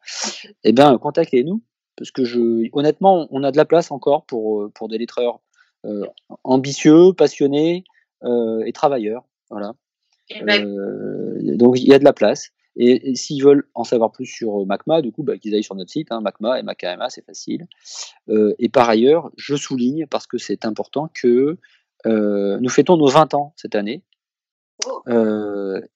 eh 0.64 0.72
bien, 0.72 0.98
contactez-nous, 0.98 1.62
parce 1.96 2.10
que 2.10 2.24
je, 2.24 2.68
honnêtement, 2.72 3.28
on 3.30 3.44
a 3.44 3.52
de 3.52 3.56
la 3.56 3.64
place 3.64 3.90
encore 3.90 4.24
pour, 4.26 4.62
euh, 4.62 4.72
pour 4.74 4.88
des 4.88 4.98
lettreurs 4.98 5.40
euh, 5.84 6.04
ambitieux, 6.42 7.12
passionnés 7.12 7.84
et 8.64 8.72
travailleurs. 8.72 9.24
Voilà. 9.50 9.74
Eh 10.30 10.42
ben 10.42 10.64
donc, 11.56 11.78
il 11.78 11.86
y 11.86 11.94
a 11.94 12.00
de 12.00 12.04
la 12.04 12.12
place. 12.12 12.50
Et, 12.76 13.14
s'ils 13.14 13.42
veulent 13.42 13.66
en 13.74 13.84
savoir 13.84 14.12
plus 14.12 14.26
sur 14.26 14.60
euh, 14.60 14.64
MACMA, 14.66 15.00
du 15.00 15.10
coup, 15.10 15.22
bah, 15.22 15.38
qu'ils 15.38 15.54
aillent 15.54 15.62
sur 15.62 15.74
notre 15.74 15.90
site, 15.90 16.08
hein, 16.12 16.20
MACMA 16.20 16.60
et 16.60 16.62
MACMA, 16.62 17.08
c'est 17.08 17.24
facile. 17.24 17.66
Euh, 18.28 18.54
et 18.58 18.68
par 18.68 18.88
ailleurs, 18.88 19.30
je 19.36 19.56
souligne, 19.56 20.06
parce 20.06 20.26
que 20.26 20.36
c'est 20.36 20.64
important, 20.66 21.08
que 21.14 21.56
euh, 22.06 22.58
nous 22.60 22.68
fêtons 22.68 22.96
nos 22.96 23.08
20 23.08 23.34
ans 23.34 23.52
cette 23.56 23.74
année. 23.74 24.02
Oh. 24.84 25.02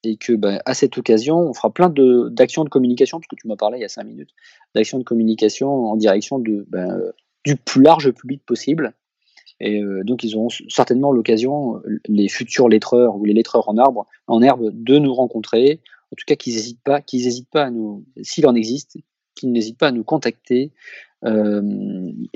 et 0.04 0.16
que 0.16 0.32
bah, 0.32 0.62
à 0.64 0.72
cette 0.72 0.96
occasion, 0.96 1.36
on 1.36 1.52
fera 1.52 1.70
plein 1.70 1.90
d'actions 2.30 2.64
de, 2.64 2.70
communication, 2.70 3.18
parce 3.20 3.28
que 3.28 3.36
tu 3.36 3.46
m'as 3.46 3.54
parlé 3.54 3.76
il 3.76 3.82
y 3.82 3.84
a 3.84 3.88
5 3.88 4.04
minutes, 4.04 4.30
d'actions 4.74 4.98
de 4.98 5.04
communication 5.04 5.68
en 5.68 5.96
direction 5.96 6.38
de, 6.38 6.64
bah, 6.66 6.88
du 7.44 7.56
plus 7.56 7.82
large 7.82 8.10
public 8.10 8.42
possible. 8.44 8.94
Et 9.60 9.82
donc, 10.04 10.24
ils 10.24 10.34
auront 10.34 10.48
certainement 10.70 11.12
l'occasion, 11.12 11.82
les 12.08 12.28
futurs 12.28 12.70
lettreurs 12.70 13.16
ou 13.16 13.26
les 13.26 13.34
lettreurs 13.34 13.68
en 13.68 13.76
arbre, 13.76 14.06
en 14.26 14.40
herbe, 14.40 14.70
de 14.72 14.98
nous 14.98 15.12
rencontrer 15.12 15.82
en 16.12 16.16
tout 16.16 16.24
cas 16.26 16.36
qu'ils 16.36 16.54
n'hésitent 16.54 16.82
pas, 16.82 17.00
qu'ils 17.00 17.24
n'hésitent 17.24 17.50
pas 17.50 17.64
à 17.64 17.70
nous, 17.70 18.04
s'il 18.22 18.46
en 18.46 18.54
existe, 18.54 18.98
qu'ils 19.34 19.52
n'hésitent 19.52 19.78
pas 19.78 19.88
à 19.88 19.92
nous 19.92 20.04
contacter. 20.04 20.72
Euh, 21.24 21.62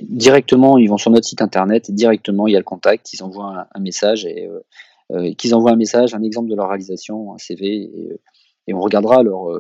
directement, 0.01 0.79
ils 0.79 0.89
vont 0.89 0.99
sur 0.99 1.11
notre 1.11 1.27
site 1.27 1.43
internet, 1.43 1.91
directement 1.91 2.47
il 2.47 2.53
y 2.53 2.57
a 2.57 2.61
le 2.61 2.65
contact, 2.65 3.13
ils 3.13 3.23
envoient 3.23 3.67
un, 3.73 3.81
message 3.81 4.27
et 4.27 4.47
euh, 4.47 4.61
euh, 5.13 5.35
qu'ils 5.35 5.55
envoient 5.55 5.73
un 5.73 5.77
message, 5.77 6.15
un 6.15 6.23
exemple 6.23 6.51
de 6.51 6.55
leur 6.55 6.69
réalisation, 6.69 7.33
un 7.35 7.39
CV, 7.39 7.91
et, 8.67 8.73
on 8.73 8.81
regardera 8.81 9.23
leur, 9.23 9.51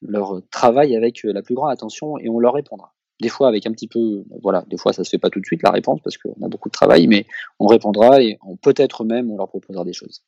leur 0.00 0.40
travail 0.50 0.94
avec 0.94 1.24
la 1.24 1.42
plus 1.42 1.56
grande 1.56 1.72
attention 1.72 2.18
et 2.18 2.28
on 2.28 2.38
leur 2.38 2.54
répondra. 2.54 2.94
Des 3.20 3.28
fois 3.28 3.48
avec 3.48 3.66
un 3.66 3.72
petit 3.72 3.88
peu, 3.88 4.24
voilà, 4.42 4.64
des 4.68 4.76
fois 4.76 4.92
ça 4.92 5.02
se 5.02 5.10
fait 5.10 5.18
pas 5.18 5.30
tout 5.30 5.40
de 5.40 5.44
suite 5.44 5.62
la 5.64 5.70
réponse 5.70 6.00
parce 6.04 6.18
qu'on 6.18 6.34
a 6.40 6.48
beaucoup 6.48 6.68
de 6.68 6.72
travail, 6.72 7.08
mais 7.08 7.26
on 7.58 7.66
répondra 7.66 8.22
et 8.22 8.38
peut-être 8.62 9.04
même 9.04 9.30
on 9.32 9.36
leur 9.36 9.48
proposera 9.48 9.84
des 9.84 9.92
choses. 9.92 10.22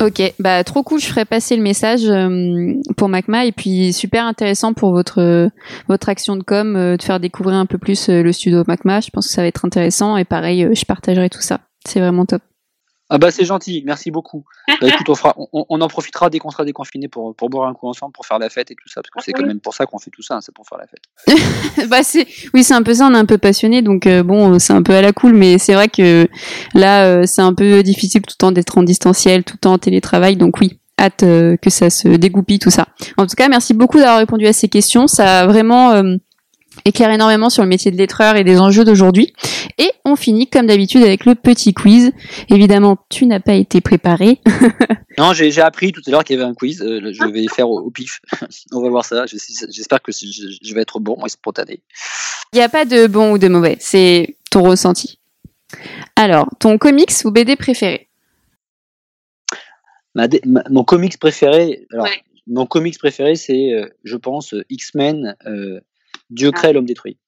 Ok, 0.00 0.20
bah 0.40 0.64
trop 0.64 0.82
cool. 0.82 0.98
Je 1.00 1.06
ferai 1.06 1.24
passer 1.24 1.56
le 1.56 1.62
message 1.62 2.04
euh, 2.06 2.74
pour 2.96 3.08
Macma 3.08 3.44
et 3.44 3.52
puis 3.52 3.92
super 3.92 4.24
intéressant 4.24 4.72
pour 4.72 4.90
votre 4.90 5.50
votre 5.88 6.08
action 6.08 6.36
de 6.36 6.42
com 6.42 6.74
euh, 6.74 6.96
de 6.96 7.02
faire 7.02 7.20
découvrir 7.20 7.56
un 7.56 7.66
peu 7.66 7.78
plus 7.78 8.08
euh, 8.08 8.22
le 8.22 8.32
studio 8.32 8.64
Macma. 8.66 9.00
Je 9.00 9.10
pense 9.10 9.28
que 9.28 9.32
ça 9.32 9.42
va 9.42 9.48
être 9.48 9.64
intéressant 9.64 10.16
et 10.16 10.24
pareil, 10.24 10.68
je 10.74 10.84
partagerai 10.84 11.30
tout 11.30 11.40
ça. 11.40 11.60
C'est 11.86 12.00
vraiment 12.00 12.26
top. 12.26 12.42
Ah 13.14 13.18
bah 13.18 13.30
c'est 13.30 13.44
gentil, 13.44 13.82
merci 13.84 14.10
beaucoup. 14.10 14.44
Bah, 14.80 14.88
écoute, 14.88 15.08
on, 15.10 15.14
fera, 15.14 15.36
on, 15.36 15.80
en 15.80 15.88
profitera 15.88 16.30
dès 16.30 16.38
qu'on 16.38 16.50
sera 16.50 16.64
déconfiné 16.64 17.06
pour, 17.06 17.36
pour 17.36 17.50
boire 17.50 17.68
un 17.68 17.74
coup 17.74 17.86
ensemble, 17.86 18.12
pour 18.12 18.26
faire 18.26 18.38
la 18.38 18.48
fête 18.48 18.70
et 18.70 18.74
tout 18.74 18.88
ça, 18.88 19.02
parce 19.02 19.10
que 19.10 19.22
c'est 19.22 19.32
quand 19.32 19.46
même 19.46 19.60
pour 19.60 19.74
ça 19.74 19.86
qu'on 19.86 19.98
fait 19.98 20.10
tout 20.10 20.22
ça, 20.22 20.36
hein, 20.36 20.40
c'est 20.40 20.54
pour 20.54 20.66
faire 20.66 20.78
la 20.78 20.86
fête. 20.86 21.88
bah 21.88 22.02
c'est, 22.02 22.26
oui, 22.54 22.64
c'est 22.64 22.74
un 22.74 22.82
peu 22.82 22.94
ça, 22.94 23.06
on 23.06 23.14
est 23.14 23.18
un 23.18 23.26
peu 23.26 23.38
passionné, 23.38 23.82
donc 23.82 24.06
euh, 24.06 24.22
bon, 24.22 24.58
c'est 24.58 24.72
un 24.72 24.82
peu 24.82 24.94
à 24.94 25.02
la 25.02 25.12
cool, 25.12 25.34
mais 25.34 25.58
c'est 25.58 25.74
vrai 25.74 25.88
que 25.88 26.26
là, 26.74 27.04
euh, 27.04 27.24
c'est 27.26 27.42
un 27.42 27.54
peu 27.54 27.82
difficile 27.82 28.22
tout 28.22 28.34
le 28.34 28.38
temps 28.38 28.52
d'être 28.52 28.78
en 28.78 28.82
distanciel, 28.82 29.44
tout 29.44 29.54
le 29.54 29.60
temps 29.60 29.74
en 29.74 29.78
télétravail, 29.78 30.36
donc 30.36 30.58
oui, 30.58 30.80
hâte 30.98 31.22
euh, 31.22 31.56
que 31.56 31.70
ça 31.70 31.90
se 31.90 32.08
dégoupille 32.08 32.58
tout 32.58 32.70
ça. 32.70 32.86
En 33.18 33.26
tout 33.26 33.36
cas, 33.36 33.48
merci 33.48 33.74
beaucoup 33.74 33.98
d'avoir 33.98 34.18
répondu 34.18 34.46
à 34.46 34.52
ces 34.52 34.68
questions, 34.68 35.06
ça 35.06 35.40
a 35.40 35.46
vraiment 35.46 36.02
éclaire 36.84 37.10
énormément 37.10 37.50
sur 37.50 37.62
le 37.62 37.68
métier 37.68 37.90
de 37.90 37.96
lettreur 37.96 38.36
et 38.36 38.44
des 38.44 38.58
enjeux 38.58 38.84
d'aujourd'hui. 38.84 39.32
Et 39.78 39.90
on 40.04 40.16
finit 40.16 40.48
comme 40.48 40.66
d'habitude 40.66 41.02
avec 41.02 41.24
le 41.24 41.34
petit 41.34 41.74
quiz. 41.74 42.12
Évidemment, 42.48 42.98
tu 43.08 43.26
n'as 43.26 43.40
pas 43.40 43.54
été 43.54 43.80
préparé. 43.80 44.40
non, 45.18 45.32
j'ai 45.32 45.60
appris 45.60 45.92
tout 45.92 46.02
à 46.06 46.10
l'heure 46.10 46.24
qu'il 46.24 46.36
y 46.36 46.40
avait 46.40 46.48
un 46.48 46.54
quiz. 46.54 46.82
Euh, 46.82 47.12
je 47.12 47.30
vais 47.30 47.46
faire 47.48 47.68
au, 47.68 47.90
pif. 47.90 48.20
on 48.72 48.82
va 48.82 48.88
voir 48.88 49.04
ça. 49.04 49.24
J'espère 49.26 50.02
que 50.02 50.12
je, 50.12 50.74
vais 50.74 50.82
être 50.82 51.00
bon 51.00 51.24
et 51.24 51.28
spontané. 51.28 51.82
Il 52.52 52.56
n'y 52.56 52.62
a 52.62 52.68
pas 52.68 52.84
de 52.84 53.06
bon 53.06 53.32
ou 53.32 53.38
de 53.38 53.48
mauvais. 53.48 53.76
C'est 53.80 54.36
ton 54.50 54.62
ressenti. 54.62 55.18
Alors, 56.16 56.48
ton 56.58 56.78
comics 56.78 57.12
ou 57.24 57.30
BD 57.30 57.56
préféré? 57.56 58.08
Mon 60.44 60.84
comics 60.84 61.18
préféré. 61.18 61.86
Alors, 61.92 62.08
Mon 62.46 62.66
comics 62.66 62.98
préféré, 62.98 63.34
c'est, 63.36 63.72
euh, 63.72 63.88
je 64.04 64.16
pense, 64.16 64.54
X-Men. 64.68 65.34
Dieu 66.32 66.50
ah. 66.52 66.56
crée, 66.56 66.72
l'homme 66.72 66.86
détruit. 66.86 67.18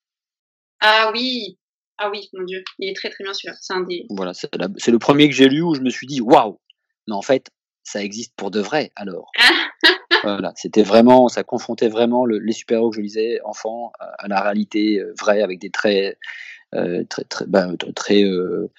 Ah 0.81 1.11
oui, 1.13 1.59
ah 1.99 2.11
oui, 2.11 2.29
mon 2.33 2.45
Dieu, 2.45 2.63
il 2.79 2.91
est 2.91 2.97
très 2.97 3.11
très 3.11 3.25
bien 3.25 3.35
sûr. 3.35 3.53
C'est 3.61 3.73
un 3.73 3.83
des. 3.83 4.07
Voilà, 4.11 4.33
c'est 4.35 4.91
le 4.91 4.99
premier 4.99 5.29
que 5.29 5.35
j'ai 5.35 5.49
lu 5.49 5.63
où 5.63 5.75
je 5.75 5.81
me 5.81 5.91
suis 5.91 6.07
dit 6.07 6.21
waouh, 6.21 6.61
mais 7.07 7.15
en 7.15 7.23
fait, 7.23 7.51
ça 7.85 8.03
existe 8.03 8.35
pour 8.37 8.51
de 8.51 8.61
vrai 8.61 8.93
alors. 8.97 9.31
voilà, 10.25 10.53
c'était 10.57 10.83
vraiment, 10.83 11.29
ça 11.29 11.45
confrontait 11.45 11.89
vraiment 11.89 12.27
les 12.27 12.53
super-héros 12.53 12.91
que 12.91 12.97
je 12.97 13.03
lisais 13.03 13.41
enfant 13.45 13.93
à, 13.99 14.27
la 14.29 14.41
réalité 14.41 14.99
euh, 14.99 15.15
vraie 15.19 15.43
avec 15.43 15.61
des 15.61 15.71
traits 15.71 16.19
euh, 16.75 17.05
très 17.05 17.25
très 17.25 17.47
bah, 17.47 17.69
très 17.95 18.25
euh, 18.25 18.71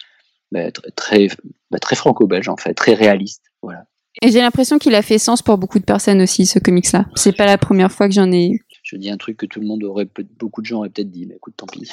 bah, 0.52 0.72
très, 0.96 1.28
bah, 1.72 1.80
très 1.80 1.96
franco-belge 1.96 2.50
en 2.50 2.58
fait, 2.58 2.74
très 2.74 2.94
réaliste. 2.94 3.44
Voilà. 3.62 3.86
Et 4.22 4.32
j'ai 4.32 4.40
l'impression 4.40 4.80
qu'il 4.80 4.96
a 4.96 5.02
fait 5.02 5.18
sens 5.18 5.42
pour 5.42 5.58
beaucoup 5.58 5.80
de 5.80 5.84
personnes 5.84 6.22
aussi, 6.22 6.46
ce 6.46 6.60
comics-là. 6.60 7.06
C'est 7.16 7.36
pas 7.36 7.46
la 7.46 7.58
première 7.58 7.92
fois 7.92 8.08
que 8.08 8.14
j'en 8.14 8.32
ai 8.32 8.60
je 8.86 8.98
dis 8.98 9.10
un 9.10 9.18
truc 9.18 9.38
que 9.38 9.48
tout 9.48 9.60
le 9.60 9.66
monde 9.66 9.84
aurait, 9.84 10.08
beaucoup 10.38 10.62
de 10.62 10.68
gens 10.68 10.78
auraient 10.78 10.90
peut-être 10.90 11.10
dit, 11.10 11.26
mais 11.26 11.36
écoute, 11.36 11.56
tant 11.58 11.66
pis. 11.66 11.92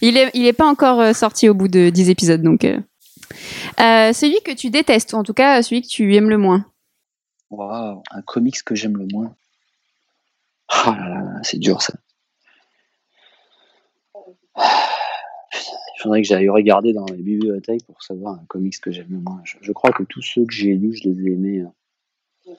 il 0.00 0.16
est, 0.16 0.30
il 0.34 0.46
est 0.46 0.52
pas 0.52 0.66
encore 0.66 1.00
euh, 1.00 1.12
sorti 1.12 1.48
au 1.48 1.54
bout 1.54 1.66
de 1.66 1.90
10 1.90 2.10
épisodes, 2.10 2.42
donc. 2.42 2.64
Euh. 2.64 2.80
Euh, 3.80 4.12
celui 4.12 4.40
que 4.44 4.52
tu 4.54 4.70
détestes, 4.70 5.12
ou 5.12 5.16
en 5.16 5.24
tout 5.24 5.34
cas 5.34 5.60
celui 5.62 5.82
que 5.82 5.88
tu 5.88 6.14
aimes 6.14 6.30
le 6.30 6.38
moins. 6.38 6.64
Waouh, 7.50 8.02
un 8.12 8.22
comics 8.22 8.62
que 8.64 8.76
j'aime 8.76 8.96
le 8.96 9.08
moins. 9.12 9.34
Oh 10.86 10.90
là 10.92 11.08
là, 11.08 11.22
c'est 11.42 11.58
dur 11.58 11.82
ça. 11.82 11.94
Il 14.56 16.02
faudrait 16.02 16.22
que 16.22 16.28
j'aille 16.28 16.48
regarder 16.48 16.92
dans 16.92 17.06
les 17.06 17.16
bibliothèques 17.16 17.84
pour 17.84 18.00
savoir 18.00 18.34
un 18.34 18.44
comics 18.46 18.80
que 18.80 18.92
j'aime 18.92 19.10
le 19.10 19.18
moins. 19.18 19.42
Je, 19.44 19.72
crois 19.72 19.90
que 19.90 20.04
tous 20.04 20.22
ceux 20.22 20.44
que 20.44 20.52
j'ai 20.52 20.74
lus, 20.74 21.00
je 21.02 21.08
les 21.08 21.20
ai 21.20 21.32
aimés. 21.32 21.60
Hein. 21.62 22.52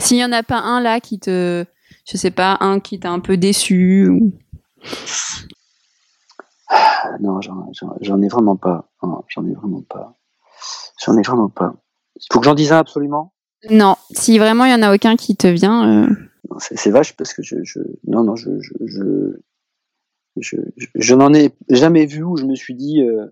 S'il 0.00 0.16
n'y 0.16 0.24
en 0.24 0.32
a 0.32 0.42
pas 0.42 0.58
un 0.58 0.80
là 0.80 1.00
qui 1.00 1.20
te, 1.20 1.64
je 2.06 2.16
sais 2.16 2.30
pas, 2.30 2.56
un 2.60 2.80
qui 2.80 2.98
t'a 2.98 3.10
un 3.10 3.20
peu 3.20 3.36
déçu 3.36 4.08
ou... 4.08 4.32
Non, 7.20 7.40
j'en 7.40 8.22
ai 8.22 8.28
vraiment 8.28 8.56
pas. 8.56 8.88
J'en 9.28 9.46
ai 9.46 9.54
vraiment 9.54 9.82
pas. 9.82 10.16
J'en 11.04 11.16
ai 11.16 11.22
vraiment 11.22 11.48
pas. 11.48 11.74
Il 12.16 12.26
faut 12.32 12.40
que 12.40 12.44
j'en 12.44 12.54
dise 12.54 12.72
un 12.72 12.78
absolument? 12.78 13.32
Non, 13.70 13.96
si 14.12 14.38
vraiment 14.38 14.64
il 14.64 14.72
y 14.72 14.74
en 14.74 14.82
a 14.82 14.94
aucun 14.94 15.16
qui 15.16 15.36
te 15.36 15.46
vient. 15.46 16.06
Euh. 16.06 16.08
C'est 16.58 16.90
vache 16.90 17.14
parce 17.16 17.34
que 17.34 17.42
je, 17.42 17.56
non 18.06 18.24
non 18.24 18.36
je 18.36 18.50
je, 20.36 20.56
je, 20.94 21.14
n'en 21.14 21.32
ai 21.34 21.54
jamais 21.68 22.06
vu 22.06 22.22
où 22.22 22.36
je 22.36 22.44
me 22.44 22.54
suis 22.54 22.74
dit 22.74 23.02
euh, 23.02 23.26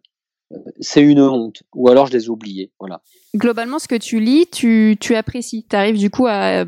c'est 0.81 1.03
une 1.03 1.21
honte. 1.21 1.63
Ou 1.75 1.89
alors 1.89 2.07
je 2.07 2.13
les 2.13 2.27
ai 2.27 2.29
oubliés. 2.29 2.73
Voilà. 2.79 3.03
Globalement, 3.37 3.79
ce 3.79 3.89
que 3.89 3.95
tu 3.95 4.21
lis, 4.21 4.47
tu, 4.51 4.97
tu 5.01 5.15
apprécies. 5.15 5.67
Tu 5.69 5.77
arrives 5.77 5.99
du 5.99 6.11
coup 6.11 6.27
à 6.27 6.65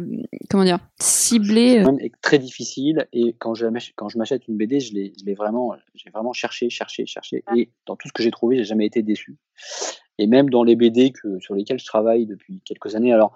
comment 0.50 0.64
dire 0.64 0.78
cibler. 1.00 1.82
C'est 1.98 2.12
très 2.20 2.38
difficile. 2.38 3.08
Et 3.12 3.34
quand 3.38 3.54
je, 3.54 3.66
quand 3.96 4.08
je 4.08 4.18
m'achète 4.18 4.46
une 4.48 4.56
BD, 4.56 4.80
je 4.80 4.94
l'ai, 4.94 5.12
je 5.18 5.24
l'ai 5.24 5.34
vraiment, 5.34 5.74
j'ai 5.94 6.10
vraiment 6.10 6.32
cherché, 6.32 6.68
cherché, 6.70 7.06
cherché. 7.06 7.44
Et 7.56 7.70
dans 7.86 7.96
tout 7.96 8.08
ce 8.08 8.12
que 8.12 8.22
j'ai 8.22 8.30
trouvé, 8.30 8.56
j'ai 8.56 8.64
jamais 8.64 8.86
été 8.86 9.02
déçu. 9.02 9.36
Et 10.18 10.26
même 10.26 10.50
dans 10.50 10.64
les 10.64 10.76
BD 10.76 11.12
que, 11.12 11.40
sur 11.40 11.54
lesquels 11.54 11.78
je 11.78 11.86
travaille 11.86 12.26
depuis 12.26 12.60
quelques 12.64 12.94
années, 12.94 13.12
alors 13.12 13.34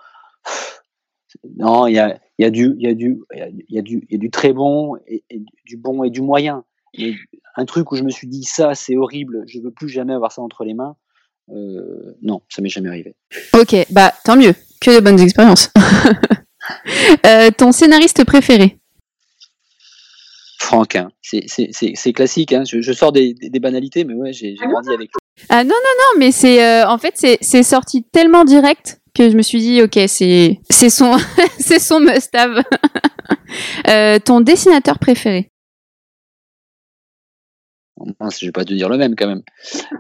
non, 1.57 1.87
il 1.87 1.95
y 1.95 1.99
a, 1.99 2.21
y, 2.39 2.45
a 2.45 2.51
du, 2.51 2.75
y, 2.79 2.87
a 2.87 2.95
du, 2.95 3.23
y, 3.35 3.79
a 3.79 3.83
du, 3.83 4.07
y 4.09 4.15
a 4.15 4.19
du 4.19 4.31
très 4.31 4.53
bon 4.53 4.97
et, 5.07 5.25
du 5.65 5.77
bon 5.77 6.05
et 6.05 6.11
du 6.11 6.21
moyen. 6.21 6.65
Et 6.97 7.17
un 7.57 7.65
truc 7.65 7.93
où 7.93 7.97
je 7.97 8.03
me 8.03 8.11
suis 8.11 8.27
dit 8.27 8.45
ça, 8.45 8.75
c'est 8.75 8.97
horrible, 8.97 9.45
je 9.47 9.61
veux 9.61 9.71
plus 9.71 9.89
jamais 9.89 10.15
avoir 10.15 10.33
ça 10.33 10.43
entre 10.43 10.65
les 10.65 10.75
mains. 10.75 10.97
Euh, 11.51 12.15
non, 12.23 12.43
ça 12.49 12.63
m'est 12.63 12.69
jamais 12.69 12.89
arrivé. 12.89 13.15
Ok, 13.53 13.77
bah 13.91 14.13
tant 14.25 14.37
mieux, 14.37 14.55
que 14.81 14.97
de 14.97 15.01
bonnes 15.01 15.21
expériences. 15.21 15.71
euh, 17.27 17.51
ton 17.57 17.73
scénariste 17.73 18.25
préféré? 18.25 18.79
Franck, 20.59 20.97
hein. 20.97 21.11
c'est 21.23 22.13
classique. 22.15 22.53
Hein. 22.53 22.65
Je, 22.67 22.81
je, 22.81 22.93
sors 22.93 23.13
des, 23.13 23.35
des, 23.35 23.61
banalités, 23.61 24.05
mais 24.05 24.15
ouais, 24.15 24.33
j'ai 24.33 24.55
grandi 24.55 24.91
avec. 24.91 25.11
Ah 25.51 25.63
non 25.63 25.71
non 25.71 25.75
non, 25.75 26.19
mais 26.19 26.33
c'est 26.33 26.65
euh, 26.65 26.89
en 26.89 26.97
fait 26.97 27.15
c'est 27.41 27.63
sorti 27.63 28.05
tellement 28.05 28.45
direct 28.45 29.01
que 29.15 29.31
je 29.31 29.37
me 29.37 29.43
suis 29.43 29.59
dit 29.59 29.83
ok 29.83 29.99
c'est 30.07 30.61
c'est 30.71 30.91
son 30.91 31.17
c'est 31.59 31.81
son 31.81 32.01
must-have. 32.01 32.63
euh, 33.89 34.19
ton 34.21 34.41
dessinateur 34.41 34.99
préféré? 34.99 35.51
Je 38.07 38.47
vais 38.47 38.53
pas 38.53 38.65
te 38.65 38.73
dire 38.73 38.89
le 38.89 38.97
même 38.97 39.17
quand 39.17 39.27
même. 39.27 39.43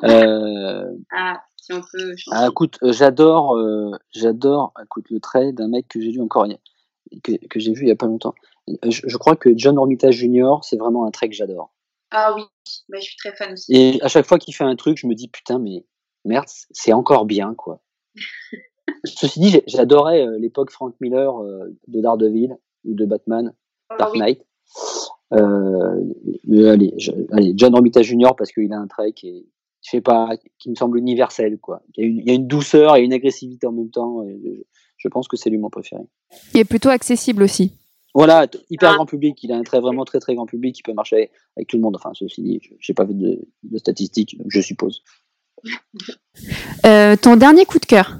Euh... 0.05 0.84
Ah, 1.12 1.42
si 1.57 1.72
on 1.72 1.80
peut. 1.80 2.14
Ah, 2.30 2.48
écoute, 2.50 2.78
euh, 2.82 2.92
j'adore, 2.92 3.57
euh, 3.57 3.92
j'adore, 4.12 4.72
écoute, 4.82 5.07
le 5.11 5.20
trait 5.20 5.52
d'un 5.52 5.68
mec 5.68 5.88
que 5.88 6.00
j'ai 6.00 6.11
lu 6.11 6.20
encore, 6.20 6.46
que, 7.22 7.32
que 7.46 7.61
j'ai 7.61 7.72
vu 7.72 7.82
il 7.82 7.88
y 7.88 7.92
a 7.92 7.96
pas 7.96 8.07
longtemps. 8.07 8.34
Je, 8.66 9.02
je 9.07 9.16
crois 9.16 9.36
que 9.36 9.50
John 9.57 9.78
Romita 9.78 10.11
Jr. 10.11 10.59
c'est 10.62 10.76
vraiment 10.76 11.07
un 11.07 11.11
trait 11.11 11.28
que 11.28 11.34
j'adore. 11.34 11.72
Ah 12.11 12.34
oui, 12.34 12.42
mais 12.88 13.00
je 13.00 13.07
suis 13.07 13.16
très 13.16 13.34
fan 13.34 13.52
aussi. 13.52 13.72
Et 13.74 14.02
à 14.02 14.09
chaque 14.09 14.26
fois 14.26 14.38
qu'il 14.38 14.55
fait 14.55 14.64
un 14.64 14.76
truc, 14.76 14.98
je 14.98 15.07
me 15.07 15.14
dis 15.14 15.28
putain, 15.28 15.59
mais 15.59 15.84
merde, 16.24 16.48
c'est 16.70 16.92
encore 16.92 17.24
bien 17.24 17.55
quoi. 17.55 17.82
Ceci 19.05 19.40
dit, 19.40 19.62
j'adorais 19.66 20.26
l'époque 20.38 20.70
Frank 20.70 20.94
Miller 21.00 21.32
de 21.88 22.00
Daredevil 22.00 22.57
ou 22.84 22.94
de 22.94 23.05
Batman, 23.05 23.55
ah 23.88 23.96
Dark 23.98 24.14
Knight. 24.16 24.46
Euh, 25.33 26.01
allez, 26.49 26.95
allez, 27.33 27.53
John 27.57 27.75
Romita 27.75 28.03
Jr. 28.03 28.35
parce 28.37 28.53
qu'il 28.53 28.72
a 28.72 28.79
un 28.79 28.87
trait 28.87 29.12
qui 29.12 29.29
est, 29.29 29.47
je 29.83 29.91
sais 29.91 30.01
pas, 30.01 30.31
qui 30.59 30.70
me 30.70 30.75
semble 30.75 30.99
universel, 30.99 31.59
quoi. 31.59 31.83
Il 31.97 32.03
y 32.03 32.07
a 32.07 32.09
une, 32.09 32.18
il 32.18 32.27
y 32.27 32.31
a 32.31 32.35
une 32.35 32.47
douceur 32.47 32.97
et 32.97 33.03
une 33.03 33.12
agressivité 33.12 33.66
en 33.66 33.72
même 33.72 33.91
temps. 33.91 34.22
Et 34.22 34.39
je, 34.45 34.51
je 34.97 35.09
pense 35.09 35.29
que 35.29 35.37
c'est 35.37 35.51
lui 35.51 35.59
mon 35.59 35.70
préféré. 35.70 36.03
Il 36.55 36.61
est 36.61 36.64
plutôt 36.64 36.91
accessible 36.91 37.43
aussi. 37.43 37.72
Voilà, 38.14 38.47
hyper 38.70 38.91
ah. 38.93 38.95
grand 38.95 39.07
public. 39.07 39.43
Il 39.43 39.53
a 39.53 39.57
un 39.57 39.62
trait 39.64 39.81
vraiment 39.81 40.05
très 40.05 40.20
très 40.20 40.35
grand 40.35 40.47
public 40.47 40.77
qui 40.77 40.83
peut 40.83 40.93
marcher 40.93 41.31
avec 41.57 41.68
tout 41.68 41.77
le 41.77 41.83
monde. 41.83 41.97
Enfin, 41.97 42.12
ceci 42.14 42.43
dit, 42.43 42.61
je 42.62 42.93
n'ai 42.93 42.95
pas 42.95 43.05
de, 43.05 43.41
de, 43.64 43.79
statistiques, 43.79 44.37
je 44.47 44.61
suppose. 44.61 45.03
Euh, 46.87 47.16
ton 47.16 47.37
dernier 47.37 47.64
coup 47.64 47.79
de 47.79 47.87
cœur 47.87 48.18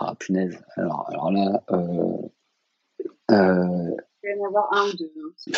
Ah, 0.00 0.14
punaise. 0.18 0.58
Alors, 0.76 1.08
alors 1.08 1.32
là, 1.32 1.62
euh, 1.72 2.28
il 3.30 3.96
y 4.36 4.40
en 4.40 4.46
avoir 4.46 4.68
un 4.72 4.88
ou 4.88 4.92
deux. 4.94 5.12
Hein. 5.16 5.52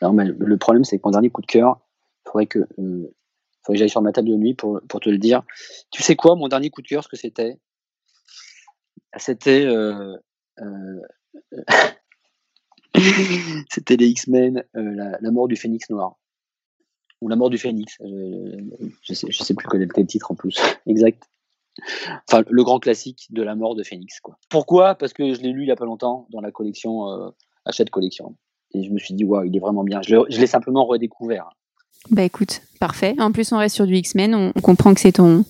Non, 0.00 0.12
mais 0.12 0.24
le 0.24 0.56
problème, 0.56 0.84
c'est 0.84 0.98
que 0.98 1.02
mon 1.04 1.10
dernier 1.10 1.30
coup 1.30 1.40
de 1.40 1.46
cœur, 1.46 1.80
il 2.24 2.30
faudrait 2.30 2.46
que, 2.46 2.60
euh, 2.78 3.14
faudrait 3.62 3.74
que 3.74 3.78
j'aille 3.78 3.90
sur 3.90 4.02
ma 4.02 4.12
table 4.12 4.28
de 4.28 4.36
nuit 4.36 4.54
pour, 4.54 4.80
pour 4.88 5.00
te 5.00 5.10
le 5.10 5.18
dire. 5.18 5.42
Tu 5.90 6.02
sais 6.02 6.16
quoi, 6.16 6.34
mon 6.36 6.48
dernier 6.48 6.70
coup 6.70 6.82
de 6.82 6.88
cœur, 6.88 7.04
ce 7.04 7.08
que 7.08 7.16
c'était? 7.16 7.58
C'était. 9.16 9.64
Euh, 9.66 10.16
euh, 10.60 11.00
c'était 13.70 13.96
les 13.96 14.08
X-Men, 14.08 14.64
la, 14.74 15.30
mort 15.30 15.48
du 15.48 15.56
Phénix 15.56 15.90
Noir. 15.90 16.16
Ou 17.20 17.28
la 17.28 17.36
mort 17.36 17.50
du 17.50 17.58
Phénix. 17.58 17.98
je, 18.00 19.14
sais, 19.14 19.30
je 19.30 19.42
sais 19.42 19.54
plus 19.54 19.68
quel 19.68 19.82
est 19.82 19.96
le 19.96 20.06
titre 20.06 20.32
en 20.32 20.34
plus. 20.34 20.60
exact. 20.86 21.28
Enfin, 22.28 22.44
le 22.48 22.64
grand 22.64 22.78
classique 22.78 23.26
de 23.30 23.42
la 23.42 23.54
mort 23.54 23.74
de 23.74 23.82
Phoenix. 23.82 24.20
Quoi. 24.20 24.38
Pourquoi? 24.48 24.94
Parce 24.94 25.12
que 25.12 25.34
je 25.34 25.40
l'ai 25.40 25.52
lu 25.52 25.62
il 25.62 25.68
y 25.68 25.72
a 25.72 25.76
pas 25.76 25.84
longtemps 25.84 26.26
dans 26.30 26.40
la 26.40 26.50
collection 26.50 27.10
euh, 27.10 27.30
Achat 27.64 27.84
collection. 27.84 28.36
Et 28.74 28.82
je 28.82 28.90
me 28.90 28.98
suis 28.98 29.14
dit, 29.14 29.24
waouh, 29.24 29.44
il 29.44 29.56
est 29.56 29.60
vraiment 29.60 29.84
bien. 29.84 30.00
Je 30.02 30.16
l'ai 30.16 30.46
simplement 30.46 30.84
redécouvert. 30.84 31.50
Bah 32.10 32.22
écoute, 32.22 32.62
parfait. 32.80 33.14
En 33.18 33.30
plus, 33.30 33.52
on 33.52 33.58
reste 33.58 33.76
sur 33.76 33.86
du 33.86 33.94
X-Men. 33.96 34.34
On, 34.34 34.60
comprend 34.60 34.92
que 34.94 35.00
c'est 35.00 35.12
ton, 35.12 35.44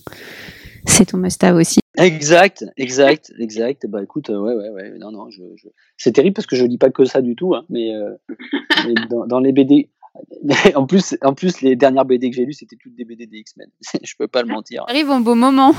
c'est 0.87 1.07
ton 1.07 1.19
must-have 1.19 1.57
aussi. 1.57 1.81
Exact, 1.99 2.65
exact, 2.77 3.33
exact. 3.39 3.87
Bah 3.87 4.03
écoute, 4.03 4.31
euh, 4.31 4.39
ouais, 4.39 4.55
ouais, 4.55 4.71
ouais. 4.71 4.99
Non, 4.99 5.13
non, 5.13 5.31
je, 5.31 5.43
je... 5.57 5.69
c'est 5.97 6.13
terrible 6.13 6.35
parce 6.35 6.47
que 6.47 6.57
je 6.57 6.65
lis 6.65 6.79
pas 6.79 6.91
que 6.91 7.05
ça 7.05 7.23
du 7.23 7.37
tout. 7.37 7.55
Hein, 7.55 7.65
mais, 7.71 7.95
euh, 7.95 8.15
mais 8.87 8.95
dans, 9.09 9.27
dans, 9.27 9.41
les 9.41 9.53
BD, 9.53 9.91
en 10.75 10.87
plus, 10.87 11.17
en 11.23 11.35
plus, 11.35 11.61
les 11.61 11.77
dernières 11.77 12.05
BD 12.05 12.31
que 12.31 12.37
j'ai 12.37 12.45
lues, 12.45 12.53
c'était 12.53 12.77
toutes 12.77 12.95
des 12.95 13.05
BD 13.05 13.27
des 13.27 13.39
X-Men. 13.39 13.69
je 14.03 14.15
peux 14.19 14.29
pas 14.29 14.43
le 14.43 14.49
mentir. 14.49 14.85
Arrive 14.89 15.11
en 15.11 15.21
beau 15.21 15.35
moment. 15.35 15.75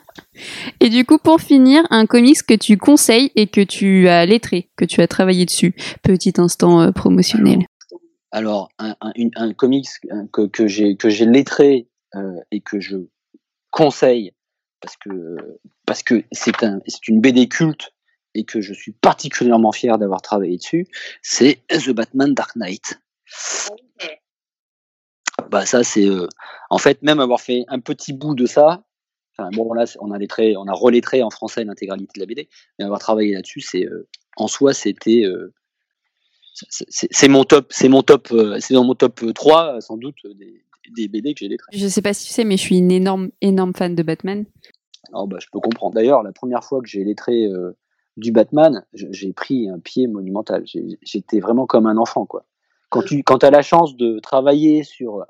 et 0.80 0.88
du 0.88 1.04
coup, 1.04 1.18
pour 1.18 1.40
finir, 1.40 1.86
un 1.90 2.06
comics 2.06 2.42
que 2.46 2.54
tu 2.54 2.76
conseilles 2.76 3.30
et 3.34 3.46
que 3.46 3.60
tu 3.60 4.08
as 4.08 4.26
lettré, 4.26 4.70
que 4.76 4.84
tu 4.84 5.00
as 5.00 5.08
travaillé 5.08 5.44
dessus. 5.44 5.74
Petit 6.02 6.34
instant 6.38 6.80
euh, 6.80 6.90
promotionnel. 6.92 7.60
Alors, 8.32 8.68
un, 8.78 8.94
un, 9.00 9.12
un 9.36 9.52
comics 9.54 9.88
que, 10.32 10.46
que 10.46 10.66
j'ai 10.66 10.96
que 10.96 11.08
j'ai 11.08 11.24
lettré 11.24 11.88
euh, 12.14 12.34
et 12.50 12.60
que 12.60 12.80
je 12.80 12.96
conseille 13.70 14.32
parce 14.80 14.96
que 14.96 15.36
parce 15.86 16.02
que 16.02 16.24
c'est 16.32 16.62
un 16.62 16.80
c'est 16.86 17.08
une 17.08 17.20
BD 17.20 17.48
culte 17.48 17.92
et 18.34 18.44
que 18.44 18.60
je 18.60 18.74
suis 18.74 18.92
particulièrement 18.92 19.72
fier 19.72 19.96
d'avoir 19.96 20.20
travaillé 20.20 20.58
dessus, 20.58 20.86
c'est 21.22 21.62
The 21.70 21.90
Batman 21.90 22.34
Dark 22.34 22.54
Knight. 22.56 23.00
Bah 25.50 25.66
ça 25.66 25.84
c'est 25.84 26.08
euh, 26.08 26.26
en 26.70 26.78
fait 26.78 27.02
même 27.02 27.20
avoir 27.20 27.40
fait 27.40 27.64
un 27.68 27.80
petit 27.80 28.12
bout 28.12 28.34
de 28.34 28.46
ça. 28.46 28.84
Enfin, 29.38 29.50
bon 29.52 29.72
là 29.74 29.84
on 30.00 30.10
a 30.10 30.18
lettré, 30.18 30.56
on 30.56 30.66
a 30.66 30.72
relettré 30.72 31.22
en 31.22 31.30
français 31.30 31.64
l'intégralité 31.64 32.12
de 32.16 32.20
la 32.20 32.26
BD, 32.26 32.48
mais 32.78 32.84
avoir 32.84 33.00
travaillé 33.00 33.34
là-dessus, 33.34 33.60
c'est 33.60 33.84
euh, 33.84 34.08
en 34.36 34.48
soi 34.48 34.72
c'était 34.72 35.24
euh, 35.24 35.52
c'est 36.54 37.28
mon 37.28 37.44
top, 37.44 37.66
c'est 37.70 37.88
mon 37.88 38.02
top, 38.02 38.32
c'est 38.60 38.72
dans 38.72 38.84
mon 38.84 38.94
top 38.94 39.22
3 39.34 39.82
sans 39.82 39.98
doute 39.98 40.16
des, 40.24 40.64
des 40.96 41.06
BD 41.06 41.34
que 41.34 41.40
j'ai 41.40 41.48
lettré. 41.48 41.70
Je 41.76 41.86
sais 41.86 42.00
pas 42.00 42.14
si 42.14 42.26
tu 42.26 42.32
sais, 42.32 42.44
mais 42.44 42.56
je 42.56 42.62
suis 42.62 42.78
une 42.78 42.90
énorme 42.90 43.28
énorme 43.42 43.74
fan 43.74 43.94
de 43.94 44.02
Batman. 44.02 44.46
Oh 45.12 45.26
bah 45.26 45.36
je 45.38 45.46
peux 45.52 45.60
comprendre. 45.60 45.94
D'ailleurs 45.94 46.22
la 46.22 46.32
première 46.32 46.64
fois 46.64 46.80
que 46.80 46.88
j'ai 46.88 47.04
lettré 47.04 47.46
du 48.16 48.32
Batman, 48.32 48.86
j'ai 48.94 49.34
pris 49.34 49.68
un 49.68 49.78
pied 49.78 50.06
monumental. 50.06 50.64
J'étais 51.02 51.40
vraiment 51.40 51.66
comme 51.66 51.86
un 51.86 51.98
enfant 51.98 52.24
quoi. 52.24 52.46
Quand 52.88 53.02
tu 53.02 53.22
quand 53.22 53.42
as 53.44 53.50
la 53.50 53.62
chance 53.62 53.96
de 53.96 54.18
travailler 54.20 54.84
sur 54.84 55.26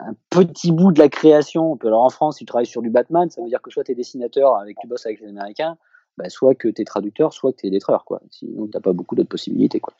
un 0.00 0.14
petit 0.30 0.72
bout 0.72 0.92
de 0.92 0.98
la 0.98 1.08
création, 1.08 1.78
alors 1.82 2.02
en 2.02 2.10
France, 2.10 2.36
tu 2.36 2.44
travailles 2.44 2.66
sur 2.66 2.82
du 2.82 2.90
Batman, 2.90 3.30
ça 3.30 3.42
veut 3.42 3.48
dire 3.48 3.62
que 3.62 3.70
soit 3.70 3.84
tu 3.84 3.92
es 3.92 3.94
dessinateur 3.94 4.56
avec 4.56 4.76
tu 4.80 4.86
bosses 4.86 5.06
avec 5.06 5.20
les 5.20 5.28
Américains, 5.28 5.76
bah, 6.16 6.28
soit 6.28 6.54
que 6.54 6.68
tu 6.68 6.82
es 6.82 6.84
traducteur, 6.84 7.32
soit 7.32 7.52
que 7.52 7.58
tu 7.58 7.66
es 7.66 7.70
lettreur. 7.70 8.04
Quoi. 8.04 8.20
Sinon, 8.30 8.66
tu 8.66 8.80
pas 8.80 8.92
beaucoup 8.92 9.14
d'autres 9.14 9.28
possibilités. 9.28 9.80
Quoi. 9.80 9.94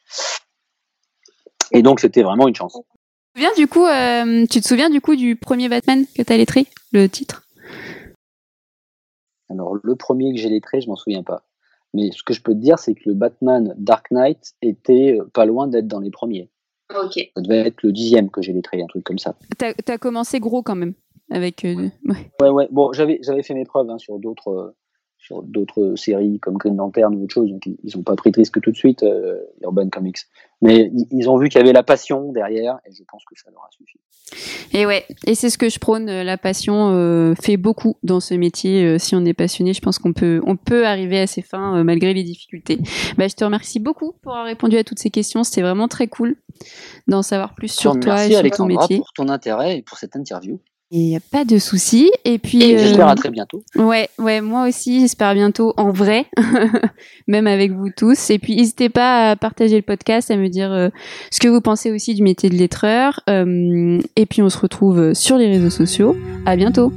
Et 1.73 1.83
donc, 1.83 2.01
c'était 2.01 2.23
vraiment 2.23 2.49
une 2.49 2.55
chance. 2.55 2.79
Tu 3.35 3.43
te 3.43 3.47
souviens 3.47 3.55
du 3.55 3.69
coup, 3.69 3.85
euh, 3.85 4.47
tu 4.51 4.61
te 4.61 4.67
souviens 4.67 4.91
du 4.91 5.01
coup 5.01 5.15
du 5.15 5.37
premier 5.37 5.69
Batman 5.69 6.05
que 6.17 6.23
tu 6.23 6.33
as 6.33 6.37
lettré, 6.37 6.67
le 6.93 7.07
titre? 7.09 7.45
Alors, 9.49 9.77
le 9.83 9.97
premier 9.97 10.35
que 10.35 10.41
j'ai 10.41 10.49
lettré, 10.49 10.81
je 10.81 10.89
m'en 10.89 10.97
souviens 10.97 11.23
pas. 11.23 11.45
Mais 11.95 12.11
ce 12.13 12.23
que 12.23 12.35
je 12.35 12.43
peux 12.43 12.53
te 12.53 12.59
dire, 12.59 12.79
c'est 12.79 12.95
que 12.95 13.03
le 13.07 13.15
Batman 13.15 13.75
Dark 13.79 14.11
Knight 14.11 14.55
était 14.61 15.19
pas 15.33 15.47
loin 15.47 15.69
d'être 15.69 15.87
dans 15.87 16.01
les 16.01 16.11
premiers. 16.11 16.51
Ok. 16.95 17.31
Ça 17.35 17.41
devait 17.43 17.67
être 17.69 17.83
le 17.83 17.93
dixième 17.93 18.31
que 18.31 18.43
j'ai 18.43 18.53
lettré, 18.53 18.83
un 18.83 18.87
truc 18.87 19.05
comme 19.05 19.19
ça. 19.19 19.35
T'as 19.59 19.73
as 19.87 19.99
commencé 19.99 20.41
gros 20.41 20.63
quand 20.63 20.77
même 20.77 20.95
avec. 21.31 21.65
Euh, 21.65 21.75
ouais. 22.05 22.31
ouais. 22.41 22.49
ouais 22.49 22.69
Bon, 22.71 22.93
j'avais 22.93 23.19
j'avais 23.23 23.43
fait 23.43 23.55
mes 23.55 23.65
preuves 23.65 23.91
hein, 23.91 23.99
sur 23.99 24.19
d'autres 24.19 24.49
euh, 24.49 24.77
sur 25.19 25.43
d'autres 25.43 25.95
séries 25.97 26.39
comme 26.41 26.57
Green 26.57 26.77
Lantern 26.77 27.15
ou 27.15 27.25
autre 27.25 27.35
chose, 27.35 27.51
donc 27.51 27.67
ils 27.67 27.97
n'ont 27.97 28.03
pas 28.03 28.17
pris 28.17 28.31
de 28.31 28.37
risque 28.37 28.61
tout 28.61 28.71
de 28.71 28.77
suite, 28.77 29.03
euh, 29.03 29.39
Urban 29.63 29.89
Comics. 29.89 30.19
Mais 30.63 30.91
ils 31.11 31.29
ont 31.29 31.37
vu 31.37 31.49
qu'il 31.49 31.61
y 31.61 31.63
avait 31.63 31.73
la 31.73 31.83
passion 31.83 32.33
derrière, 32.33 32.79
et 32.87 32.93
je 32.93 33.03
pense 33.05 33.25
que 33.25 33.39
ça 33.39 33.51
leur 33.51 33.63
a 33.63 33.69
suffi. 33.71 33.99
Et 34.73 34.87
ouais, 34.87 35.05
et 35.27 35.35
c'est 35.35 35.51
ce 35.51 35.59
que 35.59 35.69
je 35.69 35.79
prône, 35.79 36.07
la 36.07 36.37
passion 36.37 36.91
euh, 36.93 37.35
fait 37.41 37.57
beaucoup 37.57 37.97
dans 38.03 38.21
ce 38.21 38.35
métier. 38.35 38.85
Euh, 38.85 38.99
si 38.99 39.15
on 39.15 39.25
est 39.25 39.35
passionné, 39.35 39.73
je 39.73 39.81
pense 39.81 39.99
qu'on 39.99 40.13
peut, 40.13 40.41
on 40.47 40.57
peut 40.57 40.87
arriver 40.87 41.21
à 41.21 41.27
ses 41.27 41.43
fins 41.43 41.79
euh, 41.79 41.85
malgré 41.85 42.13
les 42.13 42.25
difficultés. 42.25 42.79
Bah, 43.17 43.29
je 43.29 43.35
te 43.35 43.45
remercie 43.45 43.81
beaucoup 43.81 44.13
pour 44.23 44.33
avoir 44.33 44.47
répondu 44.47 44.77
à 44.77 44.85
toutes 44.85 44.99
ces 44.99 45.11
questions, 45.11 45.45
c'était 45.45 45.63
vraiment 45.63 45.89
très 45.89 46.09
cool 46.09 46.37
d'en 47.07 47.23
savoir 47.23 47.55
plus 47.55 47.69
sur 47.69 47.99
toi 47.99 48.27
et 48.27 48.33
sur 48.33 48.51
ton 48.51 48.67
métier. 48.67 48.99
pour 48.99 49.13
ton 49.15 49.29
intérêt 49.29 49.79
et 49.79 49.83
pour 49.83 49.97
cette 49.97 50.17
interview. 50.17 50.61
Il 50.91 51.15
a 51.15 51.21
pas 51.21 51.45
de 51.45 51.59
souci. 51.59 52.11
Et 52.25 52.39
puis. 52.39 52.63
Et 52.63 52.77
euh, 52.77 52.79
j'espère 52.79 53.09
à 53.09 53.15
très 53.15 53.31
bientôt. 53.31 53.63
Ouais, 53.77 54.09
ouais, 54.19 54.41
moi 54.41 54.67
aussi, 54.67 55.01
j'espère 55.01 55.35
bientôt 55.35 55.75
en 55.77 55.91
vrai, 55.91 56.27
même 57.27 57.47
avec 57.47 57.73
vous 57.73 57.91
tous. 57.95 58.31
Et 58.31 58.39
puis, 58.39 58.57
n'hésitez 58.57 58.89
pas 58.89 59.31
à 59.31 59.37
partager 59.37 59.77
le 59.77 59.83
podcast, 59.83 60.31
à 60.31 60.37
me 60.37 60.49
dire 60.49 60.73
euh, 60.73 60.89
ce 61.31 61.41
que 61.41 61.49
vous 61.49 61.61
pensez 61.61 61.93
aussi 61.93 62.15
du 62.15 62.23
métier 62.23 62.49
de 62.49 62.55
lettreur. 62.55 63.21
Euh, 63.29 64.01
et 64.17 64.27
puis, 64.27 64.41
on 64.41 64.49
se 64.49 64.59
retrouve 64.59 65.13
sur 65.15 65.37
les 65.37 65.49
réseaux 65.49 65.71
sociaux. 65.71 66.17
À 66.47 66.57
bientôt. 66.57 66.93